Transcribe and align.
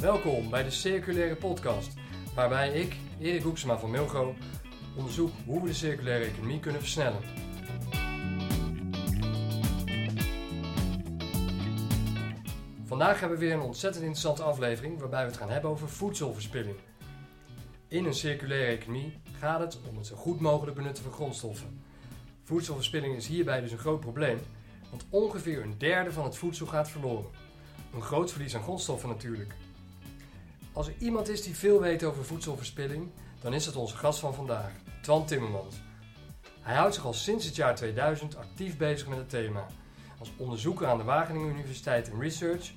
Welkom 0.00 0.50
bij 0.50 0.62
de 0.62 0.70
Circulaire 0.70 1.36
Podcast, 1.36 1.92
waarbij 2.34 2.72
ik, 2.72 2.96
Erik 3.18 3.42
Hoeksema 3.42 3.78
van 3.78 3.90
Milgo, 3.90 4.34
onderzoek 4.96 5.30
hoe 5.46 5.62
we 5.62 5.68
de 5.68 5.74
circulaire 5.74 6.24
economie 6.24 6.60
kunnen 6.60 6.80
versnellen. 6.80 7.20
Vandaag 12.84 13.20
hebben 13.20 13.38
we 13.38 13.44
weer 13.44 13.54
een 13.54 13.60
ontzettend 13.60 14.02
interessante 14.02 14.42
aflevering 14.42 14.98
waarbij 14.98 15.22
we 15.22 15.30
het 15.30 15.36
gaan 15.36 15.50
hebben 15.50 15.70
over 15.70 15.88
voedselverspilling. 15.88 16.76
In 17.88 18.04
een 18.04 18.14
circulaire 18.14 18.76
economie 18.76 19.20
gaat 19.38 19.60
het 19.60 19.78
om 19.88 19.96
het 19.96 20.06
zo 20.06 20.16
goed 20.16 20.40
mogelijk 20.40 20.76
benutten 20.76 21.04
van 21.04 21.12
grondstoffen. 21.12 21.82
Voedselverspilling 22.44 23.16
is 23.16 23.26
hierbij 23.26 23.60
dus 23.60 23.72
een 23.72 23.78
groot 23.78 24.00
probleem, 24.00 24.38
want 24.90 25.06
ongeveer 25.10 25.62
een 25.62 25.78
derde 25.78 26.12
van 26.12 26.24
het 26.24 26.36
voedsel 26.36 26.66
gaat 26.66 26.90
verloren. 26.90 27.30
Een 27.94 28.02
groot 28.02 28.30
verlies 28.30 28.56
aan 28.56 28.62
grondstoffen 28.62 29.08
natuurlijk. 29.08 29.54
Als 30.72 30.86
er 30.86 30.94
iemand 30.98 31.28
is 31.28 31.42
die 31.42 31.56
veel 31.56 31.80
weet 31.80 32.04
over 32.04 32.24
voedselverspilling, 32.24 33.10
dan 33.40 33.54
is 33.54 33.66
het 33.66 33.76
onze 33.76 33.96
gast 33.96 34.18
van 34.18 34.34
vandaag, 34.34 34.72
Twan 35.02 35.26
Timmermans. 35.26 35.76
Hij 36.60 36.76
houdt 36.76 36.94
zich 36.94 37.04
al 37.04 37.12
sinds 37.12 37.44
het 37.44 37.56
jaar 37.56 37.74
2000 37.74 38.36
actief 38.36 38.76
bezig 38.76 39.08
met 39.08 39.18
het 39.18 39.28
thema. 39.28 39.66
Als 40.18 40.32
onderzoeker 40.36 40.86
aan 40.86 40.98
de 40.98 41.04
Wageningen 41.04 41.50
Universiteit 41.50 42.08
in 42.08 42.20
Research, 42.20 42.72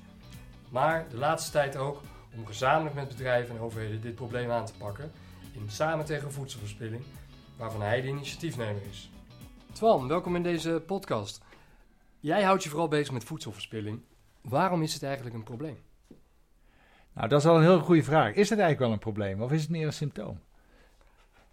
maar 0.70 1.08
de 1.08 1.16
laatste 1.16 1.50
tijd 1.50 1.76
ook 1.76 2.00
om 2.36 2.46
gezamenlijk 2.46 2.94
met 2.94 3.08
bedrijven 3.08 3.56
en 3.56 3.60
overheden 3.60 4.00
dit 4.00 4.14
probleem 4.14 4.50
aan 4.50 4.66
te 4.66 4.74
pakken 4.78 5.12
in 5.52 5.70
Samen 5.70 6.04
tegen 6.04 6.32
voedselverspilling, 6.32 7.02
waarvan 7.56 7.82
hij 7.82 8.00
de 8.00 8.08
initiatiefnemer 8.08 8.82
is. 8.90 9.10
Twan, 9.72 10.08
welkom 10.08 10.36
in 10.36 10.42
deze 10.42 10.82
podcast. 10.86 11.40
Jij 12.20 12.42
houdt 12.42 12.62
je 12.62 12.68
vooral 12.68 12.88
bezig 12.88 13.12
met 13.12 13.24
voedselverspilling. 13.24 14.00
Waarom 14.40 14.82
is 14.82 14.94
het 14.94 15.02
eigenlijk 15.02 15.34
een 15.34 15.44
probleem? 15.44 15.78
Nou, 17.14 17.28
dat 17.28 17.40
is 17.40 17.46
al 17.46 17.56
een 17.56 17.62
heel 17.62 17.78
goede 17.78 18.02
vraag. 18.02 18.34
Is 18.34 18.50
het 18.50 18.58
eigenlijk 18.58 18.78
wel 18.78 18.92
een 18.92 18.98
probleem 18.98 19.42
of 19.42 19.52
is 19.52 19.60
het 19.60 19.70
meer 19.70 19.86
een 19.86 19.92
symptoom? 19.92 20.40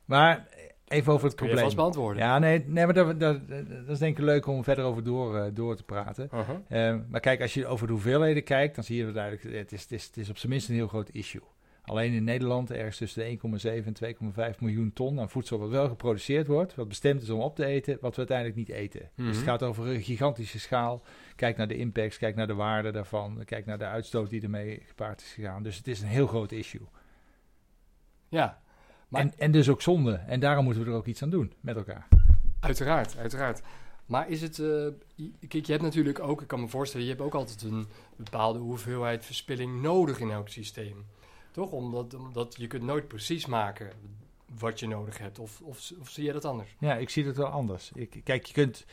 Maar 0.05 0.47
even 0.87 1.13
over 1.13 1.25
het 1.27 1.35
probleem. 1.35 1.57
je 1.57 1.63
vast 1.63 1.75
beantwoorden. 1.75 2.23
Ja, 2.23 2.39
nee, 2.39 2.63
nee 2.67 2.85
maar 2.85 2.93
dat, 2.93 3.19
dat, 3.19 3.47
dat 3.47 3.89
is 3.89 3.99
denk 3.99 4.17
ik 4.17 4.23
leuk 4.23 4.47
om 4.47 4.63
verder 4.63 4.85
over 4.85 5.03
door, 5.03 5.37
eh, 5.37 5.51
door 5.53 5.75
te 5.75 5.83
praten. 5.83 6.29
Uh-huh. 6.33 6.89
Eh, 6.89 6.99
maar 7.09 7.19
kijk, 7.19 7.41
als 7.41 7.53
je 7.53 7.67
over 7.67 7.87
de 7.87 7.93
hoeveelheden 7.93 8.43
kijkt, 8.43 8.75
dan 8.75 8.83
zie 8.83 8.97
je 8.97 9.05
dat 9.05 9.13
duidelijk, 9.13 9.43
het 9.43 9.71
is, 9.71 9.81
het, 9.81 9.91
is, 9.91 10.05
het 10.05 10.17
is 10.17 10.29
op 10.29 10.37
zijn 10.37 10.51
minst 10.51 10.69
een 10.69 10.75
heel 10.75 10.87
groot 10.87 11.09
issue. 11.09 11.41
Alleen 11.81 12.13
in 12.13 12.23
Nederland 12.23 12.71
ergens 12.71 12.97
tussen 12.97 13.23
de 13.23 13.39
1,7 13.81 13.85
en 13.85 14.53
2,5 14.53 14.59
miljoen 14.59 14.93
ton 14.93 15.19
aan 15.19 15.29
voedsel 15.29 15.59
wat 15.59 15.69
wel 15.69 15.88
geproduceerd 15.88 16.47
wordt, 16.47 16.75
wat 16.75 16.88
bestemd 16.88 17.21
is 17.21 17.29
om 17.29 17.39
op 17.39 17.55
te 17.55 17.65
eten, 17.65 17.97
wat 18.01 18.11
we 18.11 18.17
uiteindelijk 18.17 18.57
niet 18.57 18.69
eten. 18.69 19.09
Dus 19.15 19.25
het 19.27 19.35
Mhm. 19.35 19.45
gaat 19.45 19.63
over 19.63 19.88
een 19.88 20.01
gigantische 20.01 20.59
schaal. 20.59 21.03
Kijk 21.35 21.57
naar 21.57 21.67
de 21.67 21.75
impacts, 21.77 22.17
kijk 22.17 22.35
naar 22.35 22.47
de 22.47 22.53
waarde 22.53 22.91
daarvan, 22.91 23.41
kijk 23.45 23.65
naar 23.65 23.77
de 23.77 23.85
uitstoot 23.85 24.29
die 24.29 24.41
ermee 24.41 24.81
gepaard 24.88 25.21
is 25.21 25.33
gegaan. 25.33 25.63
Dus 25.63 25.77
het 25.77 25.88
is 25.88 26.01
een 26.01 26.07
heel 26.07 26.27
groot 26.27 26.51
issue. 26.51 26.88
Ja, 28.29 28.61
maar 29.07 29.21
En, 29.21 29.33
en 29.38 29.51
dus 29.51 29.69
ook 29.69 29.81
zonde. 29.81 30.13
En 30.13 30.39
daarom 30.39 30.63
moeten 30.66 30.83
we 30.83 30.89
er 30.89 30.95
ook 30.95 31.05
iets 31.05 31.23
aan 31.23 31.29
doen 31.29 31.53
met 31.59 31.75
elkaar. 31.75 32.07
uiteraard, 32.59 33.17
uiteraard. 33.17 33.61
Maar 34.05 34.29
is 34.29 34.41
het... 34.41 34.59
eh, 34.59 34.67
kijk, 35.47 35.66
je 35.66 35.71
hebt 35.71 35.83
natuurlijk 35.83 36.19
ook, 36.19 36.41
ik 36.41 36.47
kan 36.47 36.59
me 36.59 36.67
voorstellen, 36.67 37.05
je 37.05 37.11
hebt 37.11 37.23
ook 37.23 37.33
altijd 37.35 37.61
een 37.61 37.88
bepaalde 38.16 38.59
hoeveelheid 38.59 39.25
verspilling 39.25 39.81
nodig 39.81 40.19
in 40.19 40.31
elk 40.31 40.49
systeem. 40.49 41.05
Toch? 41.52 41.71
Omdat, 41.71 42.13
omdat 42.13 42.55
je 42.57 42.67
kunt 42.67 42.83
nooit 42.83 43.07
precies 43.07 43.45
maken 43.45 43.89
wat 44.59 44.80
je 44.80 44.88
nodig 44.88 45.17
hebt. 45.17 45.39
Of, 45.39 45.61
of, 45.61 45.91
of 45.99 46.09
zie 46.09 46.25
je 46.25 46.31
dat 46.33 46.45
anders? 46.45 46.75
Ja, 46.80 46.95
ik 46.95 47.09
zie 47.09 47.25
het 47.25 47.38
wel 47.38 47.47
anders. 47.47 47.91
Ik, 47.94 48.21
kijk, 48.23 48.45
je 48.45 48.53
kunt 48.53 48.85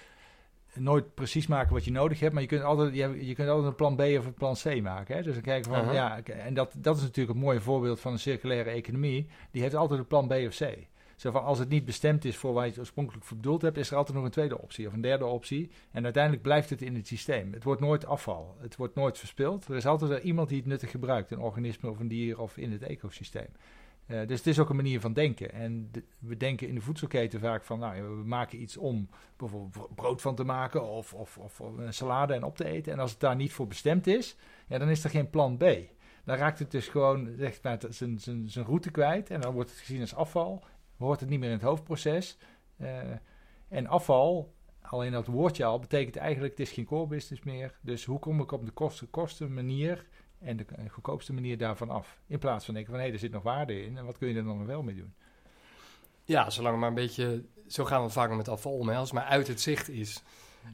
nooit 0.74 1.14
precies 1.14 1.46
maken 1.46 1.72
wat 1.72 1.84
je 1.84 1.90
nodig 1.90 2.20
hebt, 2.20 2.32
maar 2.32 2.42
je 2.42 2.48
kunt 2.48 2.62
altijd, 2.62 2.94
je, 2.94 3.26
je 3.26 3.34
kunt 3.34 3.48
altijd 3.48 3.66
een 3.66 3.74
plan 3.74 3.96
B 3.96 4.00
of 4.00 4.26
een 4.26 4.34
plan 4.34 4.54
C 4.54 4.80
maken. 4.82 5.16
Hè? 5.16 5.22
Dus 5.22 5.34
dan 5.34 5.42
kijken 5.42 5.70
van, 5.70 5.94
ja, 5.94 6.22
en 6.22 6.54
dat, 6.54 6.72
dat 6.76 6.96
is 6.96 7.02
natuurlijk 7.02 7.36
een 7.36 7.44
mooi 7.44 7.60
voorbeeld 7.60 8.00
van 8.00 8.12
een 8.12 8.18
circulaire 8.18 8.70
economie. 8.70 9.28
Die 9.50 9.62
heeft 9.62 9.74
altijd 9.74 10.00
een 10.00 10.06
plan 10.06 10.28
B 10.28 10.32
of 10.32 10.56
C. 10.56 10.76
Zo 11.18 11.30
van, 11.30 11.44
als 11.44 11.58
het 11.58 11.68
niet 11.68 11.84
bestemd 11.84 12.24
is 12.24 12.36
voor 12.36 12.52
waar 12.52 12.66
je 12.66 12.78
oorspronkelijk 12.78 13.24
voor 13.24 13.36
bedoeld 13.36 13.62
hebt, 13.62 13.76
is 13.76 13.90
er 13.90 13.96
altijd 13.96 14.16
nog 14.16 14.26
een 14.26 14.30
tweede 14.30 14.60
optie 14.60 14.86
of 14.86 14.92
een 14.92 15.00
derde 15.00 15.26
optie. 15.26 15.70
En 15.90 16.04
uiteindelijk 16.04 16.42
blijft 16.42 16.70
het 16.70 16.82
in 16.82 16.94
het 16.94 17.06
systeem. 17.06 17.52
Het 17.52 17.64
wordt 17.64 17.80
nooit 17.80 18.06
afval. 18.06 18.56
Het 18.60 18.76
wordt 18.76 18.94
nooit 18.94 19.18
verspild. 19.18 19.68
Er 19.68 19.76
is 19.76 19.86
altijd 19.86 20.10
wel 20.10 20.20
iemand 20.20 20.48
die 20.48 20.58
het 20.58 20.66
nuttig 20.66 20.90
gebruikt, 20.90 21.30
een 21.30 21.38
organisme 21.38 21.90
of 21.90 21.98
een 21.98 22.08
dier 22.08 22.40
of 22.40 22.56
in 22.56 22.72
het 22.72 22.82
ecosysteem. 22.82 23.46
Eh, 24.06 24.26
dus 24.26 24.38
het 24.38 24.46
is 24.46 24.58
ook 24.58 24.70
een 24.70 24.76
manier 24.76 25.00
van 25.00 25.12
denken. 25.12 25.52
En 25.52 25.90
we 26.18 26.36
denken 26.36 26.68
in 26.68 26.74
de 26.74 26.80
voedselketen 26.80 27.40
vaak 27.40 27.64
van, 27.64 27.78
nou 27.78 28.02
we 28.02 28.24
maken 28.24 28.62
iets 28.62 28.76
om 28.76 29.08
bijvoorbeeld 29.36 29.72
bro- 29.72 29.90
brood 29.94 30.20
van 30.20 30.34
te 30.34 30.44
maken 30.44 30.84
of, 30.84 31.14
of, 31.14 31.38
of 31.38 31.58
een 31.58 31.94
salade 31.94 32.34
en 32.34 32.44
op 32.44 32.56
te 32.56 32.64
eten. 32.64 32.92
En 32.92 32.98
als 32.98 33.10
het 33.10 33.20
daar 33.20 33.36
niet 33.36 33.52
voor 33.52 33.66
bestemd 33.66 34.06
is, 34.06 34.36
ja, 34.66 34.78
dan 34.78 34.88
is 34.88 35.04
er 35.04 35.10
geen 35.10 35.30
plan 35.30 35.56
B. 35.56 35.64
Dan 36.24 36.36
raakt 36.36 36.58
het 36.58 36.70
dus 36.70 36.88
gewoon 36.88 37.34
zeg 37.38 37.62
maar, 37.62 37.78
zijn 38.46 38.64
route 38.64 38.90
kwijt 38.90 39.30
en 39.30 39.40
dan 39.40 39.52
wordt 39.52 39.70
het 39.70 39.78
gezien 39.78 40.00
als 40.00 40.14
afval. 40.14 40.64
Hoort 40.98 41.20
het 41.20 41.28
niet 41.28 41.38
meer 41.38 41.48
in 41.48 41.54
het 41.54 41.64
hoofdproces. 41.64 42.38
Eh, 42.76 43.00
en 43.68 43.86
afval, 43.86 44.54
alleen 44.80 45.12
dat 45.12 45.26
woordje 45.26 45.64
al, 45.64 45.78
betekent 45.78 46.16
eigenlijk 46.16 46.58
het 46.58 46.66
is 46.66 46.72
geen 46.72 46.84
core 46.84 47.06
business 47.06 47.44
meer. 47.44 47.78
Dus 47.80 48.04
hoe 48.04 48.18
kom 48.18 48.40
ik 48.40 48.52
op 48.52 48.64
de 48.64 48.70
kosten, 48.70 49.10
kosten 49.10 49.54
manier 49.54 50.06
en 50.38 50.56
de 50.56 50.64
goedkoopste 50.88 51.32
manier 51.32 51.58
daarvan 51.58 51.90
af? 51.90 52.20
In 52.26 52.38
plaats 52.38 52.64
van 52.64 52.74
denken 52.74 52.92
van 52.92 53.02
hé, 53.02 53.10
er 53.10 53.18
zit 53.18 53.32
nog 53.32 53.42
waarde 53.42 53.82
in 53.82 53.96
en 53.96 54.04
wat 54.04 54.18
kun 54.18 54.28
je 54.28 54.34
er 54.34 54.44
dan 54.44 54.66
wel 54.66 54.82
mee 54.82 54.94
doen? 54.94 55.14
Ja, 56.24 56.50
zolang 56.50 56.78
maar 56.78 56.88
een 56.88 56.94
beetje... 56.94 57.44
Zo 57.66 57.84
gaan 57.84 58.02
we 58.02 58.08
vaak 58.08 58.36
met 58.36 58.48
afval 58.48 58.72
om, 58.72 58.88
als 58.88 59.12
maar 59.12 59.24
uit 59.24 59.46
het 59.46 59.60
zicht 59.60 59.88
is. 59.88 60.22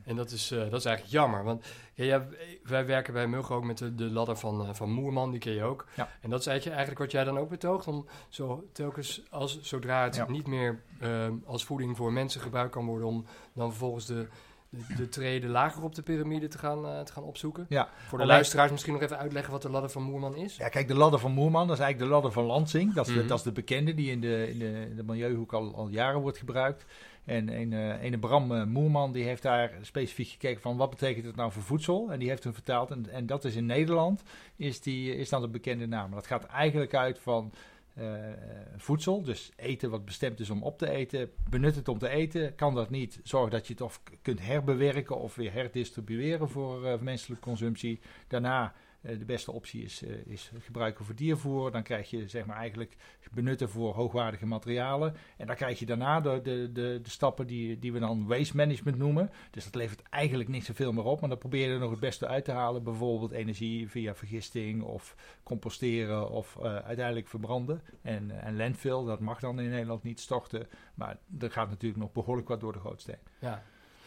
En 0.05 0.17
dat 0.17 0.31
is, 0.31 0.51
eh, 0.51 0.59
dat 0.59 0.81
is 0.81 0.85
eigenlijk 0.85 1.17
jammer. 1.17 1.45
Want 1.45 1.65
ja, 1.95 2.05
ja, 2.05 2.27
wij 2.63 2.87
werken 2.87 3.13
bij 3.13 3.27
Mulgo 3.27 3.57
ook 3.57 3.65
met 3.65 3.79
de, 3.79 3.95
de 3.95 4.11
ladder 4.11 4.37
van, 4.37 4.67
eh, 4.67 4.75
van 4.75 4.91
Moerman, 4.91 5.31
die 5.31 5.41
ken 5.41 5.53
je 5.53 5.63
ook. 5.63 5.87
Ja. 5.97 6.09
En 6.21 6.31
dat 6.31 6.41
is 6.41 6.47
eigenlijk, 6.47 6.77
eigenlijk 6.77 7.05
wat 7.05 7.13
jij 7.13 7.25
dan 7.25 7.39
ook 7.39 7.49
betoogt. 7.49 7.87
Om 7.87 8.07
zo 8.29 8.69
telkens, 8.73 9.23
als, 9.31 9.61
zodra 9.63 10.05
het 10.05 10.29
niet 10.29 10.47
meer 10.47 10.83
eh, 11.01 11.29
als 11.45 11.65
voeding 11.65 11.97
voor 11.97 12.13
mensen 12.13 12.41
gebruikt 12.41 12.73
kan 12.73 12.87
worden... 12.87 13.09
om 13.09 13.25
dan 13.53 13.71
vervolgens 13.71 14.07
de, 14.07 14.29
de, 14.75 14.95
de 14.97 15.09
treden 15.09 15.51
lager 15.51 15.83
op 15.83 15.95
de 15.95 16.03
piramide 16.03 16.49
te 16.49 16.59
gaan, 16.59 16.87
eh, 16.87 17.01
te 17.01 17.13
gaan 17.13 17.23
opzoeken. 17.23 17.67
Ja, 17.69 17.89
Voor 17.97 18.19
de 18.19 18.25
alleen- 18.25 18.27
luisteraars 18.37 18.71
misschien 18.71 18.93
nog 18.93 19.03
even 19.03 19.19
uitleggen 19.19 19.53
wat 19.53 19.63
de 19.63 19.71
ladder 19.71 19.91
van 19.91 20.03
Moerman 20.03 20.37
is. 20.37 20.57
Ja, 20.57 20.69
kijk, 20.69 20.89
de 20.89 20.95
ladder 20.95 21.21
van 21.21 21.33
Moerman, 21.33 21.67
dat 21.67 21.77
is 21.77 21.83
eigenlijk 21.83 22.11
de 22.11 22.15
ladder 22.15 22.33
van 22.33 22.45
Lansing. 22.45 22.93
Dat 22.95 23.07
is, 23.07 23.13
de, 23.13 23.19
Mhm. 23.19 23.29
dat 23.29 23.39
is 23.39 23.45
de 23.45 23.53
bekende 23.53 23.95
die 23.95 24.11
in 24.11 24.21
de, 24.21 24.51
in 24.51 24.59
de, 24.59 24.87
in 24.91 24.97
de 24.97 25.03
milieuhoek 25.05 25.53
al, 25.53 25.75
al 25.75 25.89
jaren 25.89 26.21
wordt 26.21 26.39
gebruikt. 26.39 26.85
En 27.25 27.49
een, 27.61 27.73
eh, 27.73 28.03
ene 28.03 28.19
Bram 28.19 28.53
eh, 28.53 28.65
Moerman 28.65 29.13
die 29.13 29.25
heeft 29.25 29.43
daar 29.43 29.73
specifiek 29.83 30.29
gekeken 30.29 30.61
van 30.63 30.77
wat 30.77 30.91
betekent 30.91 31.25
het 31.27 31.37
nou 31.37 31.53
voor 31.53 31.63
voedsel. 31.63 32.13
En 32.13 32.19
die 32.19 32.29
heeft 32.29 32.45
hem 32.45 32.53
vertaald. 32.55 32.91
En, 32.91 33.07
en 33.11 33.27
dat 33.27 33.45
is 33.45 33.55
in 33.57 33.67
Nederland, 33.67 34.23
is, 34.57 34.81
die, 34.81 35.17
is 35.17 35.29
dan 35.29 35.41
de 35.41 35.49
bekende 35.49 35.87
naam. 35.87 36.11
Dat 36.11 36.27
gaat 36.27 36.45
eigenlijk 36.45 36.95
uit 36.95 37.19
van 37.19 37.53
eh, 37.53 37.59
voedsel. 38.77 39.23
Dus 39.23 39.53
eten 39.57 39.91
wat 39.91 40.05
bestemd 40.05 40.41
is 40.41 40.51
om 40.51 40.63
op 40.63 40.79
te 40.79 40.91
eten. 40.91 41.31
Benut 41.51 41.75
het 41.75 41.89
om 41.89 41.99
te 41.99 42.09
eten. 42.09 42.55
Kan 42.55 42.75
dat 42.75 42.91
niet, 42.91 43.21
zorg 43.23 43.51
dat 43.51 43.67
je 43.67 43.73
het 43.73 43.83
of 43.83 44.03
kunt 44.23 44.41
herbewerken 44.41 45.19
of 45.19 45.35
weer 45.35 45.53
herdistribueren 45.53 46.49
voor 46.49 46.87
eh, 46.87 46.99
menselijke 46.99 47.45
consumptie. 47.45 48.01
Daarna 48.29 48.65
eh, 48.65 48.71
de 49.05 49.25
beste 49.25 49.53
optie 49.53 49.83
is, 49.83 50.03
eh, 50.03 50.27
is 50.27 50.51
gebruiken 50.59 51.05
voor 51.05 51.15
diervoer. 51.15 51.71
Dan 51.71 51.83
krijg 51.83 52.11
je 52.11 52.29
zeg 52.29 52.47
maar 52.47 52.57
eigenlijk 52.57 52.97
benutten 53.33 53.69
voor 53.69 53.95
hoogwaardige 53.95 54.47
materialen. 54.47 55.15
En 55.37 55.47
dan 55.47 55.57
krijg 55.57 55.79
je 55.79 55.87
daarna 55.87 56.21
de, 56.21 56.41
de, 56.43 56.71
de, 56.73 57.01
de 57.03 57.11
stappen 57.11 57.47
die, 57.47 57.79
die 57.79 57.93
we 57.93 57.99
dan 57.99 58.27
waste 58.27 58.57
management 58.57 58.99
noemen. 58.99 59.31
Dus 59.51 59.65
dat 59.65 59.75
levert 59.75 60.03
eigenlijk 60.03 60.49
niet 60.49 60.65
zoveel 60.65 60.93
meer 60.93 61.05
op. 61.05 61.21
Maar 61.21 61.29
dan 61.29 61.39
probeer 61.39 61.69
je 61.69 61.73
er 61.73 61.81
nog 61.81 61.91
het 61.91 62.01
beste 62.01 62.27
uit 62.27 62.45
te 62.45 62.53
halen. 62.53 62.83
Bijvoorbeeld 62.83 63.33
energie 63.33 63.91
via 63.91 64.15
vergisting 64.15 64.83
of 64.83 65.17
composteren 65.43 66.31
of 66.31 66.57
eh, 66.57 66.77
uiteindelijk 66.77 67.29
verbranden. 67.29 67.83
En, 68.03 68.31
eh, 68.31 68.47
en 68.47 68.57
landfill, 68.57 69.05
dat 69.05 69.21
mag 69.21 69.41
dan 69.41 69.61
in 69.61 69.71
Nederland 69.71 70.03
niet 70.03 70.21
storten. 70.21 70.69
Maar 70.95 71.19
er 71.39 71.51
gaat 71.51 71.69
natuurlijk 71.69 72.03
nog 72.03 72.13
behoorlijk 72.13 72.49
wat 72.49 72.61
door 72.61 72.73
de 72.73 72.81
gootsteen. 72.81 73.19
Ja. 73.39 73.63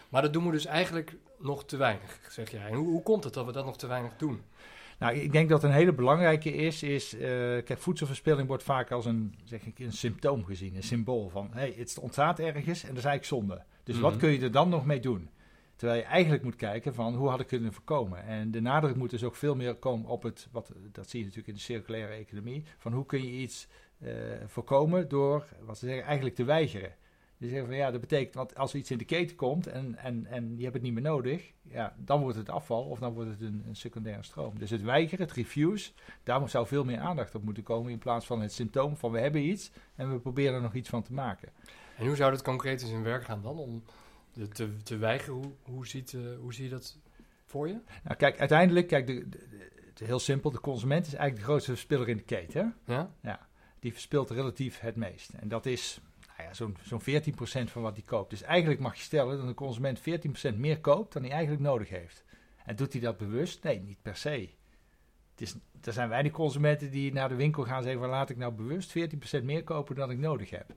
Maar 0.09 0.21
dat 0.21 0.33
doen 0.33 0.45
we 0.45 0.51
dus 0.51 0.65
eigenlijk 0.65 1.15
nog 1.39 1.65
te 1.65 1.77
weinig, 1.77 2.19
zeg 2.29 2.51
jij. 2.51 2.67
En 2.69 2.73
hoe, 2.73 2.87
hoe 2.87 3.03
komt 3.03 3.23
het 3.23 3.33
dat 3.33 3.45
we 3.45 3.51
dat 3.51 3.65
nog 3.65 3.77
te 3.77 3.87
weinig 3.87 4.17
doen? 4.17 4.41
Nou, 4.99 5.15
ik 5.15 5.31
denk 5.31 5.49
dat 5.49 5.63
een 5.63 5.71
hele 5.71 5.93
belangrijke 5.93 6.53
is, 6.53 6.83
is 6.83 7.13
eh, 7.13 7.19
kijk, 7.63 7.77
voedselverspilling 7.77 8.47
wordt 8.47 8.63
vaak 8.63 8.91
als 8.91 9.05
een, 9.05 9.35
zeg 9.43 9.65
ik, 9.65 9.79
een 9.79 9.91
symptoom 9.91 10.45
gezien, 10.45 10.75
een 10.75 10.83
symbool 10.83 11.29
van, 11.29 11.49
hey, 11.51 11.73
het 11.77 11.99
ontstaat 11.99 12.39
ergens 12.39 12.81
en 12.83 12.87
dat 12.89 12.97
is 12.97 13.05
eigenlijk 13.05 13.25
zonde. 13.25 13.63
Dus 13.83 13.99
wat 13.99 14.11
Mhm. 14.11 14.19
kun 14.19 14.29
je 14.29 14.39
er 14.39 14.51
dan 14.51 14.69
nog 14.69 14.85
mee 14.85 14.99
doen? 14.99 15.29
Terwijl 15.75 15.99
je 15.99 16.05
eigenlijk 16.05 16.43
moet 16.43 16.55
kijken 16.55 16.93
van, 16.93 17.15
hoe 17.15 17.29
had 17.29 17.39
ik 17.39 17.47
kunnen 17.47 17.73
voorkomen? 17.73 18.23
En 18.23 18.51
de 18.51 18.61
nadruk 18.61 18.95
moet 18.95 19.09
dus 19.09 19.23
ook 19.23 19.35
veel 19.35 19.55
meer 19.55 19.75
komen 19.75 20.09
op 20.09 20.23
het, 20.23 20.47
wat, 20.51 20.71
dat 20.91 21.09
zie 21.09 21.19
je 21.19 21.25
natuurlijk 21.25 21.51
in 21.51 21.57
de 21.57 21.65
circulaire 21.65 22.13
economie, 22.13 22.63
van 22.77 22.93
hoe 22.93 23.05
kun 23.05 23.23
je 23.23 23.31
iets 23.31 23.67
eh, 23.99 24.11
voorkomen 24.45 25.07
door, 25.09 25.45
wat 25.65 25.77
ze 25.77 25.85
zeggen, 25.85 26.03
eigenlijk 26.05 26.35
te 26.35 26.43
weigeren. 26.43 26.95
Dus 27.37 27.49
zeggen 27.49 27.67
van 27.67 27.77
ja, 27.77 27.91
dat 27.91 28.01
betekent, 28.01 28.35
want 28.35 28.55
als 28.55 28.73
er 28.73 28.79
iets 28.79 28.91
in 28.91 28.97
de 28.97 29.05
keten 29.05 29.35
komt 29.35 29.67
en, 29.67 29.95
en, 29.95 30.25
en 30.25 30.57
je 30.57 30.61
hebt 30.63 30.73
het 30.73 30.83
niet 30.83 30.93
meer 30.93 31.01
nodig, 31.01 31.51
ja, 31.61 31.95
dan 31.97 32.21
wordt 32.21 32.37
het 32.37 32.49
afval 32.49 32.83
of 32.83 32.99
dan 32.99 33.13
wordt 33.13 33.29
het 33.29 33.41
een, 33.41 33.63
een 33.67 33.75
secundaire 33.75 34.23
stroom. 34.23 34.59
Dus 34.59 34.69
het 34.69 34.81
weigeren, 34.81 35.25
het 35.25 35.35
refuse, 35.35 35.91
daar 36.23 36.49
zou 36.49 36.67
veel 36.67 36.83
meer 36.83 36.99
aandacht 36.99 37.35
op 37.35 37.43
moeten 37.43 37.63
komen 37.63 37.91
in 37.91 37.97
plaats 37.97 38.25
van 38.25 38.41
het 38.41 38.53
symptoom 38.53 38.97
van 38.97 39.11
we 39.11 39.19
hebben 39.19 39.41
iets 39.41 39.71
en 39.95 40.11
we 40.11 40.19
proberen 40.19 40.53
er 40.53 40.61
nog 40.61 40.73
iets 40.73 40.89
van 40.89 41.03
te 41.03 41.13
maken. 41.13 41.49
En 41.97 42.05
hoe 42.05 42.15
zou 42.15 42.31
dat 42.31 42.41
concreet 42.41 42.81
in 42.81 42.87
zijn 42.87 43.03
werk 43.03 43.23
gaan 43.23 43.41
dan? 43.41 43.57
Om 43.57 43.83
de, 44.33 44.47
te, 44.47 44.77
te 44.83 44.97
weigeren, 44.97 45.33
hoe, 45.33 45.51
hoe, 45.61 45.87
ziet, 45.87 46.13
eh, 46.13 46.21
hoe 46.39 46.53
zie 46.53 46.63
je 46.63 46.69
dat 46.69 46.97
voor 47.45 47.67
je? 47.67 47.79
Nou 48.03 48.15
kijk, 48.15 48.39
uiteindelijk, 48.39 48.87
kijk, 48.87 49.07
de, 49.07 49.25
heel 50.05 50.19
simpel. 50.19 50.51
De 50.51 50.59
consument 50.59 51.07
is 51.07 51.13
eigenlijk 51.13 51.39
de 51.39 51.51
grootste 51.51 51.71
verspiller 51.71 52.09
in 52.09 52.17
de 52.17 52.23
keten. 52.23 52.75
Ja? 52.85 53.11
Ja, 53.21 53.47
die 53.79 53.91
verspilt 53.91 54.29
relatief 54.29 54.79
het 54.79 54.95
meest. 54.95 55.33
En 55.33 55.47
dat 55.47 55.65
is 55.65 56.01
nou 56.37 56.49
ja, 56.49 56.53
zo'n 56.53 56.77
zo'n 56.81 57.01
14% 57.01 57.71
van 57.71 57.81
wat 57.81 57.95
hij 57.95 58.05
koopt. 58.05 58.29
Dus 58.29 58.41
eigenlijk 58.41 58.79
mag 58.79 58.95
je 58.95 59.01
stellen 59.01 59.37
dat 59.37 59.47
een 59.47 59.53
consument 59.53 59.99
14% 59.99 60.03
meer 60.55 60.79
koopt 60.79 61.13
dan 61.13 61.21
hij 61.21 61.31
eigenlijk 61.31 61.61
nodig 61.61 61.89
heeft. 61.89 62.23
En 62.65 62.75
doet 62.75 62.93
hij 62.93 63.01
dat 63.01 63.17
bewust? 63.17 63.63
Nee, 63.63 63.79
niet 63.79 64.01
per 64.01 64.15
se. 64.15 64.49
Het 65.31 65.41
is, 65.41 65.55
er 65.83 65.93
zijn 65.93 66.09
weinig 66.09 66.31
consumenten 66.31 66.91
die 66.91 67.13
naar 67.13 67.29
de 67.29 67.35
winkel 67.35 67.63
gaan 67.63 67.83
zeggen 67.83 68.01
van 68.01 68.09
laat 68.09 68.29
ik 68.29 68.37
nou 68.37 68.53
bewust 68.53 68.97
14% 69.39 69.43
meer 69.43 69.63
kopen 69.63 69.95
dan 69.95 70.11
ik 70.11 70.17
nodig 70.17 70.49
heb. 70.49 70.73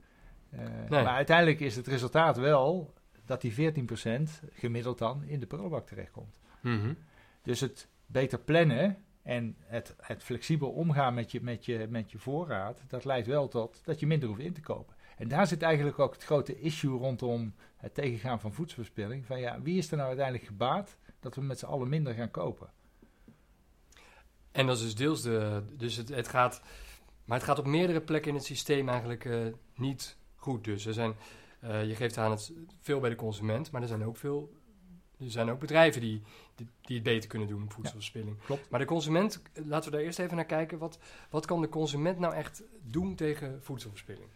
Uh, 0.52 0.60
Nee. 0.60 1.02
Maar 1.04 1.14
uiteindelijk 1.14 1.60
is 1.60 1.76
het 1.76 1.86
resultaat 1.86 2.36
wel 2.36 2.94
dat 3.24 3.40
die 3.40 3.72
14% 3.72 4.22
gemiddeld 4.52 4.98
dan 4.98 5.24
in 5.24 5.40
de 5.40 5.46
prullenbak 5.46 5.86
terechtkomt. 5.86 6.38
Mhm. 6.60 6.94
Dus 7.42 7.60
het 7.60 7.88
beter 8.06 8.38
plannen 8.38 9.04
en 9.22 9.56
het, 9.58 9.94
het 10.00 10.22
flexibel 10.22 10.70
omgaan 10.70 11.14
met 11.14 11.30
je, 11.30 11.40
met, 11.42 11.64
je, 11.64 11.86
met 11.90 12.10
je 12.10 12.18
voorraad, 12.18 12.82
dat 12.88 13.04
leidt 13.04 13.26
wel 13.26 13.48
tot 13.48 13.84
dat 13.84 14.00
je 14.00 14.06
minder 14.06 14.28
hoeft 14.28 14.40
in 14.40 14.52
te 14.52 14.60
kopen. 14.60 14.94
En 15.20 15.28
daar 15.28 15.46
zit 15.46 15.62
eigenlijk 15.62 15.98
ook 15.98 16.12
het 16.12 16.24
grote 16.24 16.60
issue 16.60 16.98
rondom 16.98 17.54
het 17.76 17.94
tegengaan 17.94 18.40
van 18.40 18.52
voedselverspilling. 18.52 19.26
Van 19.26 19.40
ja, 19.40 19.62
wie 19.62 19.78
is 19.78 19.90
er 19.90 19.96
nou 19.96 20.08
uiteindelijk 20.08 20.46
gebaat 20.46 20.96
dat 21.20 21.34
we 21.34 21.40
met 21.40 21.58
z'n 21.58 21.64
allen 21.66 21.88
minder 21.88 22.14
gaan 22.14 22.30
kopen? 22.30 22.70
En 24.52 24.66
dat 24.66 24.76
is 24.76 24.82
dus 24.82 24.94
deels 24.94 25.22
de. 25.22 25.62
Dus 25.76 25.96
het, 25.96 26.08
het 26.08 26.28
gaat. 26.28 26.62
Maar 27.24 27.36
het 27.38 27.46
gaat 27.46 27.58
op 27.58 27.66
meerdere 27.66 28.00
plekken 28.00 28.30
in 28.30 28.36
het 28.36 28.44
systeem 28.46 28.88
eigenlijk 28.88 29.24
eh, 29.24 29.38
niet 29.74 30.16
goed. 30.36 30.64
Dus 30.64 30.86
er 30.86 30.94
zijn. 30.94 31.14
eh, 31.60 31.88
je 31.88 31.94
geeft 31.94 32.18
aan 32.18 32.30
het 32.30 32.52
veel 32.80 33.00
bij 33.00 33.10
de 33.10 33.16
consument, 33.16 33.70
maar 33.70 33.82
er 33.82 33.88
zijn 33.88 34.04
ook 34.04 34.16
veel. 34.16 34.52
Er 35.18 35.30
zijn 35.30 35.50
ook 35.50 35.60
bedrijven 35.60 36.00
die, 36.00 36.22
die, 36.54 36.66
die 36.80 36.94
het 36.94 37.04
beter 37.04 37.28
kunnen 37.28 37.48
doen, 37.48 37.70
voedselverspilling. 37.70 38.36
klopt. 38.44 38.70
Maar 38.70 38.80
de 38.80 38.86
consument, 38.86 39.42
eh, 39.52 39.64
laten 39.66 39.90
we 39.90 39.96
daar 39.96 40.06
eerst 40.06 40.18
even 40.18 40.36
naar 40.36 40.44
kijken. 40.44 40.78
Wat, 40.78 40.98
wat 41.30 41.46
kan 41.46 41.60
de 41.60 41.68
consument 41.68 42.18
nou 42.18 42.34
echt 42.34 42.62
doen 42.82 43.14
tegen 43.14 43.62
voedselverspilling? 43.62 44.28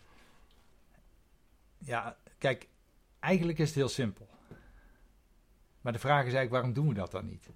Ja, 1.85 2.17
kijk, 2.39 2.69
eigenlijk 3.21 3.59
is 3.59 3.67
het 3.67 3.77
heel 3.77 3.89
simpel. 3.89 4.29
Maar 5.81 5.93
de 5.93 5.99
vraag 5.99 6.27
is 6.27 6.33
eigenlijk, 6.33 6.51
waarom 6.51 6.73
doen 6.73 6.89
we 6.89 6.95
dat 6.95 7.11
dan 7.11 7.27
niet? 7.27 7.49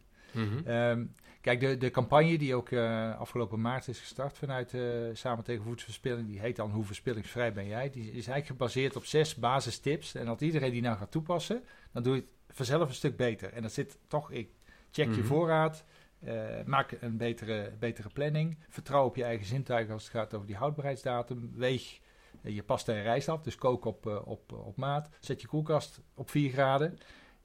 Ehm, 0.65 1.05
kijk, 1.41 1.61
de, 1.61 1.77
de 1.77 1.91
campagne 1.91 2.39
die 2.39 2.55
ook 2.55 2.71
eh, 2.71 3.19
afgelopen 3.19 3.61
maart 3.61 3.89
is 3.89 3.99
gestart 4.01 4.39
vanuit 4.39 4.75
eh, 4.75 4.83
Samen 5.13 5.45
tegen 5.45 5.65
Voedselverspilling, 5.65 6.27
die 6.29 6.41
heet 6.41 6.57
dan 6.57 6.71
Hoe 6.71 6.85
verspillingsvrij 6.85 7.53
ben 7.53 7.67
jij? 7.67 7.91
Die 7.91 8.05
is 8.05 8.13
eigenlijk 8.13 8.47
gebaseerd 8.47 8.97
op 8.97 9.05
zes 9.05 9.35
basistips. 9.35 10.15
En 10.15 10.29
als 10.29 10.41
iedereen 10.41 10.71
die 10.73 10.83
nou 10.83 10.97
gaat 10.97 11.11
toepassen, 11.11 11.63
dan 11.93 12.03
doe 12.03 12.15
je 12.15 12.21
het 12.21 12.57
vanzelf 12.57 12.89
een 12.89 12.95
stuk 12.95 13.17
beter. 13.17 13.53
En 13.53 13.63
dat 13.63 13.73
zit 13.73 13.99
toch, 14.07 14.31
ik 14.31 14.51
check 14.91 15.07
je 15.15 15.19
Mhm. 15.21 15.27
voorraad, 15.27 15.85
eh, 16.21 16.65
maak 16.67 16.97
een 17.01 17.17
betere, 17.17 17.73
betere 17.79 18.09
planning, 18.09 18.59
vertrouw 18.69 19.05
op 19.05 19.17
je 19.17 19.25
eigen 19.25 19.47
zintuigen 19.47 19.93
als 19.93 20.03
het 20.03 20.13
gaat 20.13 20.35
over 20.35 20.47
die 20.47 20.57
houdbaarheidsdatum, 20.57 21.51
weeg 21.55 21.99
je 22.43 22.63
pasta 22.63 22.93
en 22.93 23.03
rijst 23.03 23.29
af, 23.29 23.43
dus 23.43 23.57
kook 23.57 23.85
op, 23.85 24.07
eh, 24.07 24.29
op, 24.29 24.53
op 24.53 24.77
maat, 24.77 25.09
zet 25.21 25.41
je 25.41 25.47
koelkast 25.47 26.01
op 26.15 26.31
4 26.31 26.51
graden. 26.51 26.99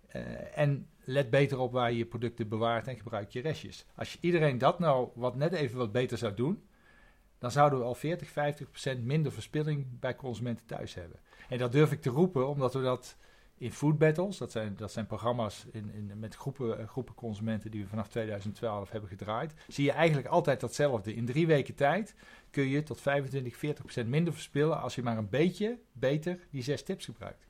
Eh, 0.07 0.57
en 0.57 0.88
let 1.04 1.30
beter 1.30 1.60
op 1.60 1.72
waar 1.72 1.92
je 1.92 1.98
je 1.98 2.06
producten 2.06 2.48
bewaart 2.48 2.88
en 2.88 2.95
gebruik 2.95 3.31
je 3.31 3.42
restjes. 3.42 3.86
Als 3.95 4.13
je 4.13 4.18
iedereen 4.22 4.57
dat 4.57 4.80
nou 4.80 5.10
wat 5.16 5.36
net 5.36 5.54
even 5.54 5.78
wat 5.78 5.92
beter 5.92 6.18
zou 6.18 6.34
doen, 6.34 6.63
dan 7.38 7.51
zouden 7.51 7.80
we 7.80 7.86
al 7.86 7.95
40, 7.95 8.30
50 8.30 8.69
procent 8.69 9.04
minder 9.04 9.31
verspilling 9.31 10.00
bij 10.00 10.16
consumenten 10.16 10.66
thuis 10.66 10.94
hebben. 10.94 11.19
En 11.50 11.57
dat 11.57 11.72
durf 11.72 11.92
ik 11.92 12.01
te 12.01 12.10
roepen, 12.10 12.48
omdat 12.48 12.74
we 12.74 12.81
dat 12.81 13.18
in 13.63 13.71
food 13.71 13.98
battles, 13.98 14.38
dat 14.38 14.51
zijn, 14.51 14.75
dat 14.75 14.92
zijn 14.92 15.06
programma's 15.06 15.65
in, 15.71 15.94
in, 15.94 16.19
met 16.19 16.36
groepen, 16.36 16.80
eh, 16.80 16.88
groepen 16.88 17.15
consumenten 17.15 17.71
die 17.71 17.81
we 17.81 17.88
vanaf 17.88 18.07
2012 18.07 18.89
hebben 18.89 19.10
gedraaid, 19.10 19.54
zie 19.68 19.86
je 19.86 19.92
eigenlijk 19.92 20.27
altijd 20.27 20.60
datzelfde. 20.60 21.15
In 21.15 21.25
drie 21.25 21.48
weken 21.48 21.75
tijd 21.75 22.15
kun 22.50 22.68
je 22.68 22.83
tot 22.83 23.01
25, 23.01 23.56
40 23.56 23.83
procent 23.83 24.07
minder 24.07 24.33
verspillen 24.33 24.81
als 24.81 24.95
je 24.95 25.04
maar 25.04 25.18
een 25.18 25.30
beetje 25.30 25.80
beter 25.92 26.39
die 26.50 26.63
zes 26.63 26.83
tips 26.83 27.06
gebruikt. 27.06 27.48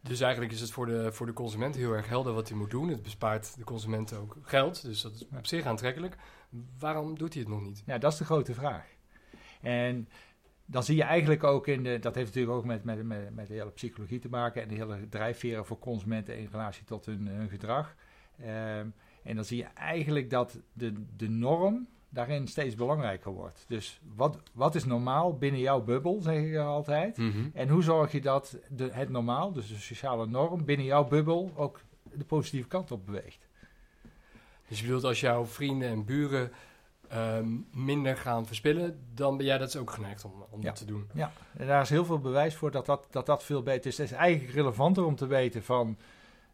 Dus 0.00 0.20
eigenlijk 0.20 0.52
is 0.52 0.60
het 0.60 0.70
voor 0.70 0.86
de, 0.86 1.12
voor 1.12 1.26
de 1.26 1.32
consument 1.32 1.74
heel 1.74 1.92
erg 1.92 2.08
helder 2.08 2.32
wat 2.32 2.48
hij 2.48 2.58
moet 2.58 2.70
doen. 2.70 2.88
Het 2.88 3.02
bespaart 3.02 3.56
de 3.56 3.64
consument 3.64 4.12
ook 4.12 4.36
geld, 4.42 4.82
dus 4.82 5.00
dat 5.00 5.12
is 5.12 5.26
op 5.36 5.46
zich 5.46 5.64
aantrekkelijk. 5.64 6.16
Waarom 6.78 7.18
doet 7.18 7.32
hij 7.32 7.42
het 7.42 7.52
nog 7.52 7.62
niet? 7.62 7.82
Ja, 7.86 7.98
dat 7.98 8.12
is 8.12 8.18
de 8.18 8.24
grote 8.24 8.54
vraag. 8.54 8.86
En 9.60 10.08
dan 10.70 10.82
zie 10.82 10.96
je 10.96 11.02
eigenlijk 11.02 11.44
ook 11.44 11.66
in 11.66 11.82
de, 11.82 11.98
dat 11.98 12.14
heeft 12.14 12.26
natuurlijk 12.26 12.56
ook 12.56 12.64
met, 12.64 12.84
met, 12.84 13.02
met, 13.06 13.34
met 13.34 13.46
de 13.46 13.54
hele 13.54 13.70
psychologie 13.70 14.18
te 14.18 14.28
maken 14.28 14.62
en 14.62 14.68
de 14.68 14.74
hele 14.74 15.08
drijfveren 15.08 15.66
voor 15.66 15.78
consumenten 15.78 16.38
in 16.38 16.48
relatie 16.50 16.84
tot 16.84 17.06
hun, 17.06 17.26
hun 17.26 17.48
gedrag. 17.48 17.94
Ehm, 18.38 18.86
en 19.22 19.34
dan 19.34 19.44
zie 19.44 19.56
je 19.56 19.64
eigenlijk 19.74 20.30
dat 20.30 20.58
de, 20.72 20.92
de 21.16 21.28
norm 21.28 21.88
daarin 22.08 22.46
steeds 22.46 22.74
belangrijker 22.74 23.32
wordt. 23.32 23.64
Dus 23.68 24.00
wat, 24.14 24.38
wat 24.52 24.74
is 24.74 24.84
normaal 24.84 25.36
binnen 25.38 25.60
jouw 25.60 25.82
bubbel, 25.82 26.20
zeg 26.20 26.42
ik 26.42 26.56
altijd. 26.56 27.18
En 27.54 27.68
hoe 27.68 27.82
zorg 27.82 28.12
je 28.12 28.20
dat 28.20 28.58
de, 28.68 28.88
het 28.92 29.08
normaal, 29.08 29.52
dus 29.52 29.68
de 29.68 29.74
sociale 29.74 30.26
norm, 30.26 30.64
binnen 30.64 30.86
jouw 30.86 31.08
bubbel 31.08 31.52
ook 31.56 31.80
de 32.12 32.24
positieve 32.24 32.68
kant 32.68 32.90
op 32.90 33.06
beweegt? 33.06 33.48
Dus 34.68 34.78
je 34.80 34.84
bedoelt 34.84 35.04
als 35.04 35.20
jouw 35.20 35.44
vrienden 35.44 35.88
en 35.88 36.04
buren 36.04 36.50
ehm, 37.10 37.48
minder 37.72 38.16
gaan 38.16 38.46
verspillen, 38.46 39.00
dan 39.14 39.36
ben 39.36 39.46
jij 39.46 39.58
dat 39.58 39.76
ook 39.76 39.90
geneigd 39.90 40.24
om, 40.24 40.32
om 40.50 40.60
Ja. 40.62 40.66
dat 40.68 40.76
te 40.76 40.84
doen. 40.84 41.08
Ja, 41.14 41.32
en 41.56 41.66
daar 41.66 41.82
is 41.82 41.88
heel 41.90 42.04
veel 42.04 42.18
bewijs 42.18 42.54
voor 42.54 42.70
dat 42.70 42.86
dat, 42.86 43.06
dat, 43.10 43.26
dat 43.26 43.44
veel 43.44 43.62
beter 43.62 43.90
is. 43.90 43.98
Het 43.98 44.10
is 44.10 44.16
eigenlijk 44.16 44.54
relevanter 44.54 45.04
om 45.04 45.16
te 45.16 45.26
weten 45.26 45.62
van 45.62 45.96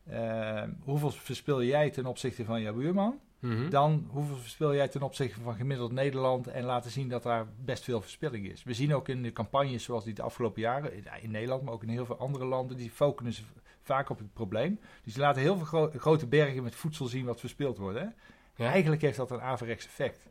eh, 0.05 0.63
hoeveel 0.85 1.11
verspil 1.11 1.63
jij 1.63 1.91
ten 1.91 2.07
opzichte 2.07 2.45
van 2.45 2.61
jouw 2.61 2.75
buurman, 2.75 3.19
Mhm. 3.39 3.71
dan 3.71 4.07
hoeveel 4.11 4.37
verspil 4.37 4.75
jij 4.75 4.89
ten 4.89 5.03
opzichte 5.03 5.41
van 5.41 5.55
gemiddeld 5.55 5.93
Nederland 5.93 6.47
en 6.47 6.65
laten 6.65 6.91
zien 6.91 7.09
dat 7.09 7.23
daar 7.23 7.47
best 7.65 7.85
veel 7.85 8.01
verspilling 8.01 8.51
is. 8.51 8.63
We 8.65 8.75
zien 8.75 8.95
ook 8.95 9.09
in 9.09 9.23
de 9.23 9.33
campagnes 9.33 9.85
zoals 9.85 10.05
die 10.05 10.15
de 10.15 10.23
afgelopen 10.23 10.61
jaren, 10.63 10.93
in, 11.23 11.31
Nederland, 11.31 11.63
maar 11.63 11.73
ook 11.75 11.83
in 11.83 11.89
heel 11.89 12.07
veel 12.07 12.19
andere 12.19 12.45
landen, 12.45 12.77
die 12.77 12.91
focussen 12.91 13.45
vaak 13.83 14.11
op 14.11 14.19
het 14.19 14.33
probleem. 14.33 14.81
Dus 15.05 15.13
die 15.15 15.23
laten 15.23 15.43
heel 15.43 15.57
veel 15.57 15.67
gro- 15.67 15.91
grote 15.97 16.27
bergen 16.27 16.63
met 16.63 16.75
voedsel 16.75 17.07
zien 17.07 17.25
wat 17.25 17.41
verspild 17.41 17.79
wordt. 17.79 17.99
Hè? 17.99 18.05
Ja? 18.57 18.71
Eigenlijk 18.71 19.03
heeft 19.03 19.17
dat 19.17 19.31
een 19.31 19.41
averechts 19.41 19.87
effect. 19.87 20.29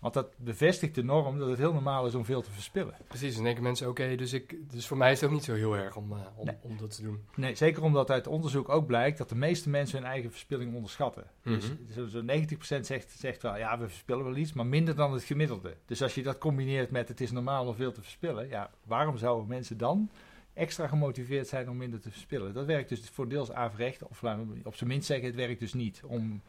Want 0.00 0.14
dat 0.14 0.34
bevestigt 0.38 0.94
de 0.94 1.04
norm 1.04 1.38
dat 1.38 1.48
het 1.48 1.58
heel 1.58 1.72
normaal 1.72 2.06
is 2.06 2.14
om 2.14 2.24
veel 2.24 2.42
te 2.42 2.50
verspillen. 2.50 2.94
Precies, 3.08 3.34
dan 3.34 3.44
denken 3.44 3.62
mensen, 3.62 3.88
oké, 3.88 4.14
dus, 4.16 4.32
ik, 4.32 4.56
dus 4.72 4.86
voor 4.86 4.96
mij 4.96 5.12
is 5.12 5.20
het 5.20 5.28
ook 5.28 5.34
niet 5.34 5.44
zo 5.44 5.54
heel 5.54 5.76
erg 5.76 5.96
om, 5.96 6.12
eh, 6.12 6.18
om, 6.36 6.46
Nee. 6.46 6.56
om 6.62 6.76
dat 6.76 6.94
te 6.96 7.02
doen. 7.02 7.24
Nee, 7.36 7.54
zeker 7.54 7.82
omdat 7.82 8.10
uit 8.10 8.26
onderzoek 8.26 8.68
ook 8.68 8.86
blijkt 8.86 9.18
dat 9.18 9.28
de 9.28 9.34
meeste 9.34 9.68
mensen 9.68 9.98
hun 9.98 10.06
eigen 10.08 10.30
verspilling 10.30 10.74
onderschatten. 10.74 11.24
Mhm. 11.42 11.54
Dus 11.54 11.70
zo- 11.94 12.06
zo'n 12.06 12.24
90% 12.24 12.86
zegt, 12.86 13.10
zegt 13.10 13.42
wel, 13.42 13.56
ja, 13.56 13.78
we 13.78 13.88
verspillen 13.88 14.24
wel 14.24 14.36
iets, 14.36 14.52
maar 14.52 14.66
minder 14.66 14.94
dan 14.96 15.12
het 15.12 15.22
gemiddelde. 15.22 15.76
Dus 15.86 16.02
als 16.02 16.14
je 16.14 16.22
dat 16.22 16.38
combineert 16.38 16.90
met 16.90 17.08
het 17.08 17.20
is 17.20 17.30
normaal 17.30 17.66
om 17.66 17.74
veel 17.74 17.92
te 17.92 18.02
verspillen, 18.02 18.48
ja, 18.48 18.70
waarom 18.86 19.16
zouden 19.16 19.48
mensen 19.48 19.78
dan 19.78 20.10
extra 20.54 20.86
gemotiveerd 20.88 21.48
zijn 21.48 21.68
om 21.70 21.76
minder 21.76 22.00
te 22.00 22.10
verspillen? 22.10 22.54
Dat 22.54 22.66
werkt 22.66 22.88
dus 22.88 23.00
voor 23.12 23.28
deels 23.28 23.52
averecht, 23.52 24.02
of 24.02 24.22
laten 24.22 24.48
we 24.52 24.60
op 24.64 24.74
zijn 24.74 24.90
minst 24.90 25.06
zeggen, 25.06 25.26
het 25.26 25.36
werkt 25.36 25.60
dus 25.60 25.74
niet 25.74 26.02
om 26.06 26.42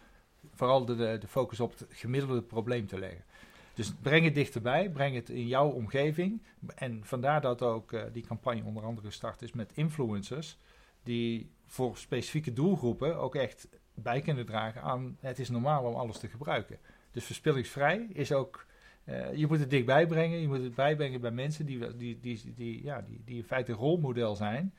vooral 0.53 0.85
de, 0.85 0.95
de, 0.95 1.27
focus 1.27 1.59
op 1.59 1.71
het 1.71 1.85
gemiddelde 1.89 2.41
probleem 2.41 2.87
te 2.87 2.99
leggen. 2.99 3.23
Dus 3.73 3.93
breng 4.01 4.25
het 4.25 4.35
dichterbij, 4.35 4.89
breng 4.89 5.15
het 5.15 5.29
in 5.29 5.47
jouw 5.47 5.69
omgeving. 5.69 6.41
En 6.75 6.99
vandaar 7.03 7.41
dat 7.41 7.61
ook 7.61 7.93
eh, 7.93 8.03
die 8.11 8.25
campagne 8.25 8.63
onder 8.63 8.83
andere 8.83 9.07
gestart 9.07 9.41
is 9.41 9.51
met 9.51 9.71
influencers 9.73 10.57
die 11.03 11.51
voor 11.65 11.97
specifieke 11.97 12.53
doelgroepen 12.53 13.17
ook 13.17 13.35
echt 13.35 13.67
bij 13.93 14.21
kunnen 14.21 14.45
dragen 14.45 14.81
aan 14.81 15.17
het 15.19 15.39
is 15.39 15.49
normaal 15.49 15.83
om 15.83 15.95
alles 15.95 16.17
te 16.17 16.27
gebruiken. 16.27 16.77
Dus 17.11 17.25
verspillingsvrij 17.25 18.07
is 18.13 18.31
ook, 18.31 18.65
eh, 19.03 19.33
je 19.33 19.47
moet 19.47 19.59
het 19.59 19.69
dichtbij 19.69 20.07
brengen, 20.07 20.39
je 20.39 20.47
moet 20.47 20.63
het 20.63 20.75
bijbrengen 20.75 21.21
bij 21.21 21.31
mensen 21.31 21.65
die, 21.65 21.95
die, 21.95 22.19
die, 22.19 22.53
die, 22.55 22.83
ja, 22.83 23.01
die, 23.01 23.21
die 23.25 23.37
in 23.37 23.43
feite 23.43 23.71
rolmodel 23.73 24.35
zijn 24.35 24.73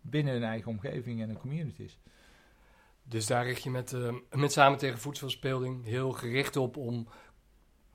binnen 0.00 0.32
hun 0.32 0.42
eigen 0.42 0.70
omgeving 0.70 1.20
en 1.20 1.28
hun 1.28 1.38
communities. 1.38 1.98
Dus 3.08 3.26
daar 3.26 3.44
richt 3.44 3.62
je 3.62 3.70
met, 3.70 3.92
eh, 3.92 4.14
met 4.30 4.52
Samen 4.52 4.78
tegen 4.78 4.98
Voedselverspilling 4.98 5.84
heel 5.84 6.12
gericht 6.12 6.56
op 6.56 6.76
om 6.76 7.08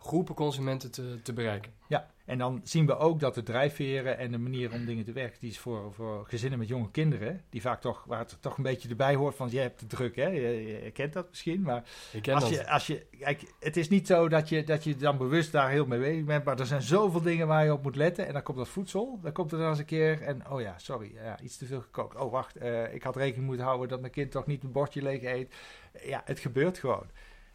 groepen 0.02 0.36
consumenten 0.36 0.92
te, 0.92 1.20
te 1.22 1.34
bereiken. 1.34 1.72
Ja, 1.88 2.10
en 2.26 2.38
dan 2.38 2.62
zien 2.64 2.86
we 2.86 2.98
ook 2.98 3.20
dat 3.20 3.36
de 3.36 3.44
drijfveren 3.44 4.18
en 4.18 4.32
de 4.32 4.38
manier 4.38 4.74
om 4.74 4.86
dingen 4.86 5.06
te 5.06 5.12
werken, 5.12 5.40
die 5.40 5.50
is 5.50 5.60
voor, 5.60 5.94
voor 5.94 6.26
gezinnen 6.28 6.60
met 6.60 6.68
jonge 6.68 6.92
kinderen, 6.92 7.42
die 7.50 7.62
vaak 7.62 7.82
toch, 7.82 8.04
waar 8.04 8.20
het 8.20 8.38
toch 8.40 8.58
een 8.58 8.64
beetje 8.64 8.90
erbij 8.90 9.16
hoort 9.16 9.36
van, 9.36 9.50
je 9.52 9.60
hebt 9.60 9.80
het 9.80 9.90
druk, 9.90 10.16
hè? 10.16 10.28
Je, 10.28 10.82
je 10.84 10.92
kent 10.92 11.14
dat 11.14 11.30
misschien, 11.30 11.62
maar 11.62 11.84
als 12.32 12.44
dat. 12.44 12.50
je, 12.50 12.70
als 12.70 12.88
je, 12.88 13.06
kijk, 13.20 13.54
het 13.60 13.78
is 13.78 13.90
niet 13.90 14.08
zo 14.08 14.30
dat 14.30 14.50
je, 14.50 14.64
dat 14.64 14.84
je 14.84 14.96
dan 14.96 15.18
bewust 15.18 15.52
daar 15.52 15.70
heel 15.70 15.86
mee 15.86 16.00
bezig 16.00 16.26
bent, 16.26 16.44
maar 16.44 16.60
er 16.60 16.66
zijn 16.66 16.82
zoveel 16.82 17.22
dingen 17.22 17.48
waar 17.48 17.66
je 17.66 17.74
op 17.74 17.84
moet 17.84 17.96
letten. 17.96 18.28
En 18.28 18.34
dan 18.34 18.44
komt 18.44 18.58
dat 18.58 18.68
voedsel, 18.68 19.20
dan 19.22 19.32
komt 19.32 19.52
er 19.52 19.58
dan 19.58 19.70
eens 19.70 19.80
een 19.80 19.86
keer 19.86 20.22
en, 20.22 20.50
oh 20.52 20.62
ja, 20.62 20.78
sorry, 20.78 21.12
ja, 21.14 21.40
iets 21.40 21.58
te 21.58 21.66
veel 21.66 21.82
gekookt. 21.82 22.16
Oh, 22.16 22.32
wacht, 22.32 22.56
eh, 22.56 22.94
ik 22.94 23.04
had 23.04 23.16
rekening 23.16 23.48
moeten 23.48 23.66
houden 23.66 23.90
dat 23.90 24.00
mijn 24.00 24.12
kind 24.12 24.32
toch 24.32 24.46
niet 24.46 24.64
een 24.64 24.72
bordje 24.72 25.02
leeg 25.02 25.24
eet. 25.24 25.56
Ja, 26.04 26.22
het 26.26 26.40
gebeurt 26.40 26.78
gewoon. 26.78 27.06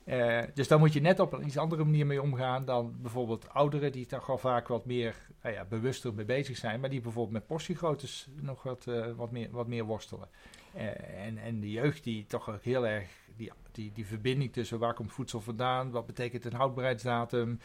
Eh, 0.07 0.43
dus 0.55 0.69
daar 0.69 0.79
moet 0.79 0.93
je 0.93 1.01
net 1.01 1.21
op 1.21 1.33
een 1.33 1.47
iets 1.47 1.59
andere 1.59 1.85
manier 1.85 2.07
mee 2.07 2.23
omgaan 2.23 2.65
dan 2.65 2.95
bijvoorbeeld 2.99 3.49
ouderen 3.49 3.93
die 3.93 4.07
toch 4.07 4.31
al 4.31 4.39
vaak 4.39 4.69
wat 4.69 4.85
meer 4.85 5.17
nou 5.43 5.55
ja, 5.55 5.65
bewuster 5.65 6.15
mee 6.15 6.25
bezig 6.25 6.57
zijn, 6.57 6.81
maar 6.81 6.91
die 6.91 7.01
bijvoorbeeld 7.01 7.35
met 7.35 7.47
portiegroottes 7.47 8.29
nog 8.41 8.63
wat, 8.63 8.87
eh, 8.87 9.07
wat, 9.17 9.31
meer, 9.31 9.51
wat 9.51 9.67
meer 9.67 9.85
worstelen. 9.85 10.29
Eh, 10.75 11.27
en, 11.27 11.39
en 11.39 11.61
de 11.61 11.71
jeugd 11.71 12.05
die 12.05 12.27
toch 12.27 12.51
ook 12.51 12.63
heel 12.63 12.87
erg 12.87 13.09
die, 13.37 13.53
die, 13.73 13.93
die 13.93 14.07
verbinding 14.07 14.53
tussen 14.53 14.79
waar 14.79 14.95
komt 14.95 15.13
voedsel 15.13 15.41
vandaan, 15.41 15.91
wat 15.91 16.07
betekent 16.07 16.45
een 16.45 16.55
houdbaarheidsdatum, 16.55 17.59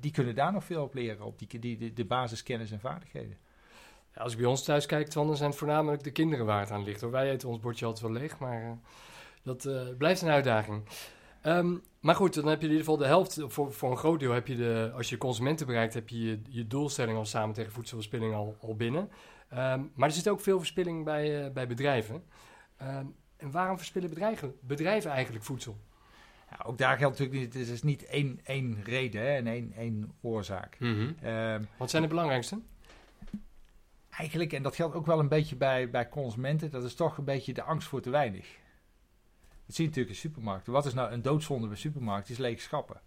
die 0.00 0.10
kunnen 0.10 0.34
daar 0.34 0.52
nog 0.52 0.64
veel 0.64 0.82
op 0.82 0.94
leren, 0.94 1.24
op 1.24 1.38
die, 1.38 1.58
die, 1.58 1.92
de, 1.92 2.04
basiskennis 2.04 2.70
en 2.70 2.80
vaardigheden. 2.80 3.36
Als 4.14 4.32
ik 4.32 4.38
bij 4.38 4.48
ons 4.48 4.62
thuis 4.62 4.86
kijk, 4.86 5.12
dan 5.12 5.36
zijn 5.36 5.50
het 5.50 5.58
voornamelijk 5.58 6.02
de 6.02 6.10
kinderen 6.10 6.46
waar 6.46 6.60
het 6.60 6.70
aan 6.70 6.84
ligt. 6.84 7.00
Wij 7.00 7.30
eten 7.30 7.48
ons 7.48 7.60
bordje 7.60 7.86
altijd 7.86 8.12
wel 8.12 8.20
leeg, 8.20 8.38
maar 8.38 8.78
dat 9.42 9.64
uh, 9.64 9.82
blijft 9.98 10.22
een 10.22 10.28
uitdaging. 10.28 10.82
Um, 11.46 11.82
maar 12.00 12.14
goed, 12.14 12.34
dan 12.34 12.46
heb 12.46 12.60
je 12.60 12.66
in 12.66 12.72
ieder 12.72 12.84
geval 12.84 13.00
de 13.00 13.06
helft, 13.06 13.40
voor, 13.46 13.72
voor 13.72 13.90
een 13.90 13.96
groot 13.96 14.20
deel 14.20 14.32
heb 14.32 14.46
je 14.46 14.56
de, 14.56 14.90
als 14.94 15.08
je 15.08 15.18
consumenten 15.18 15.66
bereikt, 15.66 15.94
heb 15.94 16.08
je 16.08 16.22
je, 16.22 16.40
je 16.48 16.66
doelstelling 16.66 17.18
al 17.18 17.24
samen 17.24 17.54
tegen 17.54 17.72
voedselverspilling 17.72 18.34
al, 18.34 18.56
al 18.60 18.76
binnen. 18.76 19.10
Um, 19.52 19.90
maar 19.94 20.08
er 20.08 20.14
zit 20.14 20.28
ook 20.28 20.40
veel 20.40 20.58
verspilling 20.58 21.04
bij, 21.04 21.44
uh, 21.44 21.52
bij 21.52 21.66
bedrijven. 21.66 22.22
Um, 22.82 23.14
en 23.36 23.50
waarom 23.50 23.76
verspillen 23.76 24.08
bedrijven, 24.08 24.54
bedrijven 24.60 25.10
eigenlijk 25.10 25.44
voedsel? 25.44 25.76
Ja, 26.50 26.64
ook 26.64 26.78
daar 26.78 26.96
geldt 26.96 27.18
natuurlijk 27.18 27.44
niet, 27.44 27.68
het 27.68 27.68
is 27.68 27.82
niet 27.82 28.04
één, 28.04 28.40
één 28.44 28.82
reden 28.84 29.20
hè, 29.20 29.36
en 29.36 29.46
één, 29.46 29.72
één 29.72 30.12
oorzaak. 30.20 30.76
Mm 30.78 30.94
-hmm. 30.94 31.66
Wat 31.76 31.90
zijn 31.90 32.02
de 32.02 32.08
belangrijkste? 32.08 32.60
Eigenlijk, 34.10 34.52
en 34.52 34.62
dat 34.62 34.74
geldt 34.74 34.94
ook 34.94 35.06
wel 35.06 35.18
een 35.18 35.28
beetje 35.28 35.56
bij, 35.56 35.90
bij 35.90 36.08
consumenten, 36.08 36.70
dat 36.70 36.84
is 36.84 36.94
toch 36.94 37.18
een 37.18 37.24
beetje 37.24 37.52
de 37.52 37.62
angst 37.62 37.88
voor 37.88 38.00
te 38.00 38.10
weinig. 38.10 38.58
Dat 39.70 39.78
zie 39.78 39.88
je 39.88 39.94
natuurlijk 39.94 40.24
in 40.24 40.30
supermarkten. 40.30 40.72
Wat 40.72 40.86
is 40.86 40.94
nou 40.94 41.12
een 41.12 41.22
doodzonde 41.22 41.66
bij 41.66 41.76
supermarkten? 41.76 42.32
Is 42.32 42.38
lege 42.38 42.60
schappen. 42.60 43.00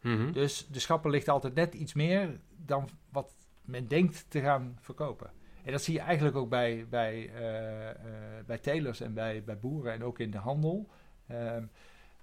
Mhm. 0.00 0.32
Dus 0.32 0.66
de 0.70 0.78
schappen 0.78 1.10
ligt 1.10 1.28
altijd 1.28 1.54
net 1.54 1.74
iets 1.74 1.94
meer 1.94 2.40
dan 2.56 2.88
wat 3.10 3.34
men 3.62 3.88
denkt 3.88 4.26
te 4.28 4.40
gaan 4.40 4.78
verkopen. 4.80 5.30
En 5.64 5.72
dat 5.72 5.82
zie 5.82 5.94
je 5.94 6.00
eigenlijk 6.00 6.36
ook 6.36 6.48
bij, 6.48 6.86
bij, 6.88 7.30
uh, 7.34 7.84
uh, 7.84 8.44
bij 8.46 8.58
telers 8.58 9.00
en 9.00 9.14
bij, 9.14 9.44
bij 9.44 9.58
boeren 9.58 9.92
en 9.92 10.04
ook 10.04 10.18
in 10.18 10.30
de 10.30 10.38
handel. 10.38 10.88
Uh, 11.30 11.56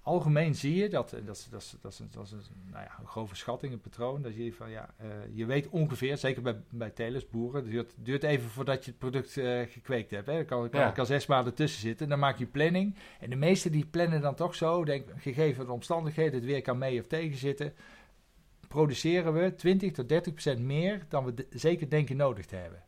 algemeen 0.04 0.54
zie 0.54 0.74
je 0.74 0.88
dat, 0.88 1.10
dat, 1.10 1.26
dat, 1.26 1.48
dat, 1.50 1.76
dat, 1.80 1.92
is, 1.92 2.00
dat 2.10 2.24
is 2.24 2.32
een, 2.32 2.40
nou 2.70 2.84
ja, 2.84 2.98
een 3.00 3.06
grove 3.06 3.34
schatting, 3.34 3.72
een 3.72 3.80
patroon. 3.80 4.22
Dat 4.22 4.34
je 4.36 4.52
van 4.52 4.70
ja, 4.70 4.94
uh, 5.02 5.08
je 5.32 5.46
weet 5.46 5.68
ongeveer, 5.68 6.18
zeker 6.18 6.42
bij, 6.42 6.60
bij 6.70 6.90
telers, 6.90 7.28
boeren, 7.28 7.62
het 7.62 7.70
duurt, 7.70 7.94
duurt 7.96 8.22
even 8.22 8.48
voordat 8.48 8.84
je 8.84 8.90
het 8.90 8.98
product 8.98 9.36
uh, 9.36 9.60
gekweekt 9.68 10.10
hebt. 10.10 10.26
Hè. 10.26 10.32
Er 10.32 10.44
kan, 10.44 10.70
kan, 10.70 10.80
ja. 10.80 10.90
kan, 10.90 11.06
zes 11.06 11.26
maanden 11.26 11.54
tussen 11.54 11.80
zitten. 11.80 12.08
Dan 12.08 12.18
maak 12.18 12.38
je 12.38 12.46
planning. 12.46 12.96
En 13.20 13.30
de 13.30 13.36
meesten 13.36 13.72
die 13.72 13.86
plannen 13.86 14.20
dan 14.20 14.34
toch 14.34 14.54
zo, 14.54 14.84
denk, 14.84 15.08
gegeven 15.16 15.66
de 15.66 15.72
omstandigheden, 15.72 16.34
het 16.34 16.44
weer 16.44 16.62
kan 16.62 16.78
mee 16.78 17.00
of 17.00 17.06
tegen 17.06 17.38
zitten. 17.38 17.74
Produceren 18.68 19.32
we 19.32 19.54
20 19.54 19.92
tot 19.92 20.08
30 20.08 20.32
procent 20.32 20.60
meer 20.60 21.06
dan 21.08 21.24
we 21.24 21.34
de, 21.34 21.46
zeker 21.50 21.90
denken 21.90 22.16
nodig 22.16 22.46
te 22.46 22.56
hebben. 22.56 22.82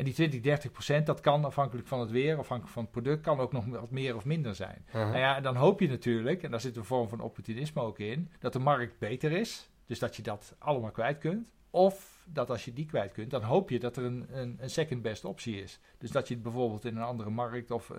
En 0.00 0.06
die 0.06 0.14
20, 0.14 0.40
30 0.40 0.70
procent, 0.70 1.06
dat 1.06 1.20
kan 1.20 1.44
afhankelijk 1.44 1.88
van 1.88 2.00
het 2.00 2.10
weer, 2.10 2.38
afhankelijk 2.38 2.74
van 2.74 2.82
het 2.82 2.92
product, 2.92 3.22
kan 3.22 3.40
ook 3.40 3.52
nog 3.52 3.66
wat 3.66 3.90
meer 3.90 4.16
of 4.16 4.24
minder 4.24 4.54
zijn. 4.54 4.84
Uh 4.86 4.92
-huh. 4.92 5.02
Nou 5.02 5.18
ja, 5.18 5.36
en 5.36 5.42
dan 5.42 5.56
hoop 5.56 5.80
je 5.80 5.88
natuurlijk, 5.88 6.42
en 6.42 6.50
daar 6.50 6.60
zit 6.60 6.76
een 6.76 6.84
vorm 6.84 7.08
van 7.08 7.20
opportunisme 7.20 7.82
ook 7.82 7.98
in, 7.98 8.30
dat 8.38 8.52
de 8.52 8.58
markt 8.58 8.98
beter 8.98 9.32
is. 9.32 9.70
Dus 9.86 9.98
dat 9.98 10.16
je 10.16 10.22
dat 10.22 10.54
allemaal 10.58 10.90
kwijt 10.90 11.18
kunt. 11.18 11.52
Of 11.70 12.24
dat 12.26 12.50
als 12.50 12.64
je 12.64 12.72
die 12.72 12.86
kwijt 12.86 13.12
kunt, 13.12 13.30
dan 13.30 13.42
hoop 13.42 13.70
je 13.70 13.78
dat 13.78 13.96
er 13.96 14.04
een, 14.04 14.26
een, 14.30 14.56
een 14.60 14.70
second 14.70 15.02
best 15.02 15.24
optie 15.24 15.62
is. 15.62 15.80
Dus 15.98 16.10
dat 16.10 16.28
je 16.28 16.34
het 16.34 16.42
bijvoorbeeld 16.42 16.84
in 16.84 16.96
een 16.96 17.02
andere 17.02 17.30
markt 17.30 17.70
of 17.70 17.90
uh, 17.90 17.96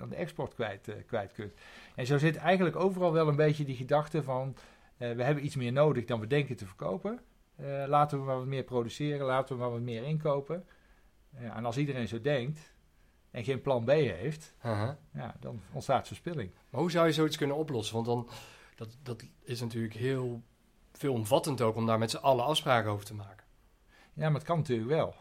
aan 0.00 0.08
de 0.08 0.16
export 0.16 0.54
kwijt, 0.54 0.88
uh, 0.88 0.94
kwijt 1.06 1.32
kunt. 1.32 1.52
En 1.94 2.06
zo 2.06 2.18
zit 2.18 2.36
eigenlijk 2.36 2.76
overal 2.76 3.12
wel 3.12 3.28
een 3.28 3.36
beetje 3.36 3.64
die 3.64 3.76
gedachte 3.76 4.22
van, 4.22 4.56
uh, 4.98 5.12
we 5.12 5.22
hebben 5.22 5.44
iets 5.44 5.56
meer 5.56 5.72
nodig 5.72 6.04
dan 6.04 6.20
we 6.20 6.26
denken 6.26 6.56
te 6.56 6.66
verkopen. 6.66 7.20
laten 7.86 8.18
we 8.18 8.24
maar 8.24 8.36
wat 8.36 8.46
meer 8.46 8.64
produceren, 8.64 9.26
laten 9.26 9.54
we 9.54 9.60
maar 9.60 9.70
wat 9.70 9.80
meer 9.80 10.02
inkopen. 10.02 10.64
Ja, 11.38 11.56
en 11.56 11.64
als 11.64 11.76
iedereen 11.76 12.08
zo 12.08 12.20
denkt 12.20 12.72
en 13.30 13.44
geen 13.44 13.62
plan 13.62 13.84
B 13.84 13.88
heeft, 13.88 14.54
uh 14.64 14.80
-huh. 14.80 14.90
ja, 15.14 15.34
dan 15.40 15.60
ontstaat 15.72 16.06
verspilling. 16.06 16.50
Maar 16.70 16.80
hoe 16.80 16.90
zou 16.90 17.06
je 17.06 17.12
zoiets 17.12 17.36
kunnen 17.36 17.56
oplossen? 17.56 17.94
Want 17.94 18.06
dan, 18.06 18.28
dat, 18.76 18.96
dat 19.02 19.24
is 19.42 19.60
natuurlijk 19.60 19.94
heel 19.94 20.42
veelomvattend 20.92 21.60
ook 21.60 21.76
om 21.76 21.86
daar 21.86 21.98
met 21.98 22.10
z'n 22.10 22.16
allen 22.16 22.44
afspraken 22.44 22.90
over 22.90 23.04
te 23.04 23.14
maken. 23.14 23.44
Ja, 24.12 24.24
maar 24.24 24.38
het 24.38 24.48
kan 24.48 24.58
natuurlijk 24.58 24.88
wel. 24.88 25.14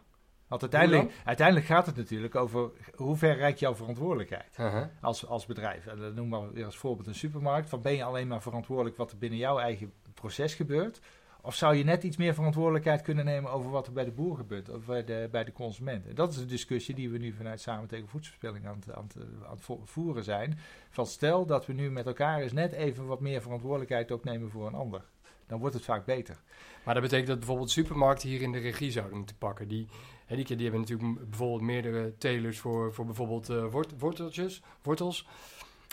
Want 0.48 0.62
uiteindelijk, 0.62 1.12
uiteindelijk 1.24 1.68
gaat 1.68 1.86
het 1.86 1.96
natuurlijk 1.96 2.36
over 2.36 2.72
hoe 2.96 3.18
ver 3.18 3.36
reikt 3.36 3.60
jouw 3.60 3.76
verantwoordelijkheid 3.76 4.58
uh 4.60 4.72
-huh. 4.72 4.86
als, 5.02 5.26
als 5.26 5.46
bedrijf. 5.46 5.88
En 5.88 6.00
dan 6.00 6.14
noem 6.14 6.28
maar 6.28 6.52
weer 6.52 6.66
als 6.66 6.78
voorbeeld 6.78 7.08
een 7.08 7.16
supermarkt. 7.16 7.70
Van 7.70 7.82
ben 7.82 7.96
je 7.96 8.04
alleen 8.04 8.28
maar 8.28 8.42
verantwoordelijk 8.42 8.98
wat 8.98 9.12
er 9.12 9.18
binnen 9.18 9.40
jouw 9.40 9.60
eigen 9.60 9.94
proces 10.14 10.54
gebeurt? 10.54 11.02
Of 11.48 11.56
zou 11.56 11.76
je 11.76 11.84
net 11.84 12.04
iets 12.04 12.18
meer 12.18 12.34
verantwoordelijkheid 12.34 13.02
kunnen 13.02 13.26
nemen 13.26 13.52
over 13.52 13.72
wat 13.72 13.88
er 13.88 13.94
bij 13.94 14.06
de 14.06 14.12
boer 14.12 14.36
gebeurt, 14.36 14.70
of 14.70 14.86
bij 14.86 15.04
de, 15.04 15.28
bij 15.32 15.44
de 15.44 15.52
consument? 15.52 16.08
En 16.08 16.16
dat 16.16 16.32
is 16.32 16.38
de 16.38 16.46
discussie 16.46 16.96
die 16.96 17.10
we 17.10 17.18
nu 17.18 17.34
vanuit 17.34 17.62
Samen 17.62 17.88
tegen 17.88 18.08
Voedselverspilling 18.08 18.68
aan 18.68 18.82
het, 18.86 18.96
aan, 18.96 19.08
aan 19.50 19.60
voeren 19.84 20.24
zijn. 20.24 20.60
Van 20.90 21.06
stel 21.06 21.46
dat 21.46 21.66
we 21.66 21.74
nu 21.74 21.92
met 21.92 22.06
elkaar 22.06 22.42
eens 22.42 22.52
net 22.52 22.72
even 22.72 23.06
wat 23.06 23.20
meer 23.20 23.42
verantwoordelijkheid 23.42 24.12
ook 24.12 24.24
nemen 24.24 24.50
voor 24.50 24.68
een 24.68 24.74
ander. 24.74 25.02
Dan 25.46 25.60
wordt 25.60 25.76
het 25.76 25.84
vaak 25.84 26.06
beter. 26.06 26.42
Maar 26.84 26.94
dat 26.94 27.04
betekent 27.04 27.28
dat 27.28 27.38
bijvoorbeeld 27.38 27.72
supermarkten 27.72 28.30
hier 28.30 28.42
in 28.42 28.52
de 28.52 28.60
regie 28.60 28.92
zouden 28.92 29.18
moeten 29.18 29.38
pakken. 29.38 29.68
Die, 29.68 29.88
hè, 30.26 30.36
die, 30.36 30.46
die 30.46 30.62
hebben 30.62 30.80
natuurlijk 30.80 31.30
bijvoorbeeld 31.30 31.62
meerdere 31.62 32.18
telers 32.18 32.60
voor, 32.60 32.94
voor 32.94 33.06
bijvoorbeeld 33.06 33.50
uh, 33.50 33.66
wort, 33.66 34.00
worteltjes, 34.00 34.62
wortels. 34.82 35.28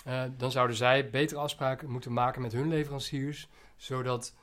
Uh, 0.06 0.22
dan 0.36 0.50
zouden 0.50 0.76
zij 0.76 1.10
betere 1.10 1.40
afspraken 1.40 1.90
moeten 1.90 2.12
maken 2.12 2.42
met 2.42 2.52
hun 2.52 2.68
leveranciers, 2.68 3.48
zodat 3.76 4.34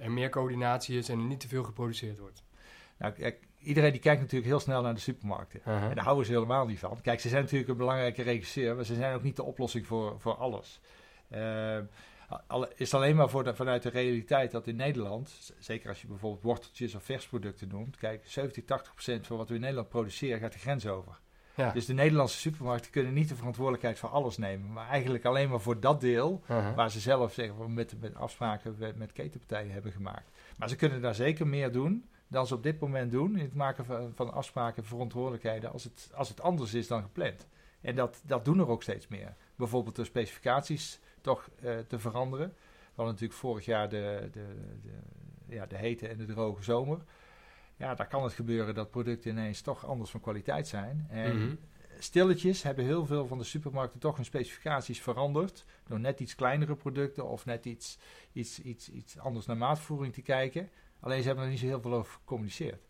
er 0.00 0.12
meer 0.12 0.30
coördinatie 0.30 0.98
is 0.98 1.08
en 1.08 1.18
er 1.18 1.24
niet 1.24 1.40
te 1.40 1.48
veel 1.48 1.62
geproduceerd 1.62 2.18
wordt. 2.18 2.42
Nou, 2.98 3.12
kijk, 3.12 3.46
iedereen 3.58 3.92
die 3.92 4.00
kijkt 4.00 4.20
natuurlijk 4.20 4.50
heel 4.50 4.60
snel 4.60 4.82
naar 4.82 4.94
de 4.94 5.00
supermarkten. 5.00 5.60
Uh 5.60 5.66
-huh. 5.66 5.84
En 5.84 5.94
daar 5.94 6.04
houden 6.04 6.26
ze 6.26 6.32
helemaal 6.32 6.66
niet 6.66 6.78
van. 6.78 7.00
Kijk, 7.00 7.20
ze 7.20 7.28
zijn 7.28 7.42
natuurlijk 7.42 7.70
een 7.70 7.76
belangrijke 7.76 8.22
regisseur, 8.22 8.74
maar 8.74 8.84
ze 8.84 8.94
zijn 8.94 9.14
ook 9.14 9.22
niet 9.22 9.36
de 9.36 9.42
oplossing 9.42 9.86
voor, 9.86 10.20
voor 10.20 10.34
alles. 10.34 10.80
Uh, 11.30 11.78
al, 12.46 12.68
is 12.76 12.94
alleen 12.94 13.16
maar 13.16 13.28
voor 13.28 13.44
de, 13.44 13.54
vanuit 13.54 13.82
de 13.82 13.88
realiteit 13.88 14.50
dat 14.50 14.66
in 14.66 14.76
Nederland, 14.76 15.52
zeker 15.58 15.88
als 15.88 16.00
je 16.00 16.06
bijvoorbeeld 16.06 16.42
worteltjes 16.42 16.94
of 16.94 17.02
versproducten 17.02 17.68
noemt, 17.68 17.96
kijk, 17.96 18.22
70, 18.26 18.64
80 18.64 18.92
procent 18.92 19.26
van 19.26 19.36
wat 19.36 19.48
we 19.48 19.54
in 19.54 19.60
Nederland 19.60 19.88
produceren 19.88 20.40
gaat 20.40 20.52
de 20.52 20.58
grens 20.58 20.86
over. 20.86 21.18
Ja. 21.54 21.70
Dus 21.70 21.86
de 21.86 21.92
Nederlandse 21.92 22.38
supermarkten 22.38 22.90
kunnen 22.90 23.12
niet 23.12 23.28
de 23.28 23.34
verantwoordelijkheid 23.34 23.98
voor 23.98 24.08
alles 24.08 24.36
nemen, 24.36 24.72
maar 24.72 24.88
eigenlijk 24.88 25.24
alleen 25.24 25.48
maar 25.48 25.60
voor 25.60 25.80
dat 25.80 26.00
deel 26.00 26.42
uh 26.42 26.48
-huh. 26.48 26.74
waar 26.74 26.90
ze 26.90 27.00
zelf 27.00 27.32
zeggen, 27.32 27.74
met, 27.74 27.94
met 28.00 28.14
afspraken 28.14 28.76
met, 28.78 28.96
met 28.96 29.12
ketenpartijen 29.12 29.72
hebben 29.72 29.92
gemaakt. 29.92 30.30
Maar 30.56 30.68
ze 30.68 30.76
kunnen 30.76 31.00
daar 31.00 31.14
zeker 31.14 31.46
meer 31.46 31.72
doen 31.72 32.04
dan 32.28 32.46
ze 32.46 32.54
op 32.54 32.62
dit 32.62 32.80
moment 32.80 33.10
doen 33.10 33.36
in 33.36 33.44
het 33.44 33.54
maken 33.54 33.84
van, 33.84 34.12
van 34.14 34.32
afspraken 34.32 34.82
en 34.82 34.88
verantwoordelijkheden 34.88 35.72
als 35.72 35.84
het, 35.84 36.10
als 36.14 36.28
het 36.28 36.40
anders 36.40 36.74
is 36.74 36.86
dan 36.86 37.02
gepland. 37.02 37.48
En 37.80 37.94
dat, 37.94 38.22
dat 38.26 38.44
doen 38.44 38.58
er 38.58 38.68
ook 38.68 38.82
steeds 38.82 39.08
meer. 39.08 39.34
Bijvoorbeeld 39.56 39.96
de 39.96 40.04
specificaties 40.04 41.00
toch 41.20 41.48
uh, 41.64 41.78
te 41.88 41.98
veranderen. 41.98 42.48
We 42.48 43.00
hadden 43.00 43.14
natuurlijk 43.14 43.40
vorig 43.40 43.64
jaar 43.64 43.88
de, 43.88 44.28
de, 44.32 44.46
de, 44.82 45.54
ja, 45.54 45.66
de 45.66 45.76
hete 45.76 46.08
en 46.08 46.16
de 46.16 46.24
droge 46.24 46.62
zomer. 46.62 46.98
Ja, 47.76 47.94
daar 47.94 48.08
kan 48.08 48.22
het 48.22 48.32
gebeuren 48.32 48.74
dat 48.74 48.90
producten 48.90 49.30
ineens 49.30 49.60
toch 49.60 49.86
anders 49.86 50.10
van 50.10 50.20
kwaliteit 50.20 50.68
zijn. 50.68 51.06
En 51.10 51.36
Mhm. 51.36 51.54
stilletjes 51.98 52.62
hebben 52.62 52.84
heel 52.84 53.06
veel 53.06 53.26
van 53.26 53.38
de 53.38 53.44
supermarkten 53.44 54.00
toch 54.00 54.16
hun 54.16 54.24
specificaties 54.24 55.00
veranderd. 55.02 55.64
Door 55.86 56.00
net 56.00 56.20
iets 56.20 56.34
kleinere 56.34 56.74
producten 56.74 57.28
of 57.28 57.44
net 57.46 57.64
iets, 57.64 57.98
iets, 58.32 58.60
iets, 58.60 58.88
iets 58.90 59.18
anders 59.18 59.46
naar 59.46 59.56
maatvoering 59.56 60.14
te 60.14 60.22
kijken. 60.22 60.70
Alleen 61.00 61.20
ze 61.20 61.26
hebben 61.26 61.44
er 61.44 61.50
niet 61.50 61.60
zo 61.60 61.66
heel 61.66 61.80
veel 61.80 61.94
over 61.94 62.12
gecommuniceerd. 62.12 62.82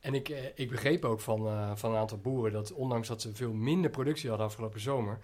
En 0.00 0.14
ik, 0.14 0.28
eh, 0.28 0.44
ik 0.54 0.70
begreep 0.70 1.04
ook 1.04 1.20
van, 1.20 1.46
uh, 1.46 1.70
van 1.74 1.90
een 1.90 1.98
aantal 1.98 2.18
boeren 2.18 2.52
dat 2.52 2.72
ondanks 2.72 3.08
dat 3.08 3.22
ze 3.22 3.34
veel 3.34 3.52
minder 3.52 3.90
productie 3.90 4.28
hadden 4.28 4.46
afgelopen 4.46 4.80
zomer, 4.80 5.18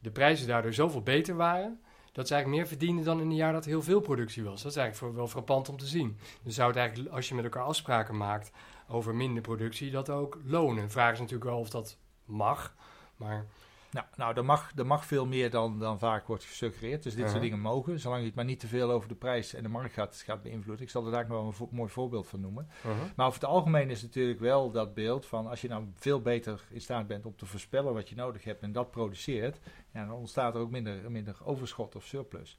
de 0.00 0.10
prijzen 0.10 0.46
daardoor 0.46 0.72
zoveel 0.72 1.02
beter 1.02 1.36
waren, 1.36 1.80
dat 2.12 2.26
ze 2.26 2.34
eigenlijk 2.34 2.62
meer 2.62 2.70
verdienden 2.70 3.04
dan 3.04 3.20
in 3.20 3.30
een 3.30 3.36
jaar 3.36 3.52
dat 3.52 3.64
heel 3.64 3.82
veel 3.82 4.00
productie 4.00 4.44
was. 4.44 4.62
Dat 4.62 4.70
is 4.70 4.76
eigenlijk 4.76 5.16
wel 5.16 5.28
frappant 5.28 5.68
om 5.68 5.76
te 5.76 5.86
zien. 5.86 6.18
Dus 6.42 6.54
zou 6.54 6.68
het 6.68 6.76
eigenlijk, 6.76 7.14
als 7.14 7.28
je 7.28 7.34
met 7.34 7.44
elkaar 7.44 7.62
afspraken 7.62 8.16
maakt 8.16 8.50
over 8.88 9.14
minder 9.14 9.42
productie, 9.42 9.90
dat 9.90 10.10
ook 10.10 10.38
lonen. 10.44 10.90
Vraag 10.90 11.12
is 11.12 11.18
natuurlijk 11.18 11.50
wel 11.50 11.58
of 11.58 11.70
dat 11.70 11.96
mag, 12.24 12.74
maar... 13.16 13.46
Nou, 13.92 14.06
nou 14.16 14.36
er, 14.36 14.44
mag, 14.44 14.72
er 14.76 14.86
mag 14.86 15.04
veel 15.04 15.26
meer 15.26 15.50
dan, 15.50 15.78
dan 15.78 15.98
vaak 15.98 16.26
wordt 16.26 16.44
gesuggereerd. 16.44 17.02
Dus 17.02 17.14
dit 17.14 17.28
soort 17.28 17.42
dingen 17.42 17.60
mogen, 17.60 18.00
zolang 18.00 18.20
je 18.20 18.26
het 18.26 18.34
maar 18.34 18.44
niet 18.44 18.60
te 18.60 18.66
veel 18.66 18.90
over 18.90 19.08
de 19.08 19.14
prijs 19.14 19.54
en 19.54 19.62
de 19.62 19.68
markt 19.68 19.92
gaat, 19.92 20.22
gaat 20.26 20.42
beïnvloeden. 20.42 20.84
Ik 20.84 20.90
zal 20.90 21.04
er 21.04 21.12
daar 21.12 21.28
nog 21.28 21.38
wel 21.38 21.46
een 21.46 21.52
vo 21.52 21.68
mooi 21.70 21.90
voorbeeld 21.90 22.28
van 22.28 22.40
noemen. 22.40 22.68
Uh-huh. 22.76 23.00
Maar 23.16 23.26
over 23.26 23.40
het 23.40 23.48
algemeen 23.50 23.90
is 23.90 24.02
natuurlijk 24.02 24.40
wel 24.40 24.70
dat 24.70 24.94
beeld 24.94 25.26
van 25.26 25.46
als 25.46 25.60
je 25.60 25.68
nou 25.68 25.86
veel 25.94 26.20
beter 26.20 26.64
in 26.70 26.80
staat 26.80 27.06
bent 27.06 27.26
om 27.26 27.36
te 27.36 27.46
voorspellen 27.46 27.94
wat 27.94 28.08
je 28.08 28.14
nodig 28.14 28.44
hebt 28.44 28.62
en 28.62 28.72
dat 28.72 28.90
produceert, 28.90 29.60
ja, 29.92 30.06
dan 30.06 30.14
ontstaat 30.14 30.54
er 30.54 30.60
ook 30.60 30.70
minder, 30.70 31.10
minder 31.10 31.36
overschot 31.44 31.96
of 31.96 32.04
surplus. 32.04 32.58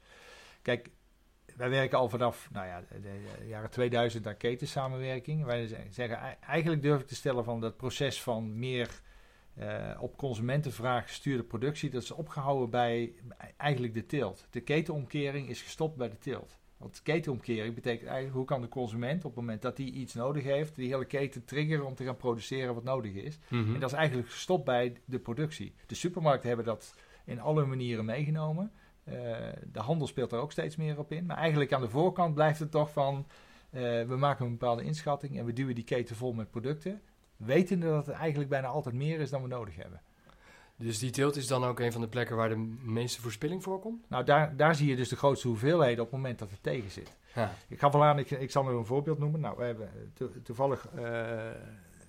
Kijk, 0.62 0.90
wij 1.56 1.70
werken 1.70 1.98
al 1.98 2.08
vanaf 2.08 2.48
nou 2.52 2.66
ja, 2.66 2.80
de, 2.80 3.00
de 3.00 3.46
jaren 3.46 3.70
2000 3.70 4.26
aan 4.26 4.36
ketensamenwerking. 4.36 5.44
Wij 5.44 5.66
zeggen, 5.90 6.40
eigenlijk 6.40 6.82
durf 6.82 7.00
ik 7.00 7.06
te 7.06 7.14
stellen 7.14 7.44
van 7.44 7.60
dat 7.60 7.76
proces 7.76 8.22
van 8.22 8.58
meer 8.58 9.02
uh, 9.58 9.98
op 10.00 10.16
consumentenvraag 10.16 11.06
gestuurde 11.06 11.42
productie, 11.42 11.90
dat 11.90 12.02
is 12.02 12.10
opgehouden 12.10 12.70
bij 12.70 13.12
eigenlijk 13.56 13.94
de 13.94 14.06
teelt. 14.06 14.46
De 14.50 14.60
ketenomkering 14.60 15.48
is 15.48 15.62
gestopt 15.62 15.96
bij 15.96 16.08
de 16.08 16.18
teelt. 16.18 16.58
Want 16.76 17.02
ketenomkering 17.02 17.74
betekent 17.74 18.08
eigenlijk 18.08 18.36
hoe 18.36 18.44
kan 18.44 18.60
de 18.60 18.68
consument 18.68 19.24
op 19.24 19.30
het 19.30 19.40
moment 19.40 19.62
dat 19.62 19.76
hij 19.76 19.86
iets 19.86 20.14
nodig 20.14 20.42
heeft, 20.42 20.74
die 20.74 20.88
hele 20.88 21.04
keten 21.04 21.44
triggeren 21.44 21.86
om 21.86 21.94
te 21.94 22.04
gaan 22.04 22.16
produceren 22.16 22.74
wat 22.74 22.84
nodig 22.84 23.12
is. 23.12 23.38
Mhm. 23.48 23.74
En 23.74 23.80
dat 23.80 23.90
is 23.90 23.96
eigenlijk 23.96 24.28
gestopt 24.28 24.64
bij 24.64 24.96
de 25.04 25.18
productie. 25.18 25.74
De 25.86 25.94
supermarkten 25.94 26.48
hebben 26.48 26.66
dat 26.66 26.94
in 27.24 27.40
alle 27.40 27.64
manieren 27.64 28.04
meegenomen. 28.04 28.72
Uh, 29.08 29.14
de 29.72 29.80
handel 29.80 30.06
speelt 30.06 30.32
er 30.32 30.38
ook 30.38 30.52
steeds 30.52 30.76
meer 30.76 30.98
op 30.98 31.12
in. 31.12 31.26
Maar 31.26 31.36
eigenlijk 31.36 31.72
aan 31.72 31.80
de 31.80 31.88
voorkant 31.88 32.34
blijft 32.34 32.58
het 32.58 32.70
toch 32.70 32.92
van, 32.92 33.26
uh, 33.70 33.80
we 33.80 34.16
maken 34.16 34.44
een 34.44 34.50
bepaalde 34.50 34.82
inschatting 34.82 35.38
en 35.38 35.44
we 35.44 35.52
duwen 35.52 35.74
die 35.74 35.84
keten 35.84 36.16
vol 36.16 36.32
met 36.32 36.50
producten. 36.50 37.00
Wetende 37.36 37.86
dat 37.86 38.06
het 38.06 38.14
eigenlijk 38.14 38.50
bijna 38.50 38.66
altijd 38.66 38.94
meer 38.94 39.20
is 39.20 39.30
dan 39.30 39.42
we 39.42 39.48
nodig 39.48 39.76
hebben. 39.76 40.00
Dus 40.76 40.98
die 40.98 41.10
teelt 41.10 41.36
is 41.36 41.46
dan 41.46 41.64
ook 41.64 41.80
een 41.80 41.92
van 41.92 42.00
de 42.00 42.08
plekken 42.08 42.36
waar 42.36 42.48
de 42.48 42.76
meeste 42.82 43.20
verspilling 43.20 43.62
voorkomt? 43.62 44.04
Nou, 44.08 44.24
daar, 44.24 44.56
daar 44.56 44.74
zie 44.74 44.88
je 44.88 44.96
dus 44.96 45.08
de 45.08 45.16
grootste 45.16 45.48
hoeveelheden 45.48 46.04
op 46.04 46.10
het 46.10 46.20
moment 46.20 46.38
dat 46.38 46.50
het 46.50 46.62
tegen 46.62 46.90
zit. 46.90 47.16
Ja. 47.34 47.54
Ik 47.68 47.78
ga 47.78 47.90
aan, 47.90 48.18
ik, 48.18 48.30
ik 48.30 48.50
zal 48.50 48.64
nu 48.64 48.70
een 48.70 48.86
voorbeeld 48.86 49.18
noemen. 49.18 49.40
Nou, 49.40 49.56
we 49.56 49.64
hebben 49.64 50.12
to, 50.14 50.30
toevallig, 50.42 50.88
uh, 50.96 51.50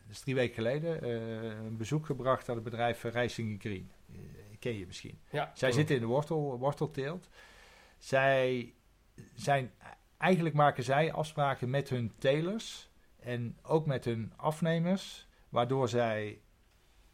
dus 0.08 0.20
drie 0.20 0.36
weken 0.36 0.54
geleden, 0.54 1.08
uh, 1.08 1.44
een 1.66 1.78
bezoek 1.78 2.06
gebracht 2.06 2.50
aan 2.50 2.56
het 2.56 2.64
bedrijf 2.64 3.04
Rijsingen 3.04 3.60
Green. 3.60 3.92
Uh, 4.12 4.18
ken 4.60 4.78
je 4.78 4.86
misschien. 4.86 5.20
Ja, 5.30 5.52
Zij 5.54 5.70
cool. 5.70 5.74
zitten 5.80 5.96
in 5.96 6.02
de 6.02 6.08
wortel, 6.08 6.60
wortelteelt. 6.60 7.30
Zij 7.98 8.74
zijn, 9.34 9.72
eigenlijk 10.18 10.56
maken 10.56 10.84
zij 10.84 11.14
afspraken 11.14 11.70
met 11.70 11.90
hun 11.90 12.12
telers 12.18 12.90
en 13.26 13.58
ook 13.62 13.86
met 13.86 14.06
hun 14.06 14.34
afnemers, 14.36 15.28
waardoor 15.50 15.90
zij 15.90 16.42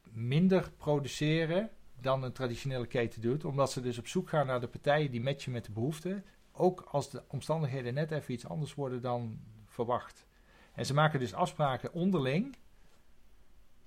minder 0.04 0.72
produceren 0.78 1.70
dan 2.00 2.24
een 2.24 2.32
traditionele 2.32 2.86
keten 2.86 3.22
doet. 3.22 3.46
Omdat 3.46 3.72
ze 3.72 3.82
dus 3.82 3.98
op 3.98 4.08
zoek 4.08 4.30
gaan 4.30 4.48
naar 4.48 4.60
de 4.60 4.68
partijen 4.68 5.12
die 5.12 5.22
matchen 5.22 5.52
met 5.52 5.66
de 5.66 5.72
behoeften. 5.72 6.26
Ook 6.52 6.82
als 6.82 7.10
de 7.10 7.24
omstandigheden 7.28 7.94
net 7.94 8.12
even 8.12 8.34
iets 8.34 8.48
anders 8.48 8.74
worden 8.74 9.02
dan 9.02 9.40
verwacht. 9.66 10.26
En 10.74 10.86
ze 10.86 10.94
maken 10.94 11.20
dus 11.20 11.34
afspraken 11.34 11.94
onderling 11.94 12.56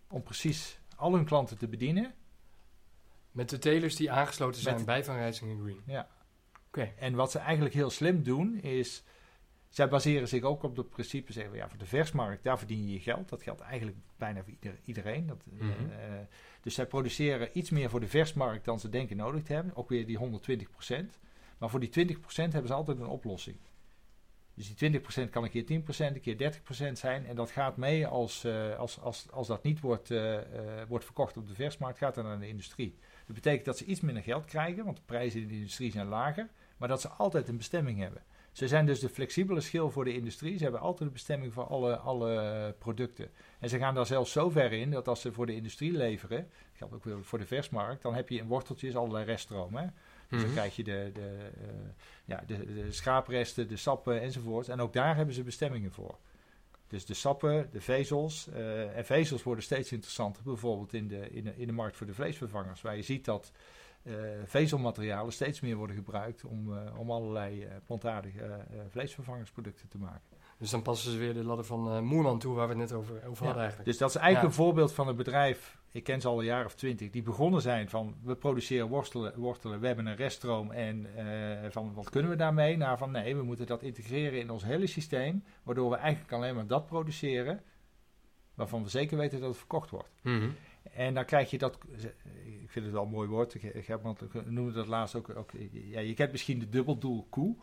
om 0.08 0.22
precies 0.22 0.78
al 0.96 1.14
hun 1.14 1.24
klanten 1.24 1.58
te 1.58 1.68
bedienen. 1.68 2.14
Met 3.30 3.50
de 3.50 3.58
telers 3.58 3.96
die 3.96 4.10
aangesloten 4.10 4.62
zijn 4.62 4.76
Met- 4.76 4.84
bij 4.84 5.04
Van 5.04 5.16
Rijsingen 5.16 5.60
Green. 5.60 5.82
Ja. 5.86 6.08
Oké. 6.66 6.92
En 6.98 7.14
wat 7.14 7.30
ze 7.30 7.38
eigenlijk 7.38 7.74
heel 7.74 7.90
slim 7.90 8.22
doen 8.22 8.54
is... 8.60 9.02
Zij 9.74 9.88
baseren 9.88 10.28
zich 10.28 10.42
ook 10.42 10.62
op 10.62 10.76
het 10.76 10.90
principe, 10.90 11.32
zeggen 11.32 11.52
we, 11.52 11.58
ja, 11.58 11.68
voor 11.68 11.78
de 11.78 11.86
versmarkt, 11.86 12.44
daar 12.44 12.58
verdien 12.58 12.86
je 12.86 12.92
je 12.92 13.00
geld. 13.00 13.28
Dat 13.28 13.42
geldt 13.42 13.60
eigenlijk 13.60 13.96
bijna 14.16 14.42
voor 14.42 14.52
ieder- 14.52 14.78
iedereen. 14.84 15.26
Dat, 15.26 15.42
eh, 15.58 15.66
Mhm. 15.66 15.74
dus 16.60 16.74
zij 16.74 16.86
produceren 16.86 17.48
iets 17.58 17.70
meer 17.70 17.90
voor 17.90 18.00
de 18.00 18.08
versmarkt 18.08 18.64
dan 18.64 18.80
ze 18.80 18.88
denken 18.88 19.16
nodig 19.16 19.42
te 19.42 19.52
hebben. 19.52 19.76
Ook 19.76 19.88
weer 19.88 20.06
die 20.06 20.16
120% 20.18 21.18
Maar 21.58 21.70
voor 21.70 21.80
die 21.80 21.88
20% 21.88 22.52
hebben 22.52 22.70
ze 22.70 22.76
altijd 22.76 22.98
een 23.00 23.06
oplossing. 23.06 23.56
Dus 24.54 24.66
die 24.66 24.74
20% 24.76 25.30
kan 25.30 25.44
een 25.44 25.50
keer 25.50 25.66
10% 25.66 26.14
een 26.14 26.20
keer 26.20 26.36
30% 26.36 26.98
zijn. 26.98 27.26
En 27.26 27.36
dat 27.36 27.50
gaat 27.50 27.76
mee 27.76 28.06
als, 28.06 28.44
eh, 28.44 28.76
als, 28.78 29.00
als, 29.00 29.26
als 29.30 29.46
dat 29.46 29.62
niet 29.62 29.80
wordt, 29.80 30.10
eh, 30.10 30.38
wordt 30.88 31.04
verkocht 31.04 31.36
op 31.36 31.46
de 31.48 31.54
versmarkt, 31.54 31.98
gaat 31.98 32.14
dat 32.14 32.24
naar 32.24 32.38
de 32.38 32.48
industrie. 32.48 32.98
Dat 33.26 33.34
betekent 33.34 33.64
dat 33.64 33.78
ze 33.78 33.84
iets 33.84 34.00
minder 34.00 34.22
geld 34.22 34.44
krijgen, 34.44 34.84
want 34.84 34.96
de 34.96 35.02
prijzen 35.06 35.40
in 35.40 35.48
de 35.48 35.54
industrie 35.54 35.90
zijn 35.90 36.06
lager. 36.06 36.48
Maar 36.76 36.88
dat 36.88 37.00
ze 37.00 37.08
altijd 37.08 37.48
een 37.48 37.56
bestemming 37.56 37.98
hebben. 37.98 38.22
Ze 38.54 38.68
zijn 38.68 38.86
dus 38.86 39.00
de 39.00 39.08
flexibele 39.08 39.60
schil 39.60 39.90
voor 39.90 40.04
de 40.04 40.14
industrie. 40.14 40.56
Ze 40.56 40.62
hebben 40.62 40.80
altijd 40.80 41.00
een 41.08 41.12
bestemming 41.12 41.52
voor 41.52 41.64
alle, 41.66 41.96
alle 41.96 42.74
producten. 42.78 43.30
En 43.58 43.68
ze 43.68 43.78
gaan 43.78 43.94
daar 43.94 44.06
zelfs 44.06 44.32
zo 44.32 44.50
ver 44.50 44.72
in 44.72 44.90
dat 44.90 45.08
als 45.08 45.20
ze 45.20 45.32
voor 45.32 45.46
de 45.46 45.54
industrie 45.54 45.92
leveren, 45.92 46.38
dat 46.38 46.48
geldt 46.74 46.94
ook 46.94 47.04
weer 47.04 47.24
voor 47.24 47.38
de 47.38 47.46
versmarkt, 47.46 48.02
dan 48.02 48.14
heb 48.14 48.28
je 48.28 48.38
in 48.38 48.46
worteltjes 48.46 48.96
allerlei 48.96 49.24
reststroom. 49.24 49.74
Hè? 49.76 49.82
Dus 49.84 49.92
dan 50.28 50.38
Mhm. 50.40 50.52
krijg 50.52 50.76
je 50.76 50.84
de, 50.84 51.10
de, 51.14 51.50
eh, 51.60 51.68
ja, 52.24 52.42
de, 52.46 52.74
de 52.74 52.92
schaapresten, 52.92 53.68
de 53.68 53.76
sappen 53.76 54.20
enzovoort. 54.20 54.68
En 54.68 54.80
ook 54.80 54.92
daar 54.92 55.16
hebben 55.16 55.34
ze 55.34 55.42
bestemmingen 55.42 55.92
voor. 55.92 56.18
Dus 56.88 57.04
de 57.06 57.14
sappen, 57.14 57.68
de 57.72 57.80
vezels. 57.80 58.48
eh, 58.48 58.96
en 58.96 59.04
vezels 59.04 59.42
worden 59.42 59.64
steeds 59.64 59.92
interessanter, 59.92 60.42
bijvoorbeeld 60.42 60.92
in 60.94 61.08
de, 61.08 61.30
in, 61.30 61.44
de, 61.44 61.56
in 61.56 61.66
de 61.66 61.72
markt 61.72 61.96
voor 61.96 62.06
de 62.06 62.14
vleesvervangers. 62.14 62.82
Waar 62.82 62.96
je 62.96 63.02
ziet 63.02 63.24
dat 63.24 63.52
vezelmaterialen 64.44 65.32
steeds 65.32 65.60
meer 65.60 65.76
worden 65.76 65.96
gebruikt 65.96 66.44
om, 66.44 66.74
eh, 66.76 66.98
om 66.98 67.10
allerlei 67.10 67.62
eh, 67.64 67.70
plantaardige 67.86 68.40
eh, 68.40 68.52
eh, 68.54 68.60
vleesvervangersproducten 68.88 69.88
te 69.88 69.98
maken. 69.98 70.28
Dus 70.58 70.70
dan 70.70 70.82
passen 70.82 71.12
ze 71.12 71.18
weer 71.18 71.34
de 71.34 71.44
ladder 71.44 71.64
van 71.64 71.88
eh, 71.90 72.00
Moerman 72.00 72.38
toe, 72.38 72.54
waar 72.54 72.68
we 72.68 72.72
het 72.74 72.82
net 72.90 72.92
over, 72.92 73.14
over 73.14 73.24
Ja, 73.30 73.44
hadden 73.44 73.56
eigenlijk. 73.62 73.84
Dus 73.84 73.98
dat 73.98 74.08
is 74.08 74.16
eigenlijk 74.16 74.44
Ja. 74.54 74.58
een 74.58 74.64
voorbeeld 74.64 74.92
van 74.92 75.08
een 75.08 75.16
bedrijf, 75.16 75.78
ik 75.92 76.04
ken 76.04 76.20
ze 76.20 76.28
al 76.28 76.38
een 76.38 76.44
jaar 76.44 76.64
of 76.64 76.74
twintig, 76.74 77.10
die 77.10 77.22
begonnen 77.22 77.60
zijn 77.60 77.88
van 77.88 78.16
we 78.22 78.36
produceren 78.36 78.88
wortelen, 78.88 79.38
wortelen 79.38 79.80
we 79.80 79.86
hebben 79.86 80.06
een 80.06 80.16
reststroom 80.16 80.70
en 80.70 81.16
eh, 81.16 81.70
van 81.70 81.94
wat 81.94 82.10
kunnen 82.10 82.30
we 82.30 82.36
daarmee? 82.36 82.76
Naar 82.76 82.98
van 82.98 83.10
nee, 83.10 83.36
we 83.36 83.42
moeten 83.42 83.66
dat 83.66 83.82
integreren 83.82 84.38
in 84.40 84.50
ons 84.50 84.64
hele 84.64 84.86
systeem, 84.86 85.44
waardoor 85.62 85.90
we 85.90 85.96
eigenlijk 85.96 86.32
alleen 86.32 86.54
maar 86.54 86.66
dat 86.66 86.86
produceren 86.86 87.62
waarvan 88.54 88.82
we 88.82 88.88
zeker 88.88 89.16
weten 89.18 89.38
dat 89.40 89.48
het 89.48 89.58
verkocht 89.58 89.90
wordt. 89.90 90.08
Mhm. 90.22 90.48
En 90.94 91.14
dan 91.14 91.24
krijg 91.24 91.50
je 91.50 91.58
dat, 91.58 91.78
ik 92.62 92.70
vind 92.70 92.84
het 92.84 92.94
wel 92.94 93.02
een 93.04 93.10
mooi 93.10 93.28
woord, 93.28 93.54
ik, 93.54 93.62
ik 93.62 93.86
heb, 93.86 94.02
want 94.02 94.22
ik 94.22 94.46
noemde 94.50 94.72
dat 94.72 94.86
laatst 94.86 95.14
ook, 95.14 95.36
ook 95.36 95.50
ja, 95.72 96.00
je 96.00 96.14
kent 96.14 96.32
misschien 96.32 96.58
de 96.58 96.68
dubbeldoel 96.68 97.26
koe. 97.30 97.56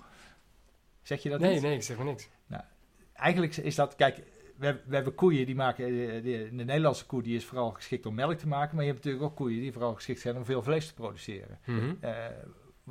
Zeg 1.02 1.24
je 1.24 1.30
dat 1.30 1.40
Nee, 1.40 1.54
niet? 1.54 1.62
nee, 1.62 1.76
ik 1.76 1.82
zeg 1.84 1.98
maar 1.98 2.06
niks. 2.06 2.30
eigenlijk 3.14 3.56
is 3.58 3.76
dat, 3.76 3.96
kijk, 3.96 4.18
we, 4.58 4.66
hebben- 4.66 4.84
we 4.88 4.96
hebben 4.96 5.16
koeien 5.16 5.46
die 5.46 5.56
maken, 5.56 5.86
eh, 5.86 5.92
de, 5.92 6.22
de, 6.22 6.50
de 6.56 6.64
Nederlandse 6.64 7.06
koe 7.06 7.22
die 7.24 7.36
is 7.36 7.46
vooral 7.46 7.72
geschikt 7.72 8.06
om 8.06 8.16
melk 8.16 8.38
te 8.38 8.48
maken, 8.48 8.76
maar 8.76 8.86
je 8.86 8.92
hebt 8.92 9.04
natuurlijk 9.04 9.32
ook 9.32 9.38
koeien 9.38 9.62
die 9.62 9.72
vooral 9.72 9.94
geschikt 9.96 10.20
zijn 10.20 10.38
om 10.38 10.46
veel 10.46 10.64
vlees 10.64 10.88
te 10.88 10.94
produceren. 10.94 11.60
Eh, 12.02 12.26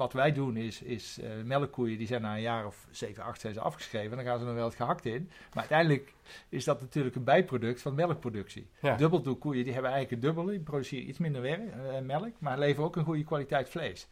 wat 0.00 0.12
wij 0.12 0.32
doen 0.32 0.56
is, 0.56 0.82
is 0.82 1.18
eh, 1.18 1.30
melkkoeien, 1.44 1.98
die 1.98 2.06
zijn 2.06 2.22
na 2.22 2.34
een 2.34 2.40
jaar 2.40 2.66
of 2.66 2.86
7, 2.90 3.22
8 3.24 3.40
zijn 3.40 3.54
ze 3.54 3.60
afgeschreven, 3.60 4.16
dan 4.16 4.26
gaan 4.26 4.38
ze 4.38 4.44
nog 4.44 4.54
wel 4.54 4.64
het 4.64 4.74
gehakt 4.74 5.04
in. 5.04 5.30
Maar 5.52 5.58
uiteindelijk 5.58 6.14
is 6.48 6.64
dat 6.64 6.80
natuurlijk 6.80 7.16
een 7.16 7.24
bijproduct 7.24 7.82
van 7.82 7.94
melkproductie. 7.94 8.66
Ja. 8.80 8.96
Dubbeldoelkoeien 8.96 9.64
die 9.64 9.72
hebben 9.72 9.90
eigenlijk 9.90 10.22
een 10.22 10.28
dubbele, 10.28 10.50
die 10.50 10.60
produceren 10.60 11.08
iets 11.08 11.18
minder 11.18 11.42
werk, 11.42 11.72
eh, 11.72 12.00
melk, 12.00 12.32
maar 12.38 12.58
leveren 12.58 12.84
ook 12.84 12.96
een 12.96 13.04
goede 13.04 13.24
kwaliteit 13.24 13.68
vlees. 13.68 14.08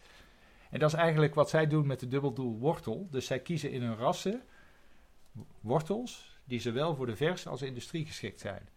En 0.70 0.79
dat 0.79 0.92
is 0.92 0.98
eigenlijk 0.98 1.35
wat 1.35 1.51
zij 1.51 1.66
doen 1.66 1.87
met 1.87 2.01
de 2.01 2.09
dubbeldoel 2.09 2.59
wortel. 2.59 3.09
Dus 3.11 3.27
zij 3.27 3.38
kiezen 3.38 3.70
in 3.70 3.83
hun 3.83 3.96
rassen 3.96 4.42
wortels 5.61 6.40
die 6.44 6.61
zowel 6.61 6.94
voor 6.94 7.07
de 7.07 7.16
vers 7.16 7.46
als 7.46 7.62
industrie 7.62 8.07
geschikt 8.07 8.40
zijn. 8.40 8.68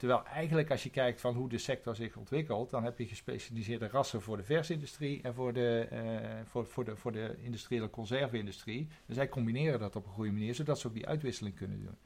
Terwijl 0.00 0.24
eigenlijk 0.24 0.70
als 0.70 0.82
je 0.82 0.90
kijkt 0.90 1.20
van 1.20 1.34
hoe 1.34 1.48
de 1.48 1.58
sector 1.58 1.96
zich 1.96 2.16
ontwikkelt, 2.16 2.70
dan 2.70 2.84
heb 2.84 2.98
je 2.98 3.06
gespecialiseerde 3.06 3.88
rassen 3.88 4.22
voor 4.22 4.36
de 4.36 4.42
versindustrie 4.42 5.22
en 5.22 5.34
voor 5.34 5.52
de, 5.52 5.86
eh, 5.90 6.00
voor, 6.44 6.66
voor 6.66 6.84
de, 6.84 6.96
voor 6.96 7.12
de 7.12 7.36
industriële 7.42 7.90
conserveindustrie. 7.90 8.88
Dus 9.06 9.16
zij 9.16 9.28
combineren 9.28 9.78
dat 9.78 9.96
op 9.96 10.06
een 10.06 10.12
goede 10.12 10.32
manier, 10.32 10.54
zodat 10.54 10.78
ze 10.78 10.86
ook 10.86 10.94
die 10.94 11.06
uitwisseling 11.06 11.56
kunnen 11.56 11.80
doen. 11.80 11.96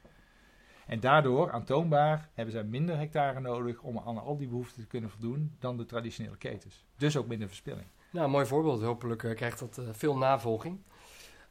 En 0.87 0.99
daardoor, 0.99 1.51
aantoonbaar, 1.51 2.29
hebben 2.33 2.53
zij 2.53 2.63
minder 2.63 2.97
hectare 2.97 3.39
nodig 3.39 3.81
om 3.81 3.99
aan 3.99 4.17
al 4.17 4.37
die 4.37 4.47
behoeften 4.47 4.81
te 4.81 4.87
kunnen 4.87 5.09
voldoen 5.09 5.55
dan 5.59 5.77
de 5.77 5.85
traditionele 5.85 6.37
ketens. 6.37 6.85
Dus 6.97 7.17
ook 7.17 7.27
minder 7.27 7.47
verspilling. 7.47 7.87
Nou, 8.11 8.29
mooi 8.29 8.45
voorbeeld. 8.45 8.81
Hopelijk 8.81 9.23
eh, 9.23 9.35
krijgt 9.35 9.59
dat 9.59 9.77
eh, 9.77 9.85
veel 9.91 10.17
navolging. 10.17 10.81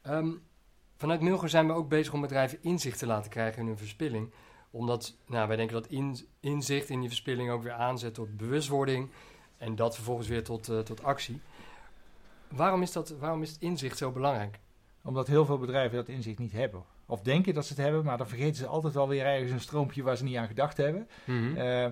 Ehm, 0.03 0.33
vanuit 0.97 1.21
Milger 1.21 1.49
zijn 1.49 1.67
we 1.67 1.73
ook 1.73 1.89
bezig 1.89 2.13
om 2.13 2.21
bedrijven 2.21 2.59
inzicht 2.63 2.99
te 2.99 3.07
laten 3.07 3.31
krijgen 3.31 3.61
in 3.61 3.67
hun 3.67 3.79
verspilling. 3.79 4.33
Omdat 4.75 5.15
nou, 5.27 5.49
wij 5.49 5.57
denken 5.57 5.75
dat 5.75 5.87
in- 5.87 6.27
inzicht 6.41 6.89
in 6.89 7.01
die 7.01 7.09
verspilling 7.09 7.51
ook 7.51 7.63
weer 7.63 7.73
aanzet 7.73 8.15
tot 8.15 8.37
bewustwording. 8.37 9.11
En 9.59 9.75
dat 9.77 9.95
vervolgens 9.95 10.29
weer 10.29 10.45
tot, 10.45 10.69
eh, 10.69 10.79
tot 10.79 11.03
actie. 11.03 11.41
Waarom 12.49 12.83
is, 12.83 12.93
dat, 12.93 13.09
waarom 13.19 13.43
is 13.43 13.51
het 13.51 13.61
inzicht 13.61 13.99
zo 13.99 14.11
belangrijk? 14.11 14.59
Omdat 15.03 15.27
heel 15.27 15.45
veel 15.45 15.59
bedrijven 15.59 15.97
dat 15.97 16.09
inzicht 16.09 16.39
niet 16.39 16.53
hebben. 16.53 16.83
Of 17.07 17.21
denken 17.21 17.55
dat 17.55 17.67
ze 17.67 17.73
het 17.73 17.83
hebben, 17.83 18.05
maar 18.05 18.19
dan 18.19 18.29
vergeten 18.29 18.55
ze 18.57 18.67
altijd 18.67 18.95
wel 18.95 19.09
weer 19.09 19.25
ergens 19.25 19.51
een 19.51 19.61
stroompje 19.61 20.03
waar 20.03 20.17
ze 20.17 20.25
niet 20.25 20.37
aan 20.37 20.47
gedacht 20.47 20.77
hebben. 20.77 21.09
Eh, 21.57 21.91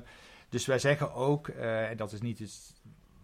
dus 0.49 0.67
wij 0.67 0.79
zeggen 0.79 1.15
ook, 1.15 1.49
eh, 1.49 1.91
en 1.91 1.97
dat 1.97 2.13
is 2.13 2.21
niet 2.21 2.73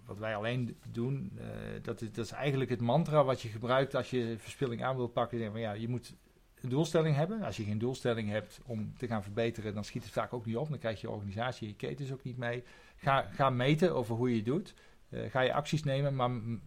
wat 0.06 0.18
wij 0.18 0.36
alleen 0.36 0.76
doen, 0.92 1.38
dat, 1.82 2.00
is, 2.00 2.12
dat 2.12 2.24
is 2.24 2.30
eigenlijk 2.30 2.70
het 2.70 2.80
mantra 2.80 3.24
wat 3.24 3.40
je 3.40 3.48
gebruikt 3.48 3.94
als 3.94 4.10
je 4.10 4.34
verspilling 4.38 4.84
aan 4.84 4.96
wilt 4.96 5.12
pakken. 5.12 5.38
Zeg 5.38 5.50
van, 5.50 5.60
ja, 5.60 5.72
je 5.72 5.88
moet 5.88 6.14
een 6.62 6.68
doelstelling 6.68 7.16
hebben. 7.16 7.42
Als 7.42 7.56
je 7.56 7.64
geen 7.64 7.78
doelstelling 7.78 8.28
hebt 8.28 8.60
om 8.64 8.94
te 8.96 9.06
gaan 9.06 9.22
verbeteren, 9.22 9.74
dan 9.74 9.84
schiet 9.84 10.02
het 10.04 10.12
vaak 10.12 10.32
ook 10.32 10.46
niet 10.46 10.56
op. 10.56 10.68
Dan 10.68 10.78
krijg 10.78 11.00
je 11.00 11.10
organisatie, 11.10 11.68
je 11.68 11.74
ketens 11.74 12.12
ook 12.12 12.22
niet 12.22 12.36
mee. 12.36 12.62
Ga, 12.96 13.22
ga 13.22 13.50
meten 13.50 13.94
over 13.94 14.14
hoe 14.16 14.30
je 14.30 14.36
het 14.36 14.44
doet. 14.44 14.74
Eh, 15.08 15.30
ga 15.30 15.40
je 15.40 15.52
acties 15.52 15.82
nemen, 15.82 16.14
maar 16.14 16.30
mm, 16.30 16.62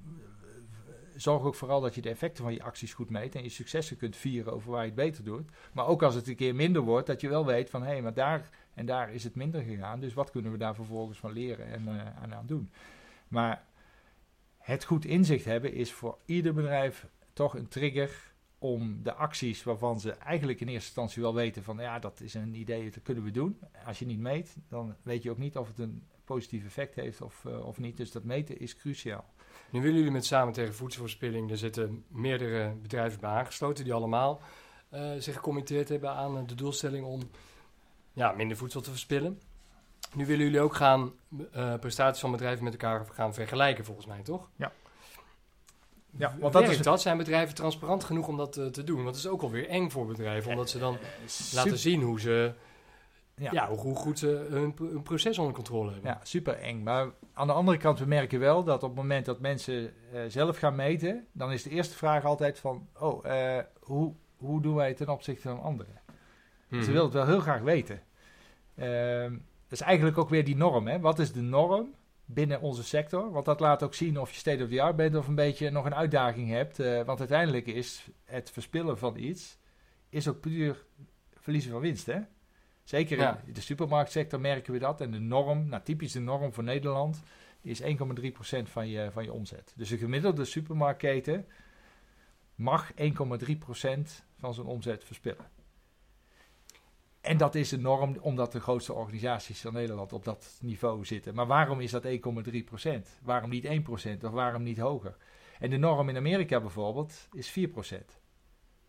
zorg 1.15 1.43
ook 1.43 1.56
vooral 1.56 1.82
dat 1.82 1.95
je 1.95 2.01
de 2.01 2.10
effecten 2.10 2.43
van 2.43 2.54
je 2.54 2.63
acties 2.63 2.93
goed 2.93 3.10
meet 3.10 3.36
en 3.36 3.43
je 3.43 3.49
successen 3.49 3.97
kunt 3.97 4.15
vieren 4.15 4.54
over 4.54 4.71
waar 4.71 4.82
je 4.82 4.86
het 4.86 4.95
beter 4.95 5.23
doet. 5.23 5.49
Maar 5.73 5.88
ook 5.88 6.04
als 6.04 6.15
het 6.15 6.27
een 6.27 6.36
keer 6.36 6.56
minder 6.56 6.82
wordt, 6.82 7.08
dat 7.08 7.21
je 7.21 7.30
wel 7.30 7.45
weet 7.45 7.69
van 7.69 7.82
hé, 7.82 7.91
hey, 7.91 8.01
maar 8.01 8.13
daar 8.13 8.49
en 8.73 8.86
daar 8.86 9.13
is 9.13 9.23
het 9.23 9.36
minder 9.36 9.62
gegaan. 9.62 9.99
Dus 9.99 10.13
wat 10.13 10.32
kunnen 10.32 10.51
we 10.51 10.58
daar 10.58 10.75
vervolgens 10.75 11.19
van 11.19 11.32
leren 11.32 11.65
en 11.65 11.88
eh, 11.88 12.23
aan, 12.23 12.34
aan 12.34 12.45
doen? 12.45 12.71
Maar 13.27 13.65
het 14.58 14.84
goed 14.84 15.06
inzicht 15.06 15.45
hebben 15.45 15.73
is 15.73 15.91
voor 15.91 16.17
ieder 16.25 16.54
bedrijf 16.54 17.08
toch 17.34 17.56
een 17.56 17.67
trigger 17.67 18.31
om 18.63 19.04
de 19.04 19.13
acties 19.13 19.63
waarvan 19.63 20.00
ze 20.00 20.12
eigenlijk 20.12 20.60
in 20.60 20.67
eerste 20.67 20.86
instantie 20.86 21.21
wel 21.21 21.34
weten 21.34 21.63
van 21.63 21.78
ja, 21.78 22.00
dat 22.00 22.21
is 22.21 22.34
een 22.34 22.54
idee, 22.54 22.91
dat 22.91 23.04
kunnen 23.04 23.24
we 23.24 23.32
doen. 23.32 23.60
Als 23.86 24.00
je 24.00 24.06
niet 24.06 24.19
meet, 24.19 24.56
dan 24.69 24.95
weet 25.04 25.24
je 25.24 25.32
ook 25.32 25.38
niet 25.38 25.58
of 25.58 25.67
het 25.67 25.80
een 25.80 26.04
positief 26.26 26.65
effect 26.65 26.95
heeft 26.95 27.21
of, 27.21 27.45
eh, 27.45 27.65
of 27.65 27.80
niet. 27.80 27.97
Dus 27.97 28.12
dat 28.12 28.24
meten 28.24 28.60
is 28.60 28.76
cruciaal. 28.76 29.26
Nu 29.71 29.82
willen 29.82 29.97
jullie 29.97 30.12
met 30.12 30.26
Samen 30.26 30.54
tegen 30.54 30.74
Voedselverspilling, 30.74 31.52
er 31.52 31.58
zitten 31.58 32.06
meerdere 32.08 32.76
bedrijven 32.82 33.19
bij 33.19 33.30
aangesloten 33.30 33.84
die 33.84 33.93
allemaal 33.93 34.41
uh, 34.93 35.12
zich 35.17 35.36
gecommitteerd 35.36 35.89
hebben 35.89 36.10
aan 36.10 36.45
de 36.45 36.56
doelstelling 36.56 37.06
om 37.06 37.21
ja, 38.13 38.32
minder 38.32 38.58
voedsel 38.58 38.82
te 38.82 38.89
verspillen. 38.89 39.41
Nu 40.13 40.26
willen 40.26 40.45
jullie 40.45 40.62
ook 40.62 40.76
gaan 40.76 41.13
uh, 41.56 41.76
prestaties 41.76 42.21
van 42.21 42.32
bedrijven 42.32 42.63
met 42.63 42.74
elkaar 42.74 43.06
gaan 43.06 43.34
vergelijken, 43.34 43.86
volgens 43.86 44.08
mij, 44.08 44.21
toch? 44.21 44.50
Ja. 44.56 44.71
Ja, 46.17 46.36
want 46.39 46.54
dat 46.54 46.69
is 46.69 46.76
het... 46.76 46.84
dat? 46.84 47.02
Zijn 47.02 47.17
bedrijven 47.17 47.56
transparant 47.56 48.04
genoeg 48.04 48.28
om 48.28 48.38
dat 48.38 48.58
uh, 48.58 48.65
te 48.65 48.84
doen? 48.84 48.95
Want 48.95 49.08
het 49.08 49.26
is 49.26 49.28
ook 49.28 49.41
alweer 49.41 49.67
eng 49.67 49.89
voor 49.89 50.06
bedrijven, 50.06 50.52
omdat 50.52 50.69
ze 50.69 50.80
dan 50.80 50.97
laten 51.54 51.78
zien 51.78 52.02
hoe 52.02 52.19
ze 52.19 52.54
ja. 53.36 53.52
ja 53.52 53.67
hoe, 53.69 53.95
goed 53.95 54.19
ze 54.19 54.47
hun, 54.50 54.76
hun, 54.78 55.02
proces 55.02 55.38
onder 55.38 55.54
controle 55.54 55.91
hebben. 55.91 56.10
Ja, 56.10 56.19
super 56.24 56.54
eng. 56.54 56.84
Maar 56.84 57.08
aan 57.34 57.47
de 57.47 57.54
andere 57.54 57.78
kant, 57.78 58.00
we 58.00 58.06
merken 58.06 58.39
wel 58.39 58.63
dat 58.63 58.84
op 58.84 58.89
het 58.89 58.97
moment 58.97 59.26
dat 59.26 59.39
mensen 59.39 59.93
uh, 60.13 60.21
zelf 60.28 60.58
gaan 60.58 60.76
meten, 60.76 61.28
dan 61.32 61.52
is 61.52 61.63
de 61.63 61.69
eerste 61.69 61.95
vraag 61.95 62.26
altijd 62.26 62.60
van, 62.60 62.88
oh, 63.00 63.26
uh, 63.26 63.58
hoe, 63.80 64.13
hoe 64.38 64.62
doen 64.62 64.76
wij 64.76 64.93
ten 64.93 65.10
opzichte 65.10 65.41
van 65.41 65.62
anderen? 65.62 66.00
Hmm. 66.67 66.82
Ze 66.82 66.91
willen 66.91 67.06
het 67.06 67.13
wel 67.13 67.26
heel 67.26 67.39
graag 67.39 67.62
weten. 67.62 68.02
Uh, 68.76 69.21
dat 69.67 69.80
is 69.80 69.82
eigenlijk 69.82 70.17
ook 70.17 70.30
weer 70.30 70.45
die 70.45 70.56
norm. 70.56 70.88
Hè? 70.88 71.00
Wat 71.00 71.19
is 71.19 71.32
de 71.32 71.41
norm 71.41 71.93
binnen 72.34 72.62
onze 72.62 72.84
sector? 72.84 73.32
Want 73.32 73.46
dat 73.46 73.60
laat 73.60 73.84
ook 73.84 73.94
zien 73.94 74.20
of 74.20 74.32
je 74.32 74.38
state 74.38 74.63
of 74.63 74.70
the 74.70 74.82
art 74.82 74.96
bent 74.96 75.15
of 75.15 75.28
een 75.28 75.36
beetje 75.36 75.70
nog 75.70 75.86
een 75.86 75.96
uitdaging 75.96 76.50
hebt. 76.50 76.80
Uh, 76.80 77.02
want 77.02 77.20
uiteindelijk 77.20 77.67
is 77.67 78.08
het 78.26 78.52
verspillen 78.52 78.98
van 78.98 79.17
iets, 79.17 79.58
is 80.10 80.28
ook 80.28 80.39
puur 80.39 80.86
verliezen 81.36 81.72
van 81.72 81.82
winst, 81.82 82.06
hè? 82.06 82.20
Zeker 82.84 83.38
in 83.46 83.54
de 83.54 83.62
supermarktsector 83.62 84.39
merken 84.39 84.74
we 84.74 84.80
dat. 84.80 85.02
En 85.02 85.12
de 85.12 85.20
norm, 85.20 85.70
nou 85.70 85.84
typisch 85.84 86.12
de 86.12 86.20
norm 86.20 86.54
voor 86.54 86.63
Nederland, 86.63 87.22
is 87.62 87.82
1,3% 87.82 87.88
van 88.63 88.88
je, 88.88 89.12
van 89.12 89.24
je 89.24 89.34
omzet. 89.34 89.74
Dus 89.76 89.89
de 89.89 89.98
gemiddelde 89.98 90.46
supermarktketen 90.46 91.46
mag 92.56 92.91
1,3% 92.94 92.98
van 94.38 94.54
zijn 94.54 94.67
omzet 94.67 95.04
verspillen. 95.04 95.61
En 97.22 97.38
dat 97.38 97.56
is 97.56 97.70
de 97.70 97.80
norm 97.80 98.18
omdat 98.20 98.52
de 98.52 98.60
grootste 98.60 98.94
organisaties 98.94 99.62
van 99.62 99.74
Nederland 99.74 100.14
op 100.14 100.26
dat 100.26 100.58
niveau 100.62 101.06
zitten. 101.06 101.36
Maar 101.36 101.48
waarom 101.48 101.80
is 101.80 101.92
dat 101.92 102.06
1,3%? 102.06 102.10
Waarom 103.22 103.50
niet 103.50 103.66
1% 103.66 104.26
of 104.26 104.32
waarom 104.32 104.64
niet 104.64 104.80
hoger? 104.80 105.18
En 105.60 105.70
de 105.70 105.78
norm 105.78 106.10
in 106.10 106.18
Amerika 106.18 106.60
bijvoorbeeld 106.60 107.28
is 107.32 107.60
4%. 107.60 108.22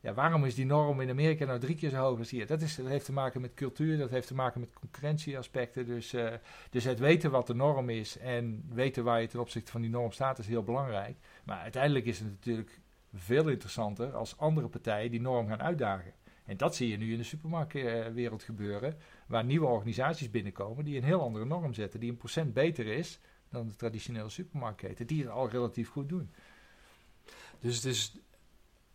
Ja, 0.00 0.14
waarom 0.14 0.44
is 0.44 0.54
die 0.54 0.66
norm 0.66 1.00
in 1.00 1.10
Amerika 1.10 1.44
nou 1.44 1.58
drie 1.58 1.76
keer 1.76 1.90
zo 1.90 1.96
hoog 1.96 2.18
als 2.18 2.30
hier? 2.30 2.46
Dat, 2.46 2.60
heeft 2.60 3.04
te 3.04 3.12
maken 3.12 3.40
met 3.40 3.54
cultuur, 3.54 3.98
dat 3.98 4.10
heeft 4.10 4.26
te 4.26 4.34
maken 4.34 4.60
met 4.60 4.72
concurrentieaspecten. 4.72 5.86
Dus, 5.86 6.14
uh, 6.14 6.32
dus 6.70 6.84
het 6.84 6.98
weten 6.98 7.30
wat 7.30 7.46
de 7.46 7.54
norm 7.54 7.88
is 7.88 8.18
en 8.18 8.64
weten 8.68 9.04
waar 9.04 9.20
je 9.20 9.26
ten 9.26 9.40
opzichte 9.40 9.70
van 9.70 9.80
die 9.80 9.90
norm 9.90 10.12
staat 10.12 10.38
is 10.38 10.46
heel 10.46 10.62
belangrijk. 10.62 11.16
Maar 11.44 11.58
uiteindelijk 11.58 12.04
is 12.04 12.18
het 12.18 12.28
natuurlijk 12.28 12.80
veel 13.12 13.48
interessanter 13.48 14.12
als 14.12 14.38
andere 14.38 14.68
partijen 14.68 15.10
die 15.10 15.20
norm 15.20 15.48
gaan 15.48 15.62
uitdagen. 15.62 16.12
En 16.44 16.56
dat 16.56 16.74
zie 16.74 16.88
je 16.88 16.96
nu 16.96 17.12
in 17.12 17.18
de 17.18 17.24
supermarktwereld 17.24 18.42
gebeuren, 18.42 18.96
waar 19.26 19.44
nieuwe 19.44 19.66
organisaties 19.66 20.30
binnenkomen 20.30 20.84
die 20.84 20.96
een 20.96 21.04
heel 21.04 21.20
andere 21.20 21.44
norm 21.44 21.74
zetten, 21.74 22.00
die 22.00 22.10
een 22.10 22.16
procent 22.16 22.52
beter 22.52 22.86
is 22.86 23.18
dan 23.50 23.68
de 23.68 23.76
traditionele 23.76 24.28
supermarktketen, 24.28 25.06
die 25.06 25.22
het 25.22 25.30
al 25.30 25.48
relatief 25.48 25.88
goed 25.88 26.08
doen. 26.08 26.30
Dus 27.60 27.76
het 27.76 27.84
is 27.84 28.12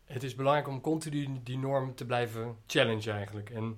het 0.07 0.23
is 0.23 0.35
belangrijk 0.35 0.67
om 0.67 0.81
continu 0.81 1.27
die 1.43 1.57
norm 1.57 1.95
te 1.95 2.05
blijven 2.05 2.55
challengen 2.67 3.13
eigenlijk. 3.13 3.49
En 3.49 3.77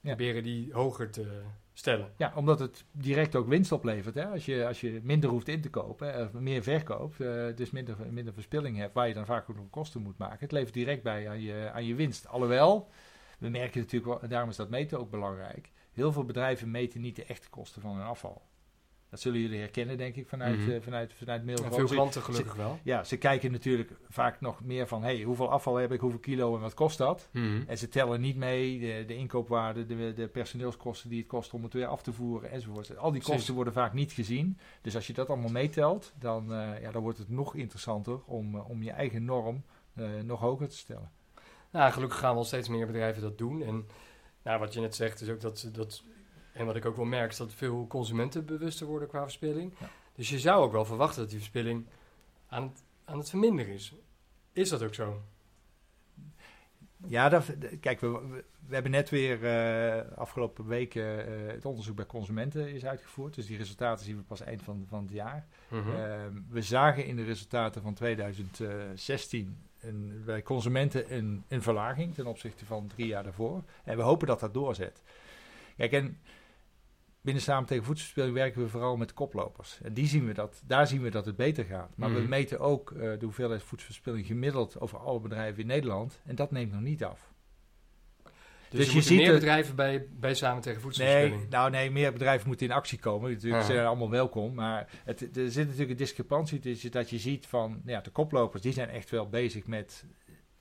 proberen 0.00 0.42
die 0.42 0.72
hoger 0.72 1.10
te 1.10 1.42
stellen. 1.78 2.12
Ja, 2.16 2.32
omdat 2.34 2.58
het 2.58 2.84
direct 2.92 3.36
ook 3.36 3.48
winst 3.48 3.72
oplevert. 3.72 4.14
Hè? 4.14 4.26
Als, 4.26 4.44
je, 4.46 4.66
als 4.66 4.80
je 4.80 5.00
minder 5.02 5.30
hoeft 5.30 5.48
in 5.48 5.60
te 5.60 5.70
kopen, 5.70 6.20
of 6.20 6.32
meer 6.32 6.62
verkoopt, 6.62 7.20
uh, 7.20 7.56
dus 7.56 7.70
minder, 7.70 7.96
minder 8.10 8.32
verspilling 8.32 8.76
hebt, 8.76 8.94
waar 8.94 9.08
je 9.08 9.14
dan 9.14 9.26
vaak 9.26 9.50
ook 9.50 9.56
nog 9.56 9.70
kosten 9.70 10.02
moet 10.02 10.18
maken. 10.18 10.38
Het 10.40 10.52
levert 10.52 10.74
direct 10.74 11.02
bij 11.02 11.28
aan 11.28 11.40
je, 11.40 11.70
aan 11.72 11.84
je 11.84 11.94
winst. 11.94 12.28
Alhoewel, 12.28 12.88
we 13.38 13.48
merken 13.48 13.80
natuurlijk, 13.80 14.28
daarom 14.28 14.50
is 14.50 14.56
dat 14.56 14.70
meten 14.70 14.98
ook 14.98 15.10
belangrijk. 15.10 15.70
Heel 15.92 16.12
veel 16.12 16.24
bedrijven 16.24 16.70
meten 16.70 17.00
niet 17.00 17.16
de 17.16 17.24
echte 17.24 17.48
kosten 17.48 17.82
van 17.82 17.96
hun 17.96 18.06
afval. 18.06 18.42
Dat 19.10 19.20
zullen 19.20 19.40
jullie 19.40 19.58
herkennen, 19.58 19.96
denk 19.96 20.16
ik, 20.16 20.28
vanuit, 20.28 20.58
mm 20.58 20.68
-hmm. 20.68 20.82
vanuit, 20.82 21.12
vanuit 21.12 21.44
mail. 21.44 21.56
veel 21.70 21.86
klanten 21.86 22.22
gelukkig 22.22 22.54
wel. 22.54 22.78
Ja, 22.82 23.04
ze 23.04 23.16
kijken 23.16 23.52
natuurlijk 23.52 23.90
vaak 24.08 24.40
nog 24.40 24.64
meer 24.64 24.86
van... 24.86 25.02
hey, 25.02 25.22
hoeveel 25.22 25.50
afval 25.50 25.76
heb 25.76 25.92
ik, 25.92 26.00
hoeveel 26.00 26.18
kilo 26.18 26.54
en 26.54 26.60
wat 26.60 26.74
kost 26.74 26.98
dat? 26.98 27.28
Mhm. 27.32 27.62
En 27.66 27.78
ze 27.78 27.88
tellen 27.88 28.20
niet 28.20 28.36
mee 28.36 28.78
de, 28.78 29.04
de 29.06 29.14
inkoopwaarde, 29.14 29.86
de, 29.86 30.12
de, 30.12 30.28
personeelskosten 30.28 31.08
die 31.08 31.18
het 31.18 31.28
kost 31.28 31.54
om 31.54 31.62
het 31.62 31.72
weer 31.72 31.86
af 31.86 32.02
te 32.02 32.12
voeren 32.12 32.50
enzovoort. 32.50 32.96
Al 32.96 33.12
die 33.12 33.22
kosten 33.22 33.54
worden 33.54 33.72
vaak 33.72 33.92
niet 33.92 34.12
gezien. 34.12 34.58
Dus 34.82 34.94
als 34.94 35.06
je 35.06 35.12
dat 35.12 35.28
allemaal 35.28 35.50
meetelt, 35.50 36.12
dan, 36.18 36.52
uh, 36.52 36.80
ja, 36.80 36.90
dan 36.90 37.02
wordt 37.02 37.18
het 37.18 37.28
nog 37.28 37.54
interessanter 37.54 38.20
om, 38.24 38.54
uh, 38.54 38.70
om 38.70 38.82
je 38.82 38.90
eigen 38.90 39.24
norm 39.24 39.64
uh, 39.94 40.08
nog 40.24 40.40
hoger 40.40 40.68
te 40.68 40.76
stellen. 40.76 41.10
Nou, 41.70 41.92
gelukkig 41.92 42.18
gaan 42.18 42.34
wel 42.34 42.44
steeds 42.44 42.68
meer 42.68 42.86
bedrijven 42.86 43.22
dat 43.22 43.38
doen. 43.38 43.62
En 43.62 43.86
nou, 44.42 44.58
wat 44.58 44.74
je 44.74 44.80
net 44.80 44.94
zegt 44.94 45.20
is 45.20 45.28
ook 45.28 45.40
dat, 45.40 45.70
dat 45.72 46.02
en 46.58 46.66
wat 46.66 46.76
ik 46.76 46.84
ook 46.84 46.96
wel 46.96 47.04
merk 47.04 47.30
is 47.30 47.36
dat 47.36 47.54
veel 47.54 47.86
consumenten 47.86 48.44
bewuster 48.44 48.86
worden 48.86 49.08
qua 49.08 49.22
verspilling. 49.22 49.72
Dus 50.14 50.28
je 50.28 50.38
zou 50.38 50.62
ook 50.62 50.72
wel 50.72 50.84
verwachten 50.84 51.20
dat 51.20 51.30
die 51.30 51.38
verspilling 51.38 51.86
aan 52.48 52.62
het, 52.62 52.82
aan 53.04 53.18
het 53.18 53.30
verminderen 53.30 53.72
is. 53.72 53.94
Is 54.52 54.68
dat 54.68 54.82
ook 54.82 54.94
zo? 54.94 55.22
Ja, 57.06 57.28
dat, 57.28 57.44
kijk, 57.80 58.00
we, 58.00 58.08
we, 58.66 58.74
hebben 58.74 58.90
net 58.90 59.10
weer 59.10 59.42
uh, 59.42 60.16
afgelopen 60.16 60.66
weken 60.66 61.28
uh, 61.28 61.52
het 61.52 61.64
onderzoek 61.64 61.96
bij 61.96 62.06
consumenten 62.06 62.74
is 62.74 62.84
uitgevoerd. 62.84 63.34
Dus 63.34 63.46
die 63.46 63.56
resultaten 63.56 64.04
zien 64.04 64.16
we 64.16 64.22
pas 64.22 64.40
eind 64.40 64.62
van, 64.62 64.84
van 64.88 65.02
het 65.02 65.12
jaar. 65.12 65.46
Mhm. 65.68 65.90
Ehm, 65.90 66.32
we 66.48 66.62
zagen 66.62 67.06
in 67.06 67.16
de 67.16 67.24
resultaten 67.24 67.82
van 67.82 67.94
2016 67.94 69.56
een, 69.80 70.22
bij 70.24 70.42
consumenten 70.42 71.14
een, 71.14 71.44
een 71.48 71.62
verlaging 71.62 72.14
ten 72.14 72.26
opzichte 72.26 72.64
van 72.64 72.86
drie 72.86 73.06
jaar 73.06 73.22
daarvoor. 73.22 73.62
En 73.84 73.96
we 73.96 74.02
hopen 74.02 74.26
dat 74.26 74.40
dat 74.40 74.54
doorzet. 74.54 75.02
Kijk, 75.76 75.92
en 75.92 76.18
binnen 77.28 77.46
Samen 77.46 77.68
tegen 77.68 77.84
Voedselverspilling 77.84 78.34
werken 78.34 78.62
we 78.62 78.68
vooral 78.68 78.96
met 78.96 79.12
koplopers. 79.12 79.78
En 79.82 79.92
die 79.92 80.06
zien 80.06 80.26
we 80.26 80.32
dat, 80.32 80.62
daar 80.66 80.86
zien 80.86 81.02
we 81.02 81.10
dat 81.10 81.26
het 81.26 81.36
beter 81.36 81.64
gaat. 81.64 81.96
Maar 81.96 82.14
we 82.14 82.20
mhm. 82.20 82.28
meten 82.28 82.60
ook 82.60 82.90
uh, 82.90 83.00
de 83.00 83.24
hoeveelheid 83.24 83.62
voedselverspilling 83.62 84.26
gemiddeld 84.26 84.80
over 84.80 84.98
alle 84.98 85.20
bedrijven 85.20 85.60
in 85.60 85.66
Nederland. 85.66 86.20
En 86.24 86.34
dat 86.34 86.50
neemt 86.50 86.72
nog 86.72 86.80
niet 86.80 87.04
af. 87.04 87.32
Dus, 88.70 88.84
dus 88.84 88.92
je 88.92 89.02
ziet 89.02 89.18
meer 89.18 89.32
bedrijven 89.32 89.74
bij, 89.74 90.06
bij 90.10 90.34
Samen 90.34 90.62
tegen 90.62 90.80
Voedselverspilling? 90.80 91.40
Nee, 91.40 91.48
nou 91.50 91.70
nee, 91.70 91.90
meer 91.90 92.12
bedrijven 92.12 92.48
moeten 92.48 92.66
in 92.66 92.72
actie 92.72 92.98
komen. 92.98 93.30
Natuurlijk 93.30 93.64
zijn 93.64 93.86
allemaal 93.86 94.10
welkom. 94.10 94.54
Maar 94.54 94.88
het, 95.04 95.20
er 95.20 95.50
zit 95.50 95.64
natuurlijk 95.64 95.90
een 95.90 95.96
discrepantie 95.96 96.58
tussen 96.58 96.90
dat 96.90 97.10
je 97.10 97.18
ziet 97.18 97.46
van... 97.46 97.70
Nou 97.70 97.90
ja, 97.90 98.00
de 98.00 98.10
koplopers 98.10 98.62
die 98.62 98.72
zijn 98.72 98.88
echt 98.88 99.10
wel 99.10 99.28
bezig 99.28 99.66
met 99.66 100.04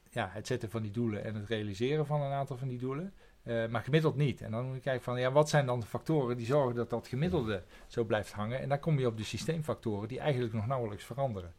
ja, 0.09 0.29
het 0.33 0.47
zetten 0.47 0.69
van 0.69 0.81
die 0.81 0.91
doelen... 0.91 1.23
en 1.23 1.35
het 1.35 1.47
realiseren 1.47 2.05
van 2.05 2.21
een 2.21 2.31
aantal 2.31 2.57
van 2.57 2.67
die 2.67 2.79
doelen. 2.79 3.13
Uh, 3.47 3.67
maar 3.67 3.83
gemiddeld 3.83 4.15
niet. 4.15 4.41
En 4.41 4.51
dan 4.51 4.65
moet 4.65 4.75
je 4.75 4.81
kijken 4.81 5.03
van, 5.03 5.19
ja, 5.19 5.31
wat 5.31 5.49
zijn 5.49 5.65
dan 5.65 5.79
de 5.79 5.85
factoren 5.85 6.37
die 6.37 6.45
zorgen 6.45 6.75
dat 6.75 6.89
dat 6.89 7.07
gemiddelde 7.07 7.63
zo 7.87 8.03
blijft 8.03 8.31
hangen? 8.31 8.59
En 8.59 8.69
dan 8.69 8.79
kom 8.79 8.99
je 8.99 9.07
op 9.07 9.17
de 9.17 9.23
systeemfactoren 9.23 10.07
die 10.07 10.19
eigenlijk 10.19 10.53
nog 10.53 10.67
nauwelijks 10.67 11.03
veranderen. 11.03 11.53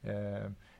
Uh, 0.00 0.14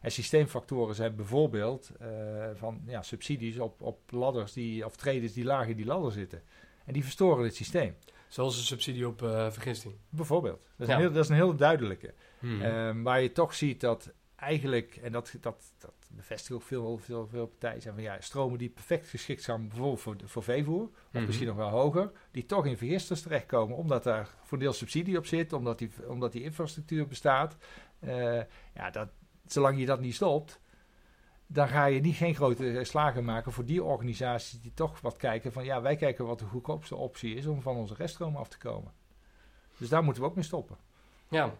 en 0.01 0.13
systeemfactoren 0.13 0.95
zijn 0.95 1.17
bijvoorbeeld 1.17 1.91
uh, 2.03 2.09
van 2.55 2.83
ja, 2.87 3.03
subsidies 3.03 3.59
op, 3.59 3.83
op 3.83 3.99
ladders 4.11 4.53
die, 4.53 4.85
of 4.85 4.97
traders 4.97 5.33
die 5.33 5.45
laag 5.45 5.67
in 5.67 5.77
die 5.77 5.87
ladder 5.87 6.13
zitten. 6.13 6.43
En 6.85 6.93
die 6.93 7.03
verstoren 7.03 7.45
het 7.45 7.55
systeem. 7.55 7.95
Zoals 8.29 8.57
een 8.57 8.65
subsidie 8.65 9.07
op 9.07 9.19
vergisting. 9.51 9.95
Bijvoorbeeld. 10.09 10.69
Dat 10.77 10.89
is, 10.89 10.95
een, 10.95 11.01
heel, 11.01 11.13
dat 11.13 11.25
is 11.25 11.29
een 11.29 11.35
heel 11.35 11.57
duidelijke. 11.57 12.15
Hmm. 12.39 12.63
Ehm, 12.63 13.03
waar 13.03 13.21
je 13.21 13.33
toch 13.33 13.55
ziet 13.55 13.81
dat 13.81 14.13
eigenlijk, 14.37 14.97
en 14.97 15.13
dat, 15.13 15.35
dat, 15.41 15.73
dat 15.79 15.95
bevestigen 16.11 16.57
ook 16.57 16.63
veel, 16.63 16.99
veel, 16.99 17.27
veel 17.27 17.47
partijen, 17.47 17.83
zijn 17.83 17.95
van 17.95 18.03
ja, 18.03 18.21
stromen 18.21 18.59
die 18.59 18.69
perfect 18.69 19.09
geschikt 19.09 19.43
zijn 19.43 19.69
bijvoorbeeld 19.69 20.01
voor, 20.01 20.17
voor 20.25 20.43
veevoer, 20.43 20.83
of 20.83 21.13
mhm. 21.13 21.25
misschien 21.27 21.47
nog 21.47 21.57
wel 21.57 21.69
hoger, 21.69 22.11
die 22.31 22.47
toch 22.47 22.67
in 22.67 22.77
vergisters 22.77 23.23
terechtkomen, 23.23 23.77
omdat 23.77 24.03
daar 24.03 24.29
voor 24.43 24.59
deel 24.59 24.73
subsidie 24.73 25.19
op 25.19 25.27
zit, 25.27 25.53
omdat 25.53 25.79
die, 25.79 25.91
omdat 26.09 26.33
die 26.33 26.43
infrastructuur 26.43 27.07
bestaat. 27.07 27.57
Uh, 28.01 28.41
ja, 28.75 28.91
dat, 28.91 29.09
zolang 29.47 29.79
je 29.79 29.87
dat 29.87 30.01
niet 30.01 30.15
stopt, 30.15 30.61
dan 31.47 31.69
ga 31.69 31.85
je 31.85 32.01
niet 32.01 32.17
geen 32.17 32.35
grote 32.35 32.85
slagen 32.85 33.25
maken 33.25 33.53
voor 33.53 33.65
die 33.65 33.83
organisaties 33.83 34.61
die 34.61 34.75
toch 34.75 35.01
wat 35.01 35.17
kijken 35.17 35.53
van 35.53 35.65
ja, 35.65 35.83
wij 35.83 35.97
kijken 35.97 36.27
wat 36.27 36.39
de 36.39 36.45
goedkoopste 36.45 36.97
optie 36.97 37.35
is 37.35 37.47
om 37.47 37.63
van 37.63 37.77
onze 37.77 37.95
reststroom 37.95 38.37
af 38.37 38.49
te 38.49 38.59
komen. 38.59 38.93
Dus 39.79 39.89
daar 39.89 40.05
moeten 40.05 40.23
we 40.23 40.29
ook 40.29 40.35
mee 40.35 40.45
stoppen. 40.45 40.77
Ja, 41.29 41.55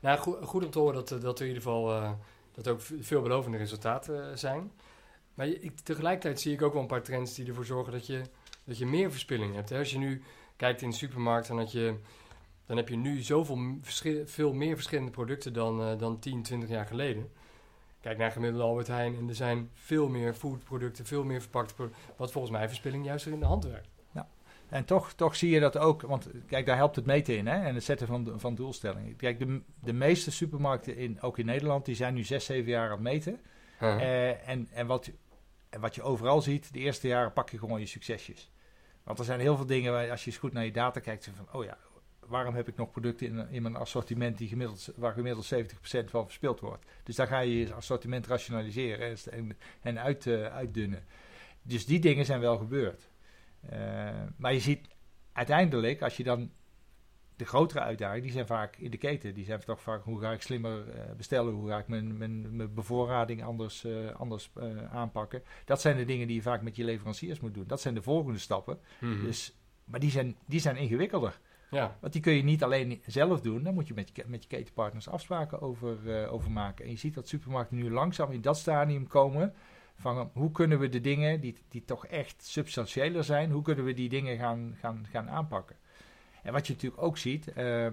nou, 0.00 0.18
goed, 0.18 0.36
goed 0.44 0.64
om 0.64 0.70
te 0.70 0.78
horen 0.78 0.94
dat, 0.94 1.10
eh, 1.10 1.20
dat 1.20 1.38
er 1.38 1.46
in 1.46 1.52
ieder 1.52 1.62
geval 1.62 1.96
uh, 1.96 2.12
dat 2.52 2.68
ook 2.68 2.80
veelbelovende 2.80 3.56
resultaten 3.56 4.28
uh, 4.30 4.36
zijn. 4.36 4.72
Maar 5.34 5.46
ik, 5.46 5.80
tegelijkertijd 5.80 6.40
zie 6.40 6.52
ik 6.52 6.62
ook 6.62 6.72
wel 6.72 6.82
een 6.82 6.88
paar 6.88 7.02
trends 7.02 7.34
die 7.34 7.46
ervoor 7.46 7.64
zorgen 7.64 7.92
dat 7.92 8.06
je, 8.06 8.22
dat 8.64 8.78
je 8.78 8.86
meer 8.86 9.10
verspilling 9.10 9.54
hebt. 9.54 9.72
Als 9.72 9.90
je 9.90 9.98
nu 9.98 10.22
kijkt 10.56 10.82
in 10.82 10.90
de 10.90 10.96
supermarkt, 10.96 11.48
dan, 11.48 11.68
je, 11.70 11.94
dan 12.66 12.76
heb 12.76 12.88
je 12.88 12.96
nu 12.96 13.20
zoveel 13.20 13.78
veel 14.24 14.52
meer 14.52 14.74
verschillende 14.74 15.10
producten 15.10 15.52
dan, 15.52 15.80
uh, 15.80 15.98
dan 15.98 16.18
10, 16.18 16.42
20 16.42 16.68
jaar 16.68 16.86
geleden. 16.86 17.30
Kijk 18.00 18.18
naar 18.18 18.32
gemiddelde 18.32 18.66
Albert 18.66 18.86
Heijn 18.86 19.16
en 19.16 19.28
er 19.28 19.34
zijn 19.34 19.70
veel 19.74 20.08
meer 20.08 20.34
foodproducten, 20.34 21.06
veel 21.06 21.24
meer 21.24 21.40
verpakte 21.40 21.74
producten, 21.74 22.02
wat 22.16 22.32
volgens 22.32 22.52
mij 22.52 22.68
verspilling 22.68 23.04
juist 23.04 23.26
er 23.26 23.32
in 23.32 23.40
de 23.40 23.44
hand 23.44 23.64
werkt. 23.64 23.91
En 24.72 24.84
toch, 24.84 25.12
toch 25.12 25.36
zie 25.36 25.50
je 25.50 25.60
dat 25.60 25.78
ook, 25.78 26.02
want 26.02 26.28
kijk, 26.46 26.66
daar 26.66 26.76
helpt 26.76 26.96
het 26.96 27.06
meten 27.06 27.36
in 27.36 27.46
hè, 27.46 27.64
en 27.64 27.74
het 27.74 27.84
zetten 27.84 28.06
van, 28.06 28.32
van 28.36 28.54
doelstellingen. 28.54 29.16
Kijk, 29.16 29.38
de, 29.38 29.60
de 29.80 29.92
meeste 29.92 30.30
supermarkten, 30.30 30.96
in, 30.96 31.20
ook 31.20 31.38
in 31.38 31.46
Nederland, 31.46 31.84
die 31.84 31.94
zijn 31.94 32.14
nu 32.14 32.24
zes, 32.24 32.44
zeven 32.44 32.70
jaar 32.70 32.84
aan 32.84 32.90
het 32.90 33.00
meten. 33.00 33.40
Uh, 33.82 34.48
en, 34.48 34.68
en, 34.72 34.86
wat, 34.86 35.10
en 35.70 35.80
wat 35.80 35.94
je 35.94 36.02
overal 36.02 36.40
ziet, 36.42 36.72
de 36.72 36.78
eerste 36.78 37.08
jaren 37.08 37.32
pak 37.32 37.50
je 37.50 37.58
gewoon 37.58 37.80
je 37.80 37.86
succesjes. 37.86 38.50
Want 39.02 39.18
er 39.18 39.24
zijn 39.24 39.40
heel 39.40 39.56
veel 39.56 39.66
dingen 39.66 39.92
waar, 39.92 40.10
als 40.10 40.24
je 40.24 40.30
eens 40.30 40.38
goed 40.38 40.52
naar 40.52 40.64
je 40.64 40.72
data 40.72 41.00
kijkt, 41.00 41.30
van, 41.34 41.60
oh 41.60 41.64
ja, 41.64 41.78
waarom 42.26 42.54
heb 42.54 42.68
ik 42.68 42.76
nog 42.76 42.90
producten 42.90 43.26
in, 43.26 43.48
in 43.50 43.62
mijn 43.62 43.76
assortiment 43.76 44.38
die 44.38 44.48
gemiddeld, 44.48 44.92
waar 44.96 45.12
gemiddeld 45.12 45.54
70% 45.54 45.56
van 46.04 46.24
verspild 46.24 46.60
wordt? 46.60 46.84
Dus 47.02 47.16
daar 47.16 47.26
ga 47.26 47.38
je 47.38 47.58
je 47.58 47.74
assortiment 47.74 48.26
rationaliseren 48.26 49.16
en, 49.30 49.56
en 49.80 50.00
uit, 50.00 50.26
uh, 50.26 50.46
uitdunnen. 50.46 51.04
Dus 51.62 51.86
die 51.86 52.00
dingen 52.00 52.24
zijn 52.24 52.40
wel 52.40 52.56
gebeurd. 52.56 53.10
Uh, 53.72 53.78
maar 54.36 54.52
je 54.52 54.60
ziet 54.60 54.88
uiteindelijk, 55.32 56.02
als 56.02 56.16
je 56.16 56.24
dan 56.24 56.50
de 57.36 57.48
grotere 57.48 57.80
uitdagingen, 57.80 58.22
die 58.22 58.32
zijn 58.32 58.46
vaak 58.46 58.76
in 58.76 58.90
de 58.90 58.96
keten. 58.96 59.34
Die 59.34 59.44
zijn 59.44 59.60
toch 59.60 59.80
vaak, 59.80 60.04
hoe 60.04 60.20
ga 60.20 60.32
ik 60.32 60.42
slimmer 60.42 60.86
uh, 60.86 61.12
bestellen? 61.16 61.52
Hoe 61.52 61.68
ga 61.68 61.78
ik 61.78 61.88
mijn, 61.88 62.16
mijn, 62.16 62.56
mijn 62.56 62.74
bevoorrading 62.74 63.44
anders, 63.44 63.84
uh, 63.84 64.10
anders 64.10 64.50
uh, 64.56 64.94
aanpakken? 64.94 65.42
Dat 65.64 65.80
zijn 65.80 65.96
de 65.96 66.04
dingen 66.04 66.26
die 66.26 66.36
je 66.36 66.42
vaak 66.42 66.62
met 66.62 66.76
je 66.76 66.84
leveranciers 66.84 67.40
moet 67.40 67.54
doen. 67.54 67.66
Dat 67.66 67.80
zijn 67.80 67.94
de 67.94 68.02
volgende 68.02 68.38
stappen. 68.38 68.78
-hmm. 68.98 69.24
dus, 69.24 69.56
maar 69.84 70.00
die 70.00 70.10
zijn, 70.10 70.36
die 70.46 70.60
zijn 70.60 70.76
ingewikkelder. 70.76 71.40
Ja. 71.70 71.96
Want 72.00 72.12
die 72.12 72.22
kun 72.22 72.32
je 72.32 72.42
niet 72.42 72.62
alleen 72.62 73.02
zelf 73.06 73.40
doen. 73.40 73.62
Daar 73.62 73.72
moet 73.72 73.88
je 73.88 73.94
met 73.94 74.10
je, 74.14 74.24
met 74.26 74.42
je 74.42 74.48
ketenpartners 74.48 75.08
afspraken 75.08 75.60
over, 75.60 76.28
over 76.28 76.50
maken. 76.50 76.84
En 76.84 76.90
je 76.90 76.96
ziet 76.96 77.14
dat 77.14 77.28
supermarkten 77.28 77.76
nu 77.76 77.90
langzaam 77.90 78.30
in 78.30 78.40
dat 78.40 78.56
stadium 78.56 79.06
komen 79.06 79.54
van 80.02 80.30
hoe 80.32 80.50
kunnen 80.50 80.78
we 80.78 80.88
de 80.88 81.00
dingen 81.00 81.40
die, 81.40 81.56
die 81.68 81.84
toch 81.84 82.06
echt 82.06 82.44
substantiëler 82.44 83.24
zijn, 83.24 83.50
hoe 83.50 83.62
kunnen 83.62 83.84
we 83.84 83.94
die 83.94 84.08
dingen 84.08 84.38
gaan, 84.38 84.76
gaan, 84.80 85.06
gaan 85.10 85.30
aanpakken. 85.30 85.76
En 86.42 86.52
wat 86.52 86.66
je 86.66 86.72
natuurlijk 86.72 87.02
ook 87.02 87.18
ziet, 87.18 87.52
uh, 87.56 87.86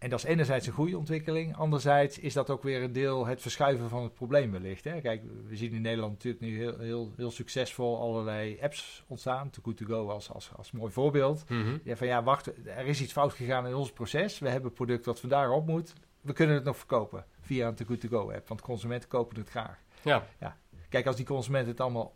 en 0.00 0.10
dat 0.10 0.18
is 0.18 0.24
enerzijds 0.24 0.66
een 0.66 0.72
goede 0.72 0.98
ontwikkeling, 0.98 1.56
anderzijds 1.56 2.18
is 2.18 2.32
dat 2.32 2.50
ook 2.50 2.62
weer 2.62 2.82
een 2.82 2.92
deel 2.92 3.26
het 3.26 3.40
verschuiven 3.40 3.88
van 3.88 4.02
het 4.02 4.14
probleem 4.14 4.52
wellicht. 4.52 4.84
Hè. 4.84 5.00
Kijk, 5.00 5.22
we 5.46 5.56
zien 5.56 5.72
in 5.72 5.82
Nederland 5.82 6.12
natuurlijk 6.12 6.42
nu 6.42 6.56
heel, 6.56 6.78
heel, 6.78 7.12
heel 7.16 7.30
succesvol 7.30 8.00
allerlei 8.00 8.58
apps 8.62 9.04
ontstaan, 9.06 9.50
Too 9.50 9.64
Good 9.64 9.76
To 9.76 9.86
Go 9.86 10.08
als, 10.08 10.30
als, 10.30 10.50
als 10.56 10.70
mooi 10.70 10.92
voorbeeld. 10.92 11.44
Mm 11.48 11.62
-hmm. 11.62 11.80
Ja, 11.84 11.96
van 11.96 12.06
ja, 12.06 12.22
wacht, 12.22 12.66
er 12.66 12.86
is 12.86 13.00
iets 13.00 13.12
fout 13.12 13.32
gegaan 13.32 13.66
in 13.66 13.74
ons 13.74 13.92
proces, 13.92 14.38
we 14.38 14.48
hebben 14.48 14.70
een 14.70 14.76
product 14.76 15.04
wat 15.04 15.20
vandaag 15.20 15.50
op 15.50 15.66
moet, 15.66 15.92
we 16.20 16.32
kunnen 16.32 16.54
het 16.54 16.64
nog 16.64 16.76
verkopen 16.76 17.24
via 17.40 17.68
een 17.68 17.74
Too 17.74 17.86
Good 17.86 18.00
To 18.00 18.08
Go 18.08 18.32
app, 18.32 18.48
want 18.48 18.60
consumenten 18.60 19.08
kopen 19.08 19.38
het 19.38 19.50
graag. 19.50 19.78
Ja. 20.02 20.26
ja. 20.40 20.56
Kijk, 20.88 21.06
als 21.06 21.16
die 21.16 21.24
consumenten 21.24 21.70
het 21.70 21.80
allemaal 21.80 22.14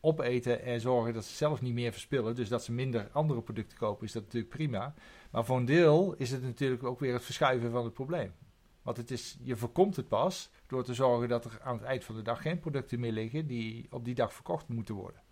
opeten 0.00 0.62
en 0.62 0.80
zorgen 0.80 1.14
dat 1.14 1.24
ze 1.24 1.34
zelf 1.34 1.60
niet 1.60 1.74
meer 1.74 1.92
verspillen, 1.92 2.34
dus 2.34 2.48
dat 2.48 2.64
ze 2.64 2.72
minder 2.72 3.10
andere 3.12 3.42
producten 3.42 3.78
kopen, 3.78 4.06
is 4.06 4.12
dat 4.12 4.22
natuurlijk 4.22 4.52
prima. 4.52 4.94
Maar 5.30 5.44
voor 5.44 5.56
een 5.56 5.64
deel 5.64 6.14
is 6.18 6.30
het 6.30 6.42
natuurlijk 6.42 6.84
ook 6.84 7.00
weer 7.00 7.12
het 7.12 7.24
verschuiven 7.24 7.70
van 7.70 7.84
het 7.84 7.94
probleem. 7.94 8.34
Want 8.82 8.96
het 8.96 9.10
is, 9.10 9.38
je 9.42 9.56
voorkomt 9.56 9.96
het 9.96 10.08
pas 10.08 10.50
door 10.66 10.84
te 10.84 10.94
zorgen 10.94 11.28
dat 11.28 11.44
er 11.44 11.60
aan 11.62 11.74
het 11.74 11.84
eind 11.84 12.04
van 12.04 12.14
de 12.14 12.22
dag 12.22 12.42
geen 12.42 12.60
producten 12.60 13.00
meer 13.00 13.12
liggen 13.12 13.46
die 13.46 13.86
op 13.90 14.04
die 14.04 14.14
dag 14.14 14.32
verkocht 14.32 14.68
moeten 14.68 14.94
worden. 14.94 15.22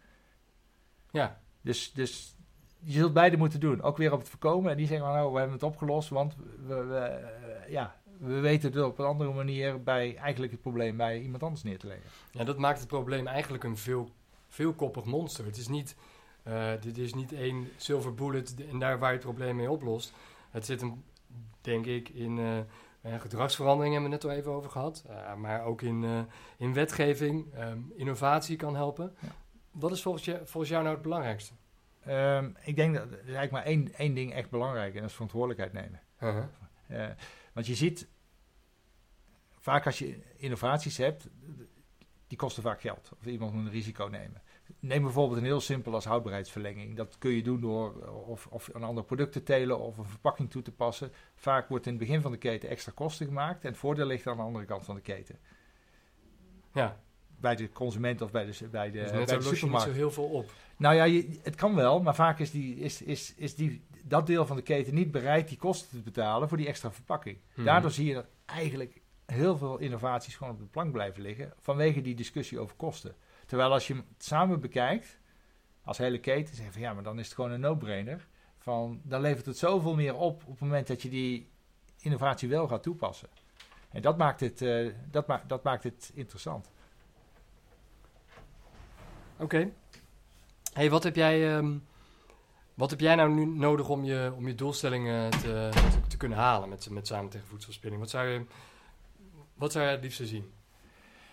Ja. 1.11 1.41
Dus, 1.61 1.93
dus 1.93 2.37
je 2.83 2.93
zult 2.93 3.13
beide 3.13 3.37
moeten 3.37 3.61
doen. 3.61 3.83
Ook 3.83 3.97
weer 3.97 4.13
op 4.13 4.19
het 4.19 4.29
voorkomen. 4.29 4.71
En 4.71 4.77
die 4.77 4.87
zeggen, 4.87 5.07
nou, 5.07 5.33
we 5.33 5.39
hebben 5.39 5.57
het 5.57 5.67
opgelost, 5.67 6.09
want 6.09 6.37
we, 6.67 6.75
we 6.75 7.29
ja, 7.69 8.00
we 8.21 8.41
weten 8.41 8.73
het 8.73 8.83
op 8.83 8.99
een 8.99 9.05
andere 9.05 9.33
manier 9.33 9.83
bij 9.83 10.17
eigenlijk 10.17 10.53
het 10.53 10.61
probleem 10.61 10.97
bij 10.97 11.21
iemand 11.21 11.43
anders 11.43 11.63
neer 11.63 11.79
te 11.79 11.87
leggen. 11.87 12.11
Ja, 12.31 12.45
dat 12.45 12.59
maakt 12.59 12.79
het 12.79 12.89
probleem 12.89 13.27
eigenlijk 13.27 13.65
een 13.65 13.77
veel, 13.77 14.11
veelkoppig 14.49 15.05
monster. 15.05 15.45
Het 15.45 15.57
is 15.57 15.69
niet, 15.69 15.97
uh, 16.49 16.71
dit 16.81 16.99
is 16.99 17.15
niet 17.15 17.33
één 17.33 17.69
silver 17.77 18.15
bullet 18.15 18.67
en 18.71 18.79
daar 18.79 18.99
waar 18.99 19.09
je 19.09 19.17
het 19.17 19.25
probleem 19.25 19.57
mee 19.57 19.71
oplost. 19.71 20.13
Het 20.51 20.67
zit 20.67 20.81
hem, 20.81 21.05
denk 21.61 21.87
ik, 21.87 22.09
in 22.09 22.37
uh, 22.37 23.21
gedragsverandering 23.21 23.93
hebben 23.93 24.11
we 24.11 24.17
het 24.17 24.25
net 24.25 24.33
al 24.33 24.39
even 24.39 24.53
over 24.53 24.71
gehad. 24.71 25.05
Uh, 25.11 25.35
maar 25.35 25.65
ook 25.65 25.83
in, 25.83 26.27
in 26.57 26.73
wetgeving, 26.73 27.59
um, 27.59 27.93
innovatie 27.97 28.57
kan 28.57 28.75
helpen. 28.75 29.15
Ja. 29.21 29.29
Wat 29.71 29.93
is 29.93 30.03
volgens, 30.03 30.25
je, 30.25 30.41
volgens 30.45 30.69
jou 30.73 30.83
nou 30.83 30.95
het 30.95 31.05
belangrijkste? 31.05 31.53
Um, 32.09 32.57
ik 32.65 32.77
denk 32.77 32.95
dat 32.95 33.11
er 33.11 33.19
eigenlijk 33.19 33.51
maar 33.51 33.65
één, 33.65 33.95
één 33.95 34.15
ding 34.15 34.33
echt 34.33 34.51
belangrijk 34.51 34.95
en 34.95 35.01
dat 35.01 35.09
is 35.09 35.15
verantwoordelijkheid 35.15 35.73
nemen. 35.73 36.01
-huh. 36.17 36.45
Want 37.61 37.73
je 37.73 37.79
ziet, 37.79 38.09
vaak 39.59 39.87
als 39.87 39.99
je 39.99 40.19
innovaties 40.37 40.97
hebt, 40.97 41.29
die 42.27 42.39
kosten 42.39 42.63
vaak 42.63 42.81
geld. 42.81 43.11
Of 43.19 43.27
iemand 43.27 43.53
moet 43.53 43.65
een 43.65 43.71
risico 43.71 44.07
nemen. 44.07 44.43
Neem 44.79 45.03
bijvoorbeeld 45.03 45.39
een 45.39 45.45
heel 45.45 45.61
simpel 45.61 45.95
als 45.95 46.05
houdbaarheidsverlenging. 46.05 46.97
Dat 46.97 47.19
kun 47.19 47.31
je 47.31 47.43
doen 47.43 47.61
door 47.61 48.09
of, 48.09 48.47
of 48.47 48.71
een 48.73 48.83
ander 48.83 49.05
product 49.05 49.33
te 49.33 49.43
telen 49.43 49.79
of 49.79 49.99
een 49.99 50.05
verpakking 50.05 50.51
toe 50.51 50.63
te 50.63 50.73
passen. 50.73 51.13
Vaak 51.35 51.69
wordt 51.69 51.87
in 51.87 51.93
het 51.93 52.01
begin 52.01 52.21
van 52.21 52.31
de 52.31 52.39
keten 52.39 52.69
extra 52.69 52.93
kosten 52.95 53.27
gemaakt. 53.27 53.65
En 53.65 53.71
het 53.71 53.79
voordeel 53.79 54.07
ligt 54.07 54.27
aan 54.27 54.37
de 54.37 54.43
andere 54.43 54.65
kant 54.65 54.85
van 54.85 54.95
de 54.95 55.01
keten. 55.01 55.39
Ja. 56.73 57.01
Bij 57.41 57.57
de 57.57 57.73
consument 57.73 58.21
of 58.21 58.31
bij 58.31 58.45
de, 58.45 58.69
bij 58.71 58.91
de, 58.91 58.99
dus 59.01 59.11
bij 59.11 59.25
de 59.25 59.43
supermarkt. 59.43 59.87
niet 59.87 59.95
zo 59.95 60.01
heel 60.01 60.11
veel 60.11 60.29
op. 60.29 60.53
Nou 60.77 60.95
ja, 60.95 61.05
je, 61.05 61.39
het 61.43 61.55
kan 61.55 61.75
wel, 61.75 62.03
maar 62.03 62.15
vaak 62.15 62.39
is, 62.39 62.51
die, 62.51 62.77
is, 62.77 63.03
is, 63.03 63.35
is 63.37 63.55
die, 63.55 63.83
dat 64.05 64.27
deel 64.27 64.47
van 64.47 64.57
de 64.57 64.63
keten 64.63 64.95
niet 64.95 65.11
bereid 65.11 65.49
die 65.49 65.59
kosten 65.59 65.89
te 65.89 66.03
betalen 66.03 66.49
voor 66.49 66.57
die 66.57 66.67
extra 66.67 66.93
verpakking. 66.93 67.39
Hmm. 67.55 67.65
Daardoor 67.65 67.91
zie 67.91 68.07
je 68.07 68.15
dat 68.15 68.27
eigenlijk 68.45 69.01
heel 69.27 69.57
veel 69.57 69.79
innovaties 69.79 70.37
gewoon 70.37 70.53
op 70.53 70.59
de 70.59 70.65
plank 70.65 70.93
blijven 70.93 71.23
liggen 71.23 71.53
vanwege 71.59 72.01
die 72.01 72.15
discussie 72.15 72.59
over 72.59 72.77
kosten. 72.77 73.15
Terwijl 73.47 73.73
als 73.73 73.87
je 73.87 73.95
hem 73.95 74.05
samen 74.19 74.61
bekijkt, 74.61 75.19
als 75.85 75.99
hele 75.99 76.21
keten, 76.21 76.57
zeg 76.57 76.67
je 76.67 76.73
van 76.73 76.81
ja, 76.81 76.93
maar 76.93 77.03
dan 77.03 77.19
is 77.19 77.25
het 77.25 77.35
gewoon 77.35 77.51
een 77.51 77.61
no-brainer. 77.61 78.27
Van, 78.59 79.01
dan 79.05 79.21
levert 79.21 79.47
het 79.47 79.59
zoveel 79.59 79.95
meer 79.95 80.15
op 80.15 80.43
op 80.43 80.51
het 80.51 80.61
moment 80.61 80.87
dat 80.87 81.03
je 81.03 81.09
die 81.09 81.49
innovatie 82.01 82.49
wel 82.49 82.69
gaat 82.69 82.83
toepassen. 82.83 83.29
En 83.91 84.03
dat 84.03 84.19
maakt 84.19 84.41
het, 84.41 84.61
uh, 84.61 84.93
dat 85.11 85.27
ma 85.27 85.45
dat 85.47 85.63
maakt 85.63 85.85
het 85.85 86.11
interessant. 86.15 86.71
Oké. 89.35 89.45
Okay. 89.45 89.73
Hey, 90.73 90.91
wat 90.91 91.03
heb 91.03 91.17
jij... 91.17 91.57
Um 91.57 91.89
wat 92.81 92.91
heb 92.91 93.01
jij 93.01 93.15
nou 93.15 93.31
nu 93.31 93.47
nodig 93.47 93.89
om 93.89 94.05
je, 94.05 94.33
om 94.37 94.47
je 94.47 94.55
doelstellingen 94.55 95.31
te, 95.31 95.69
te, 96.09 96.17
kunnen 96.17 96.39
halen 96.39 96.69
met, 96.69 96.91
met 96.91 97.07
Samen 97.07 97.31
tegen 97.31 97.47
Voedselverspilling? 97.47 98.01
Wat 98.01 98.11
zou 98.11 98.29
je, 98.29 98.45
wat 99.55 99.73
zou 99.73 99.85
je 99.85 99.91
het 99.91 100.03
liefst 100.03 100.27
zien? 100.27 100.53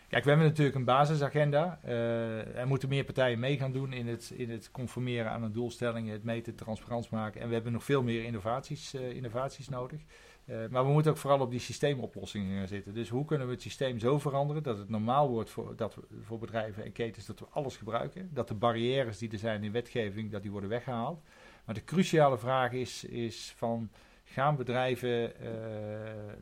Kijk, 0.08 0.24
we 0.24 0.30
hebben 0.30 0.48
natuurlijk 0.48 0.76
een 0.76 0.84
basisagenda. 0.84 1.80
Uh, 1.86 2.56
er 2.56 2.68
moeten 2.68 2.90
meer 2.90 3.04
partijen 3.04 3.40
mee 3.40 3.58
gaan 3.58 3.72
doen 3.72 3.94
in 3.94 4.08
het, 4.08 4.32
in 4.36 4.50
het 4.50 4.72
conformeren 4.72 5.32
aan 5.32 5.44
een 5.44 5.52
doelstelling, 5.52 6.10
het 6.10 6.24
meten, 6.24 6.56
transparant 6.56 7.10
maken. 7.10 7.42
En 7.42 7.48
we 7.48 7.54
hebben 7.54 7.72
nog 7.72 7.84
veel 7.84 8.04
meer 8.04 8.24
innovaties, 8.24 8.94
uh, 8.94 9.10
innovaties 9.10 9.70
nodig. 9.70 10.02
Uh, 10.50 10.68
maar 10.70 10.86
we 10.86 10.92
moeten 10.92 11.12
ook 11.12 11.18
vooral 11.18 11.40
op 11.40 11.52
die 11.52 11.60
systeemoplossingen 11.60 12.58
gaan 12.58 12.68
zitten. 12.68 12.94
Dus 12.94 13.10
hoe 13.10 13.26
kunnen 13.26 13.48
we 13.48 13.54
het 13.54 13.62
systeem 13.62 14.00
zo 14.00 14.20
veranderen 14.20 14.64
dat 14.64 14.78
het 14.78 14.90
normaal 14.90 15.30
wordt 15.30 15.50
voor, 15.50 15.76
dat 15.76 15.98
voor 16.22 16.40
bedrijven 16.40 16.84
en 16.84 16.92
ketens 16.92 17.26
dat 17.26 17.40
we 17.40 17.46
alles 17.50 17.78
gebruiken. 17.78 18.30
Dat 18.34 18.48
de 18.48 18.54
barrières 18.54 19.18
die 19.18 19.32
er 19.32 19.38
zijn 19.38 19.64
in 19.64 19.72
wetgeving, 19.72 20.32
dat 20.32 20.42
die 20.42 20.52
worden 20.52 20.70
weggehaald. 20.70 21.22
Maar 21.66 21.76
de 21.76 21.84
cruciale 21.84 22.38
vraag 22.38 22.72
is, 22.72 23.04
is 23.04 23.54
van 23.58 23.90
gaan 24.24 24.56
bedrijven 24.56 25.10
uh, 25.42 25.50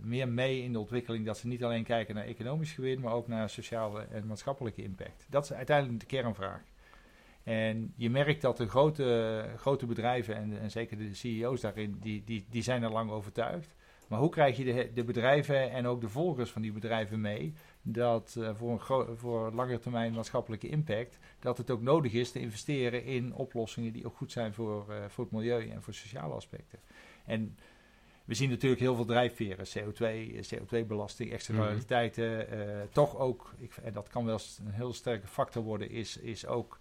meer 0.02 0.28
mee 0.28 0.64
in 0.64 0.72
de 0.72 0.80
ontwikkeling 0.80 1.26
dat 1.26 1.38
ze 1.38 1.48
niet 1.48 1.64
alleen 1.64 1.84
kijken 1.84 2.16
naar 2.16 2.26
economisch 2.26 2.72
gewin, 2.72 3.00
maar 3.00 3.14
ook 3.14 3.28
naar 3.28 3.50
sociale 3.50 4.06
en 4.12 4.28
maatschappelijke 4.28 4.84
impact. 4.84 5.26
Dat 5.30 5.44
is 5.44 5.54
uiteindelijk 5.54 6.00
de 6.00 6.06
kernvraag. 6.06 6.62
En 7.44 7.94
je 7.96 8.10
merkt 8.10 8.42
dat 8.42 8.58
de 8.58 8.68
grote, 8.68 9.46
grote 9.58 9.86
bedrijven 9.86 10.36
en, 10.36 10.60
en 10.60 10.72
zeker 10.72 10.98
de 10.98 11.16
CEO's 11.16 11.62
daarin, 11.62 11.98
die, 12.02 12.24
die, 12.26 12.46
die 12.50 12.64
zijn 12.64 12.84
er 12.84 12.92
lang 12.92 13.10
overtuigd. 13.10 13.76
Maar 14.08 14.20
hoe 14.20 14.30
krijg 14.30 14.58
je 14.58 14.64
de, 14.64 14.92
de 14.94 15.04
bedrijven 15.04 15.72
en 15.72 15.86
ook 15.88 16.02
de 16.02 16.10
volgers 16.10 16.52
van 16.52 16.62
die 16.62 16.72
bedrijven 16.72 17.22
mee 17.22 17.54
dat 17.82 18.36
uh, 18.38 18.50
voor, 18.56 18.72
een 18.72 19.18
voor 19.18 19.52
lange 19.52 19.80
termijn 19.80 20.14
maatschappelijke 20.14 20.70
impact, 20.70 21.18
dat 21.40 21.58
het 21.58 21.72
ook 21.72 21.82
nodig 21.82 22.14
is 22.14 22.32
te 22.32 22.40
investeren 22.40 23.04
in 23.04 23.34
oplossingen 23.34 23.94
die 23.94 24.06
ook 24.06 24.16
goed 24.16 24.32
zijn 24.32 24.54
voor, 24.54 24.86
uh, 24.90 24.96
voor 25.08 25.24
het 25.24 25.34
milieu 25.34 25.70
en 25.70 25.82
voor 25.82 25.94
sociale 25.94 26.34
aspecten. 26.34 26.80
En 27.26 27.58
we 28.26 28.34
zien 28.34 28.50
natuurlijk 28.50 28.82
heel 28.82 28.96
veel 28.96 29.06
drijfveren, 29.06 29.66
CO2, 29.68 30.36
CO2-belasting, 30.54 31.32
externaliteiten. 31.32 32.36
Mm 32.36 32.60
-hmm. 32.60 32.70
uh, 32.70 32.82
toch 32.92 33.18
ook, 33.18 33.54
ik, 33.58 33.76
en 33.84 33.94
dat 33.94 34.08
kan 34.08 34.26
wel 34.26 34.40
een 34.66 34.72
heel 34.72 34.94
sterke 34.94 35.28
factor 35.28 35.64
worden, 35.64 35.90
is, 35.90 36.18
is 36.18 36.46
ook 36.46 36.80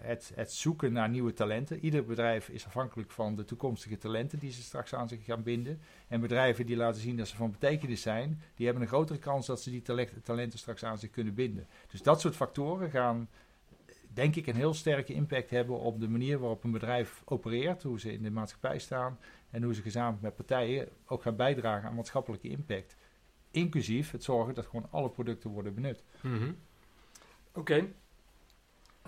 het, 0.00 0.32
het, 0.34 0.52
zoeken 0.52 0.92
naar 0.92 1.08
nieuwe 1.08 1.32
talenten. 1.32 1.78
Ieder 1.78 2.04
bedrijf 2.04 2.48
is 2.48 2.66
afhankelijk 2.66 3.10
van 3.10 3.36
de 3.36 3.44
toekomstige 3.44 3.98
talenten 3.98 4.38
die 4.38 4.50
ze 4.50 4.62
straks 4.62 4.94
aan 4.94 5.08
zich 5.08 5.24
gaan 5.24 5.42
binden. 5.42 5.80
En 6.08 6.20
bedrijven 6.20 6.66
die 6.66 6.76
laten 6.76 7.00
zien 7.00 7.16
dat 7.16 7.28
ze 7.28 7.36
van 7.36 7.50
betekenis 7.50 8.02
zijn, 8.02 8.42
die 8.54 8.64
hebben 8.64 8.82
een 8.82 8.88
grotere 8.88 9.18
kans 9.18 9.46
dat 9.46 9.62
ze 9.62 9.70
die 9.70 9.82
talenten 10.22 10.58
straks 10.58 10.84
aan 10.84 10.98
zich 10.98 11.10
kunnen 11.10 11.34
binden. 11.34 11.66
Dus 11.90 12.02
dat 12.02 12.20
soort 12.20 12.36
factoren 12.36 12.90
gaan, 12.90 13.28
denk 14.12 14.36
ik, 14.36 14.46
een 14.46 14.54
heel 14.54 14.74
sterke 14.74 15.12
impact 15.12 15.50
hebben 15.50 15.78
op 15.78 16.00
de 16.00 16.08
manier 16.08 16.38
waarop 16.38 16.64
een 16.64 16.70
bedrijf 16.70 17.22
opereert, 17.24 17.82
hoe 17.82 18.00
ze 18.00 18.12
in 18.12 18.22
de 18.22 18.30
maatschappij 18.30 18.78
staan 18.78 19.18
en 19.50 19.62
hoe 19.62 19.74
ze 19.74 19.82
gezamenlijk 19.82 20.22
met 20.22 20.36
partijen 20.36 20.88
ook 21.06 21.22
gaan 21.22 21.36
bijdragen 21.36 21.88
aan 21.88 21.94
maatschappelijke 21.94 22.48
impact. 22.48 22.96
Inclusief 23.50 24.10
het 24.10 24.24
zorgen 24.24 24.54
dat 24.54 24.66
gewoon 24.66 24.86
alle 24.90 25.10
producten 25.10 25.50
worden 25.50 25.74
benut. 25.74 26.02
-hmm. 26.20 26.56
Oké. 27.52 27.88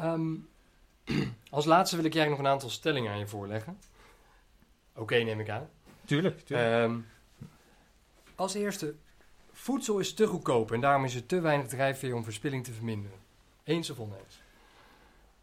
Um, 0.00 0.48
Als 1.50 1.64
laatste 1.64 1.96
wil 1.96 2.04
ik 2.04 2.12
jij 2.12 2.28
nog 2.28 2.38
een 2.38 2.46
aantal 2.46 2.70
stellingen 2.70 3.12
aan 3.12 3.18
je 3.18 3.26
voorleggen. 3.26 3.78
Oké, 4.94 5.16
neem 5.16 5.40
ik 5.40 5.48
aan. 5.48 5.68
Tuurlijk, 6.04 6.40
tuurlijk. 6.40 6.70
Ehm, 6.70 6.98
als 8.34 8.54
eerste, 8.54 8.94
voedsel 9.52 9.98
is 9.98 10.14
te 10.14 10.26
goedkoop 10.26 10.72
en 10.72 10.80
daarom 10.80 11.04
is 11.04 11.14
er 11.14 11.26
te 11.26 11.40
weinig 11.40 11.66
drijfveer 11.66 12.14
om 12.14 12.24
verspilling 12.24 12.64
te 12.64 12.72
verminderen. 12.72 13.18
Eens 13.64 13.90
of 13.90 13.98
oneens? 13.98 14.42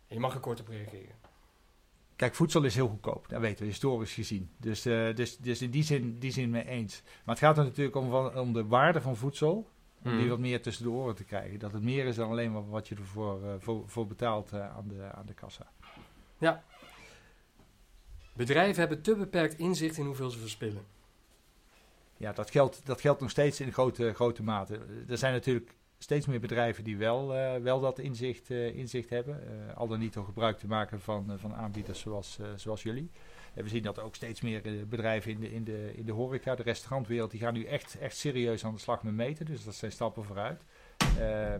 En 0.08 0.16
je 0.16 0.20
mag 0.20 0.34
er 0.34 0.39
kort 0.39 0.60
op 0.60 0.68
reageren. 0.68 1.16
Kijk, 2.16 2.36
voedsel 2.36 2.63
is 2.63 2.76
heel 2.76 2.88
goedkoop. 2.88 3.30
Dat 3.30 3.42
weten 3.42 3.60
we 3.60 3.72
historisch 3.72 4.13
gezien. 4.13 4.50
Dus, 4.58 4.86
eh, 4.86 5.16
dus, 5.16 5.38
dus 5.38 5.62
in 5.62 5.72
die 5.72 5.84
zin, 5.84 6.20
die 6.20 6.32
zin 6.32 6.50
mee 6.50 6.68
eens. 6.68 7.02
Maar 7.04 7.36
het 7.36 7.44
gaat 7.44 7.58
er 7.58 7.63
natuurlijk 7.63 7.96
om, 7.96 8.10
van, 8.10 8.38
om 8.38 8.54
de 8.54 8.66
waarde 8.66 9.02
van 9.02 9.16
voedsel. 9.16 9.70
Om 10.04 10.12
die 10.12 10.20
Mhm. 10.20 10.30
wat 10.30 10.39
meer 10.39 10.62
tussen 10.62 10.84
de 10.84 10.89
oren 10.92 11.16
te 11.16 11.24
krijgen. 11.24 11.60
Dat 11.60 11.74
het 11.74 11.84
meer 11.84 12.06
is 12.06 12.16
dan 12.16 12.30
alleen 12.30 12.52
maar 12.52 12.70
wat 12.70 12.88
je 12.88 12.96
ervoor 12.96 13.44
eh, 13.44 13.54
voor, 13.60 13.84
voor 13.89 14.08
betaalt 14.08 14.52
eh, 14.52 14.76
aan, 14.76 14.88
de, 14.88 15.12
aan 15.13 15.26
de 15.26 15.34
kassa. 15.34 15.72
Bedrijven 18.34 18.80
hebben 18.80 19.02
te 19.02 19.16
beperkt 19.16 19.58
inzicht 19.60 19.98
in 19.98 20.06
hoeveel 20.06 20.30
ze 20.30 20.39
verspillen. 20.39 20.86
Ja, 22.18 22.34
dat 22.34 22.52
geldt, 22.52 22.86
dat 22.86 23.02
geldt 23.02 23.22
nog 23.22 23.30
steeds 23.30 23.60
in 23.60 23.74
grote, 23.74 24.13
grote 24.13 24.44
mate. 24.44 24.80
Er 25.08 25.18
zijn 25.18 25.34
natuurlijk 25.34 25.76
steeds 25.98 26.26
meer 26.26 26.39
bedrijven 26.39 26.84
die 26.84 26.98
wel, 26.98 27.36
eh, 27.36 27.62
wel 27.62 27.80
dat 27.80 28.00
inzicht, 28.00 28.50
inzicht 28.50 29.10
hebben. 29.10 29.42
al 29.76 29.88
dan 29.88 30.00
niet 30.00 30.13
door 30.13 30.26
gebruik 30.26 30.58
te 30.58 30.68
maken 30.68 31.02
van, 31.02 31.39
van 31.39 31.56
aanbieders 31.56 32.00
zoals, 32.00 32.39
zoals 32.56 32.84
jullie. 32.84 33.10
We 33.54 33.68
zien 33.70 33.84
dat 33.84 34.00
ook 34.00 34.16
steeds 34.16 34.42
meer 34.42 34.66
eh, 34.66 34.84
bedrijven 34.84 35.32
in 35.32 35.39
de, 35.39 35.52
in, 35.54 35.63
de, 35.63 35.92
in 35.96 36.06
de 36.06 36.12
horeca, 36.12 36.56
de 36.56 36.63
restaurantwereld, 36.63 37.32
die 37.32 37.39
gaan 37.39 37.54
nu 37.54 37.63
echt, 37.63 37.98
echt 38.00 38.18
serieus 38.18 38.66
aan 38.66 38.74
de 38.74 38.80
slag 38.80 39.04
met 39.04 39.13
meten. 39.13 39.46
Dus 39.46 39.63
dat 39.63 39.76
zijn 39.76 39.92
stappen 39.92 40.24
vooruit. 40.24 40.62
Eh, 41.20 41.56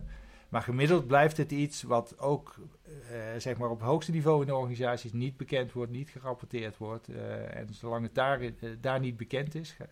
maar 0.50 0.62
gemiddeld 0.62 1.08
blijft 1.08 1.38
het 1.38 1.52
iets 1.52 1.84
wat 1.84 2.20
ook 2.20 2.56
eh, 2.84 2.92
zeg 3.38 3.58
maar 3.58 3.70
op 3.70 3.82
hoogste 3.82 4.12
niveau 4.12 4.42
in 4.42 4.48
de 4.48 4.56
organisaties 4.56 5.14
niet 5.14 5.38
bekend 5.38 5.72
wordt, 5.72 5.92
niet 5.92 6.10
gerapporteerd 6.10 6.78
wordt. 6.78 7.08
En 7.50 7.68
zolang 7.74 8.04
het 8.04 8.16
daar, 8.16 8.40
daar 8.82 9.00
niet 9.00 9.18
bekend 9.18 9.56
is, 9.56 9.72
ga- 9.72 9.86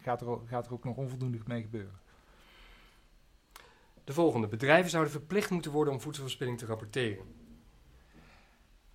gaat, 0.00 0.20
er, 0.20 0.38
gaat 0.46 0.66
er 0.66 0.72
ook 0.72 0.84
nog 0.84 0.96
onvoldoende 0.96 1.38
mee 1.46 1.62
gebeuren. 1.62 1.98
De 4.04 4.12
volgende. 4.12 4.46
Bedrijven 4.46 4.90
zouden 4.90 5.12
verplicht 5.12 5.50
moeten 5.50 5.70
worden 5.72 5.92
om 5.94 6.00
voedselverspilling 6.00 6.58
te 6.58 6.66
rapporteren. 6.66 7.24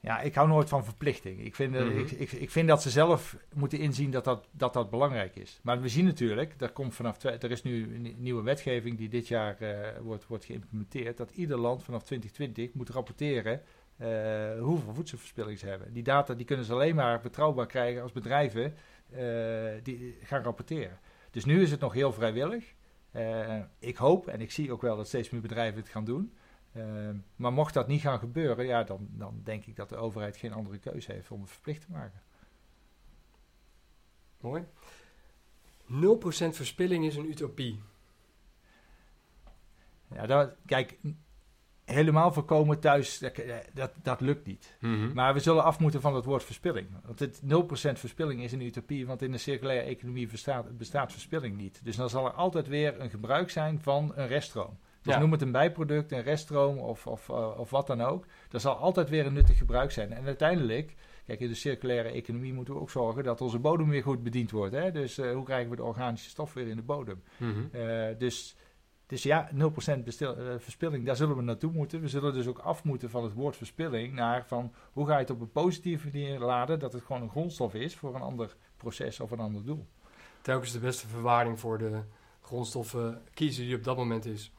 Ja, 0.01 0.19
ik 0.19 0.35
hou 0.35 0.47
nooit 0.47 0.69
van 0.69 0.83
verplichting. 0.83 1.45
Ik 1.45 1.55
vind, 1.55 1.75
eh, 1.75 1.85
Mhm. 1.85 1.97
ik, 1.97 2.11
ik, 2.11 2.31
ik 2.31 2.49
vind 2.49 2.67
dat 2.67 2.81
ze 2.81 2.89
zelf 2.89 3.37
moeten 3.55 3.79
inzien 3.79 4.11
dat 4.11 4.23
dat, 4.23 4.47
dat 4.51 4.73
dat 4.73 4.89
belangrijk 4.89 5.35
is. 5.35 5.59
Maar 5.63 5.81
we 5.81 5.89
zien 5.89 6.05
natuurlijk, 6.05 6.53
er, 6.57 6.71
komt 6.71 6.95
vanaf 6.95 7.23
er 7.23 7.51
is 7.51 7.63
nu 7.63 7.95
een 7.95 8.15
nieuwe 8.17 8.43
wetgeving 8.43 8.97
die 8.97 9.09
dit 9.09 9.27
jaar 9.27 9.61
eh, 9.61 10.01
wordt, 10.01 10.27
wordt 10.27 10.45
geïmplementeerd, 10.45 11.17
dat 11.17 11.31
ieder 11.31 11.57
land 11.57 11.83
vanaf 11.83 12.03
2020 12.03 12.73
moet 12.73 12.89
rapporteren 12.89 13.61
eh, 13.97 14.07
hoeveel 14.59 14.93
voedselverspilling 14.93 15.59
ze 15.59 15.67
hebben. 15.67 15.93
Die 15.93 16.03
data 16.03 16.33
die 16.33 16.45
kunnen 16.45 16.65
ze 16.65 16.73
alleen 16.73 16.95
maar 16.95 17.19
betrouwbaar 17.21 17.67
krijgen 17.67 18.01
als 18.01 18.11
bedrijven 18.11 18.73
die 19.83 20.17
gaan 20.23 20.43
rapporteren. 20.43 20.99
Dus 21.31 21.45
nu 21.45 21.61
is 21.61 21.71
het 21.71 21.79
nog 21.79 21.93
heel 21.93 22.13
vrijwillig. 22.13 22.73
Ik 23.79 23.97
hoop 23.97 24.27
en 24.27 24.41
ik 24.41 24.51
zie 24.51 24.71
ook 24.71 24.81
wel 24.81 24.95
dat 24.97 25.07
steeds 25.07 25.29
meer 25.29 25.41
bedrijven 25.41 25.79
het 25.79 25.89
gaan 25.89 26.05
doen. 26.05 26.33
Eh, 26.79 27.09
maar 27.35 27.53
mocht 27.53 27.73
dat 27.73 27.87
niet 27.87 28.01
gaan 28.01 28.19
gebeuren, 28.19 28.65
ja, 28.65 28.83
dan, 28.83 29.07
dan 29.11 29.41
denk 29.43 29.65
ik 29.65 29.75
dat 29.75 29.89
de 29.89 29.95
overheid 29.95 30.37
geen 30.37 30.53
andere 30.53 30.77
keuze 30.77 31.11
heeft 31.11 31.31
om 31.31 31.41
het 31.41 31.51
verplicht 31.51 31.81
te 31.81 31.91
maken. 31.91 32.21
Mooi. 34.39 34.63
0% 35.87 36.55
verspilling 36.55 37.05
is 37.05 37.15
een 37.15 37.29
utopie. 37.29 37.79
Ja, 40.11 40.25
dat, 40.25 40.55
kijk, 40.65 40.97
helemaal 41.85 42.31
voorkomen 42.33 42.79
thuis, 42.79 43.19
dat, 43.19 43.41
dat, 43.73 43.91
dat 44.03 44.21
lukt 44.21 44.45
niet. 44.45 44.77
Maar 45.13 45.33
we 45.33 45.39
zullen 45.39 45.63
af 45.63 45.79
moeten 45.79 46.01
van 46.01 46.15
het 46.15 46.25
woord 46.25 46.43
verspilling. 46.43 46.87
Want 47.05 47.19
het 47.19 47.41
0% 47.41 47.45
verspilling 47.99 48.41
is 48.41 48.51
een 48.51 48.61
utopie, 48.61 49.07
want 49.07 49.21
in 49.21 49.31
de 49.31 49.37
circulaire 49.37 49.87
economie 49.87 50.27
bestaat, 50.27 50.77
bestaat 50.77 51.11
verspilling 51.11 51.57
niet. 51.57 51.79
Dus 51.83 51.95
dan 51.95 52.09
zal 52.09 52.25
er 52.25 52.31
altijd 52.31 52.67
weer 52.67 52.99
een 52.99 53.09
gebruik 53.09 53.49
zijn 53.49 53.81
van 53.81 54.11
een 54.15 54.27
reststroom. 54.27 54.77
Dus 55.01 55.13
Ja. 55.13 55.19
noem 55.19 55.31
het 55.31 55.41
een 55.41 55.51
bijproduct, 55.51 56.11
een 56.11 56.21
reststroom 56.21 56.77
of, 56.77 57.07
of, 57.07 57.29
eh, 57.29 57.59
of 57.59 57.69
wat 57.69 57.87
dan 57.87 58.01
ook. 58.01 58.25
Er 58.51 58.59
zal 58.59 58.75
altijd 58.75 59.09
weer 59.09 59.25
een 59.25 59.33
nuttig 59.33 59.57
gebruik 59.57 59.91
zijn. 59.91 60.13
En 60.13 60.25
uiteindelijk, 60.25 60.95
kijk, 61.25 61.39
in 61.39 61.47
de 61.47 61.55
circulaire 61.55 62.09
economie 62.09 62.53
moeten 62.53 62.73
we 62.73 62.79
ook 62.79 62.89
zorgen 62.89 63.23
dat 63.23 63.41
onze 63.41 63.59
bodem 63.59 63.89
weer 63.89 64.03
goed 64.03 64.23
bediend 64.23 64.51
wordt. 64.51 64.73
Hè? 64.75 64.91
Dus 64.91 65.17
eh, 65.17 65.31
hoe 65.33 65.43
krijgen 65.43 65.69
we 65.69 65.75
de 65.75 65.83
organische 65.83 66.29
stof 66.29 66.53
weer 66.53 66.67
in 66.67 66.75
de 66.75 66.81
bodem? 66.81 67.21
Mhm. 67.37 67.59
Eh, 67.71 68.17
dus, 68.17 68.55
dus 69.05 69.23
ja, 69.23 69.49
0% 69.53 70.03
bestil, 70.05 70.35
eh, 70.37 70.53
verspilling, 70.57 71.05
daar 71.05 71.15
zullen 71.15 71.35
we 71.35 71.41
naartoe 71.41 71.71
moeten. 71.71 72.01
We 72.01 72.07
zullen 72.07 72.33
dus 72.33 72.47
ook 72.47 72.59
af 72.59 72.83
moeten 72.83 73.09
van 73.09 73.23
het 73.23 73.33
woord 73.33 73.55
verspilling 73.57 74.13
naar 74.13 74.45
van 74.47 74.73
hoe 74.91 75.05
ga 75.07 75.13
je 75.13 75.19
het 75.19 75.29
op 75.29 75.41
een 75.41 75.51
positieve 75.51 76.05
manier 76.13 76.39
laden, 76.39 76.79
dat 76.79 76.93
het 76.93 77.03
gewoon 77.03 77.21
een 77.21 77.29
grondstof 77.29 77.73
is 77.73 77.95
voor 77.95 78.15
een 78.15 78.21
ander 78.21 78.55
proces 78.77 79.19
of 79.19 79.31
een 79.31 79.39
ander 79.39 79.65
doel. 79.65 79.87
Telkens 80.41 80.71
de 80.71 80.79
beste 80.79 81.07
verwaarding 81.07 81.59
voor 81.59 81.77
de 81.77 82.01
grondstoffen 82.41 83.21
kiezen 83.33 83.65
die 83.65 83.75
op 83.75 83.83
dat 83.83 83.97
moment 83.97 84.25
is. 84.25 84.51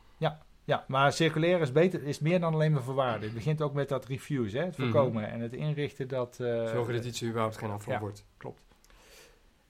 Ja, 0.70 0.84
maar 0.88 1.12
circulair 1.12 1.60
is, 1.60 1.72
beter, 1.72 2.02
is 2.02 2.18
meer 2.18 2.40
dan 2.40 2.54
alleen 2.54 2.72
maar 2.72 2.82
verwaarden. 2.82 3.22
Het 3.22 3.34
begint 3.34 3.62
ook 3.62 3.72
met 3.72 3.88
dat 3.88 4.04
refuse, 4.06 4.58
hè, 4.58 4.64
het 4.64 4.78
Mhm. 4.78 4.90
voorkomen 4.90 5.30
en 5.30 5.40
het 5.40 5.52
inrichten 5.52 6.08
dat... 6.08 6.40
eh, 6.40 6.66
Zorgen 6.70 6.94
dat 6.94 7.04
iets 7.04 7.20
er 7.20 7.28
überhaupt 7.28 7.56
geen 7.56 7.70
afval 7.70 7.92
ja. 7.94 8.00
wordt. 8.00 8.24
Klopt. 8.36 8.60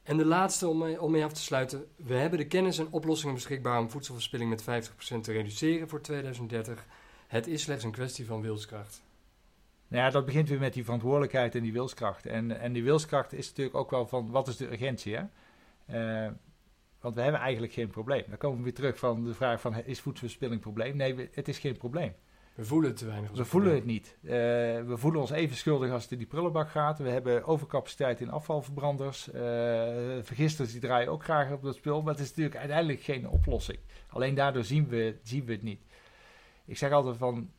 En 0.03 0.17
de 0.17 0.25
laatste 0.25 0.69
om 0.69 0.79
mee, 0.79 1.01
om 1.03 1.11
mee 1.11 1.25
af 1.25 1.33
te 1.33 1.41
sluiten. 1.41 1.85
We 1.97 2.15
hebben 2.15 2.39
de 2.39 2.47
kennis 2.47 2.79
en 2.79 2.87
oplossingen 2.91 3.35
beschikbaar 3.35 3.79
om 3.79 3.91
voedselverspilling 3.91 4.51
met 4.51 4.63
50% 4.63 5.25
te 5.25 5.33
reduceren 5.33 5.89
voor 5.89 6.01
2030. 6.01 6.87
Het 7.27 7.47
is 7.47 7.63
slechts 7.63 7.85
een 7.85 7.91
kwestie 7.91 8.27
van 8.27 8.41
wilskracht. 8.41 9.03
Nou 9.89 10.05
ja, 10.05 10.11
dat 10.11 10.25
begint 10.25 10.49
weer 10.49 10.59
met 10.59 10.73
die 10.73 10.85
verantwoordelijkheid 10.85 11.55
en 11.55 11.63
die 11.63 11.73
wilskracht. 11.73 12.27
En, 12.27 12.61
en 12.61 12.73
die 12.73 12.85
wilskracht 12.85 13.33
is 13.33 13.49
natuurlijk 13.49 13.77
ook 13.77 13.91
wel 13.91 14.07
van, 14.07 14.31
wat 14.31 14.49
is 14.49 14.57
de 14.57 14.71
urgentie, 14.73 15.17
hè? 15.17 15.23
Eh, 15.87 16.31
want 17.01 17.15
we 17.15 17.21
hebben 17.23 17.41
eigenlijk 17.41 17.73
geen 17.73 17.89
probleem. 17.91 18.25
Dan 18.29 18.39
komen 18.39 18.59
we 18.59 18.65
weer 18.65 18.75
terug 18.75 18.99
van 18.99 19.25
de 19.25 19.35
vraag 19.35 19.61
van, 19.61 19.85
is 19.85 20.01
voedselverspilling 20.01 20.57
een 20.57 20.73
probleem? 20.73 20.97
Nee, 20.97 21.15
we- 21.15 21.29
het 21.33 21.49
is 21.49 21.59
geen 21.59 21.77
probleem. 21.77 22.13
We 22.55 22.65
voelen 22.67 22.89
het 22.91 22.99
te 22.99 23.07
weinig. 23.07 23.31
We 23.31 23.45
voelen 23.45 23.75
het 23.75 23.85
niet. 23.85 24.17
Eh, 24.23 24.31
we 24.31 24.93
voelen 24.95 25.21
ons 25.21 25.31
even 25.31 25.57
schuldig 25.57 25.91
als 25.91 26.03
het 26.03 26.13
in 26.13 26.19
die 26.19 26.27
prullenbak 26.27 26.71
gaat. 26.71 26.99
We 26.99 27.09
hebben 27.11 27.45
overcapaciteit 27.45 28.21
in 28.21 28.31
afvalverbranders. 28.31 29.31
Eh 29.31 29.39
vergisters 30.23 30.73
die 30.73 30.81
draaien 30.81 31.09
ook 31.11 31.25
graag 31.25 31.53
op 31.53 31.63
dat 31.63 31.75
spul. 31.75 32.03
Maar 32.03 32.13
het 32.13 32.23
is 32.23 32.29
natuurlijk 32.29 32.57
uiteindelijk 32.57 33.01
geen 33.01 33.29
oplossing. 33.29 33.79
Alleen 34.09 34.35
daardoor 34.35 34.65
zien 34.65 34.89
we, 34.89 35.19
zien 35.23 35.45
we 35.45 35.53
het 35.53 35.63
niet. 35.63 35.83
Ik 36.65 36.77
zeg 36.79 36.91
altijd 36.93 37.17
van, 37.17 37.51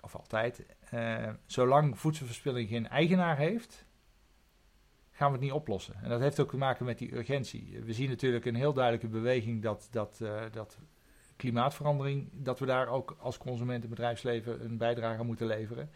of 0.00 0.14
altijd, 0.16 0.66
eh, 0.90 1.28
zolang 1.46 1.98
voedselverspilling 1.98 2.68
geen 2.68 2.88
eigenaar 2.88 3.36
heeft, 3.36 3.84
gaan 5.18 5.26
we 5.26 5.32
het 5.36 5.44
niet 5.44 5.52
oplossen. 5.52 5.94
En 6.02 6.08
dat 6.08 6.20
heeft 6.20 6.40
ook 6.40 6.50
te 6.50 6.56
maken 6.56 6.84
met 6.84 6.98
die 6.98 7.14
urgentie. 7.16 7.80
We 7.84 7.92
zien 7.92 8.08
natuurlijk 8.08 8.44
een 8.44 8.54
heel 8.54 8.72
duidelijke 8.72 9.08
beweging 9.08 9.62
dat, 9.62 9.88
dat, 9.90 10.18
eh, 10.22 10.42
dat 10.52 10.78
klimaatverandering, 11.36 12.28
dat 12.32 12.58
we 12.58 12.66
daar 12.66 12.88
ook 12.88 13.16
als 13.20 13.38
consument 13.38 13.82
en 13.84 13.88
bedrijfsleven 13.90 14.64
een 14.64 14.76
bijdrage 14.76 15.18
aan 15.18 15.26
moeten 15.26 15.46
leveren. 15.46 15.90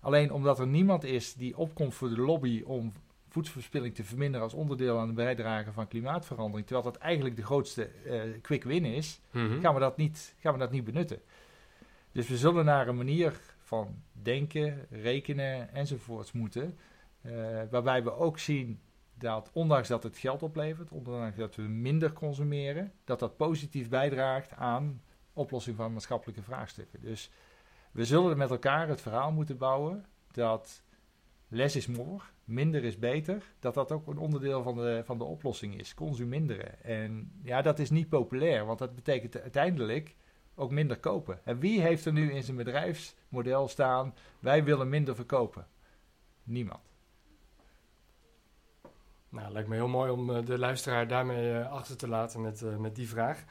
Alleen 0.00 0.32
omdat 0.32 0.58
er 0.58 0.66
niemand 0.66 1.04
is 1.04 1.34
die 1.34 1.56
opkomt 1.56 1.94
voor 1.94 2.08
de 2.08 2.20
lobby 2.20 2.62
om 2.66 2.92
voedselverspilling 3.28 3.94
te 3.94 4.04
verminderen 4.04 4.42
als 4.42 4.54
onderdeel 4.54 4.98
aan 4.98 5.08
de 5.08 5.14
bijdrage 5.14 5.72
van 5.72 5.88
klimaatverandering, 5.88 6.66
terwijl 6.66 6.92
dat 6.92 7.02
eigenlijk 7.02 7.36
de 7.36 7.42
grootste 7.44 7.84
eh, 7.84 8.20
quick 8.42 8.64
win 8.64 8.84
is, 8.84 9.20
Mhm. 9.30 9.60
gaan 9.60 9.74
we 9.74 9.80
dat 9.80 9.96
niet, 9.96 10.34
gaan 10.40 10.52
we 10.52 10.58
dat 10.58 10.70
niet 10.70 10.84
benutten. 10.84 11.20
Dus 12.12 12.28
we 12.28 12.36
zullen 12.36 12.64
naar 12.64 12.88
een 12.88 12.96
manier 12.96 13.40
van 13.58 14.02
denken, 14.12 14.86
rekenen 14.90 15.72
enzovoorts 15.72 16.32
moeten, 16.32 16.76
eh, 17.24 17.62
waarbij 17.70 18.02
we 18.02 18.12
ook 18.12 18.38
zien 18.38 18.80
dat 19.14 19.50
ondanks 19.52 19.88
dat 19.88 20.02
het 20.02 20.18
geld 20.18 20.42
oplevert, 20.42 20.90
ondanks 20.90 21.36
dat 21.36 21.54
we 21.54 21.62
minder 21.62 22.12
consumeren, 22.12 22.92
dat 23.04 23.18
dat 23.18 23.36
positief 23.36 23.88
bijdraagt 23.88 24.52
aan 24.52 25.02
oplossing 25.32 25.76
van 25.76 25.92
maatschappelijke 25.92 26.42
vraagstukken. 26.42 27.00
Dus 27.00 27.30
we 27.92 28.04
zullen 28.04 28.36
met 28.36 28.50
elkaar 28.50 28.88
het 28.88 29.00
verhaal 29.00 29.32
moeten 29.32 29.58
bouwen 29.58 30.04
dat 30.30 30.82
less 31.48 31.76
is 31.76 31.86
more, 31.86 32.22
minder 32.44 32.84
is 32.84 32.98
beter, 32.98 33.42
dat 33.58 33.74
dat 33.74 33.92
ook 33.92 34.06
een 34.06 34.18
onderdeel 34.18 34.62
van 34.62 34.74
de, 34.76 35.02
van 35.04 35.18
de 35.18 35.24
oplossing 35.24 35.78
is, 35.78 35.94
consuminderen. 35.94 36.84
En 36.84 37.32
ja, 37.42 37.62
dat 37.62 37.78
is 37.78 37.90
niet 37.90 38.08
populair, 38.08 38.64
want 38.64 38.78
dat 38.78 38.94
betekent 38.94 39.40
uiteindelijk 39.40 40.16
ook 40.54 40.70
minder 40.70 40.98
kopen. 40.98 41.40
En 41.44 41.58
wie 41.58 41.80
heeft 41.80 42.04
er 42.04 42.12
nu 42.12 42.32
in 42.32 42.42
zijn 42.42 42.56
bedrijfsmodel 42.56 43.68
staan, 43.68 44.14
wij 44.38 44.64
willen 44.64 44.88
minder 44.88 45.14
verkopen? 45.14 45.66
Niemand. 46.42 46.93
Nou, 49.34 49.52
lijkt 49.52 49.68
me 49.68 49.74
heel 49.74 49.88
mooi 49.88 50.10
om 50.10 50.30
eh, 50.30 50.44
de 50.44 50.58
luisteraar 50.58 51.08
daarmee 51.08 51.52
eh, 51.52 51.72
achter 51.72 51.96
te 51.96 52.08
laten 52.08 52.40
met, 52.40 52.62
eh, 52.62 52.76
met 52.76 52.94
die 52.94 53.08
vraag. 53.08 53.44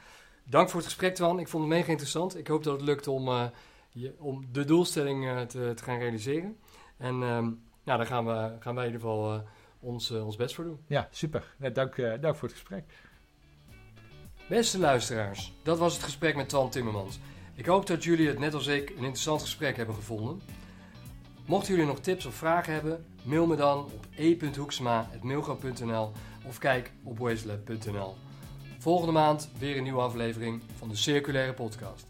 Dank 0.44 0.68
voor 0.68 0.80
het 0.80 0.88
gesprek, 0.88 1.14
Twan. 1.14 1.38
Ik 1.38 1.48
vond 1.48 1.64
het 1.64 1.72
mega 1.72 1.90
interessant. 1.90 2.38
Ik 2.38 2.46
hoop 2.46 2.64
dat 2.64 2.72
het 2.72 2.82
lukt 2.82 3.06
om, 3.06 3.50
je, 3.90 4.14
om 4.18 4.46
de 4.52 4.64
doelstelling 4.64 5.48
te, 5.48 5.72
te 5.74 5.84
gaan 5.84 5.98
realiseren. 5.98 6.56
En 6.96 7.22
ehm, 7.22 7.44
nou, 7.84 7.98
daar 7.98 8.06
gaan, 8.06 8.26
we, 8.26 8.56
gaan 8.58 8.74
wij 8.74 8.86
in 8.86 8.92
ieder 8.92 9.08
geval 9.08 9.42
ons, 9.80 10.10
ons 10.10 10.36
best 10.36 10.54
voor 10.54 10.64
doen. 10.64 10.80
Ja, 10.86 11.08
super. 11.10 11.54
Ja, 11.58 11.70
dank, 11.70 11.96
dank 11.96 12.36
voor 12.36 12.48
het 12.48 12.56
gesprek. 12.56 12.84
Beste 14.48 14.78
luisteraars, 14.78 15.52
dat 15.62 15.78
was 15.78 15.94
het 15.94 16.02
gesprek 16.02 16.36
met 16.36 16.48
Twan 16.48 16.70
Timmermans. 16.70 17.18
Ik 17.54 17.66
hoop 17.66 17.86
dat 17.86 18.04
jullie 18.04 18.28
het 18.28 18.38
net 18.38 18.54
als 18.54 18.66
ik 18.66 18.90
een 18.90 18.96
interessant 18.96 19.40
gesprek 19.40 19.76
hebben 19.76 19.94
gevonden. 19.94 20.40
Mochten 21.46 21.72
jullie 21.74 21.86
nog 21.86 22.00
tips 22.00 22.26
of 22.26 22.34
vragen 22.34 22.72
hebben, 22.72 23.04
mail 23.22 23.46
me 23.46 23.56
dan 23.56 23.78
op 23.78 24.06
e.hoeksma.mailgroep.nl 24.16 26.12
of 26.46 26.58
kijk 26.58 26.92
op 27.02 27.18
wasteLab.nl. 27.18 28.14
Volgende 28.78 29.12
maand 29.12 29.50
weer 29.58 29.76
een 29.76 29.82
nieuwe 29.82 30.00
aflevering 30.00 30.62
van 30.78 30.88
de 30.88 30.96
Circulaire 30.96 31.52
Podcast. 31.52 32.06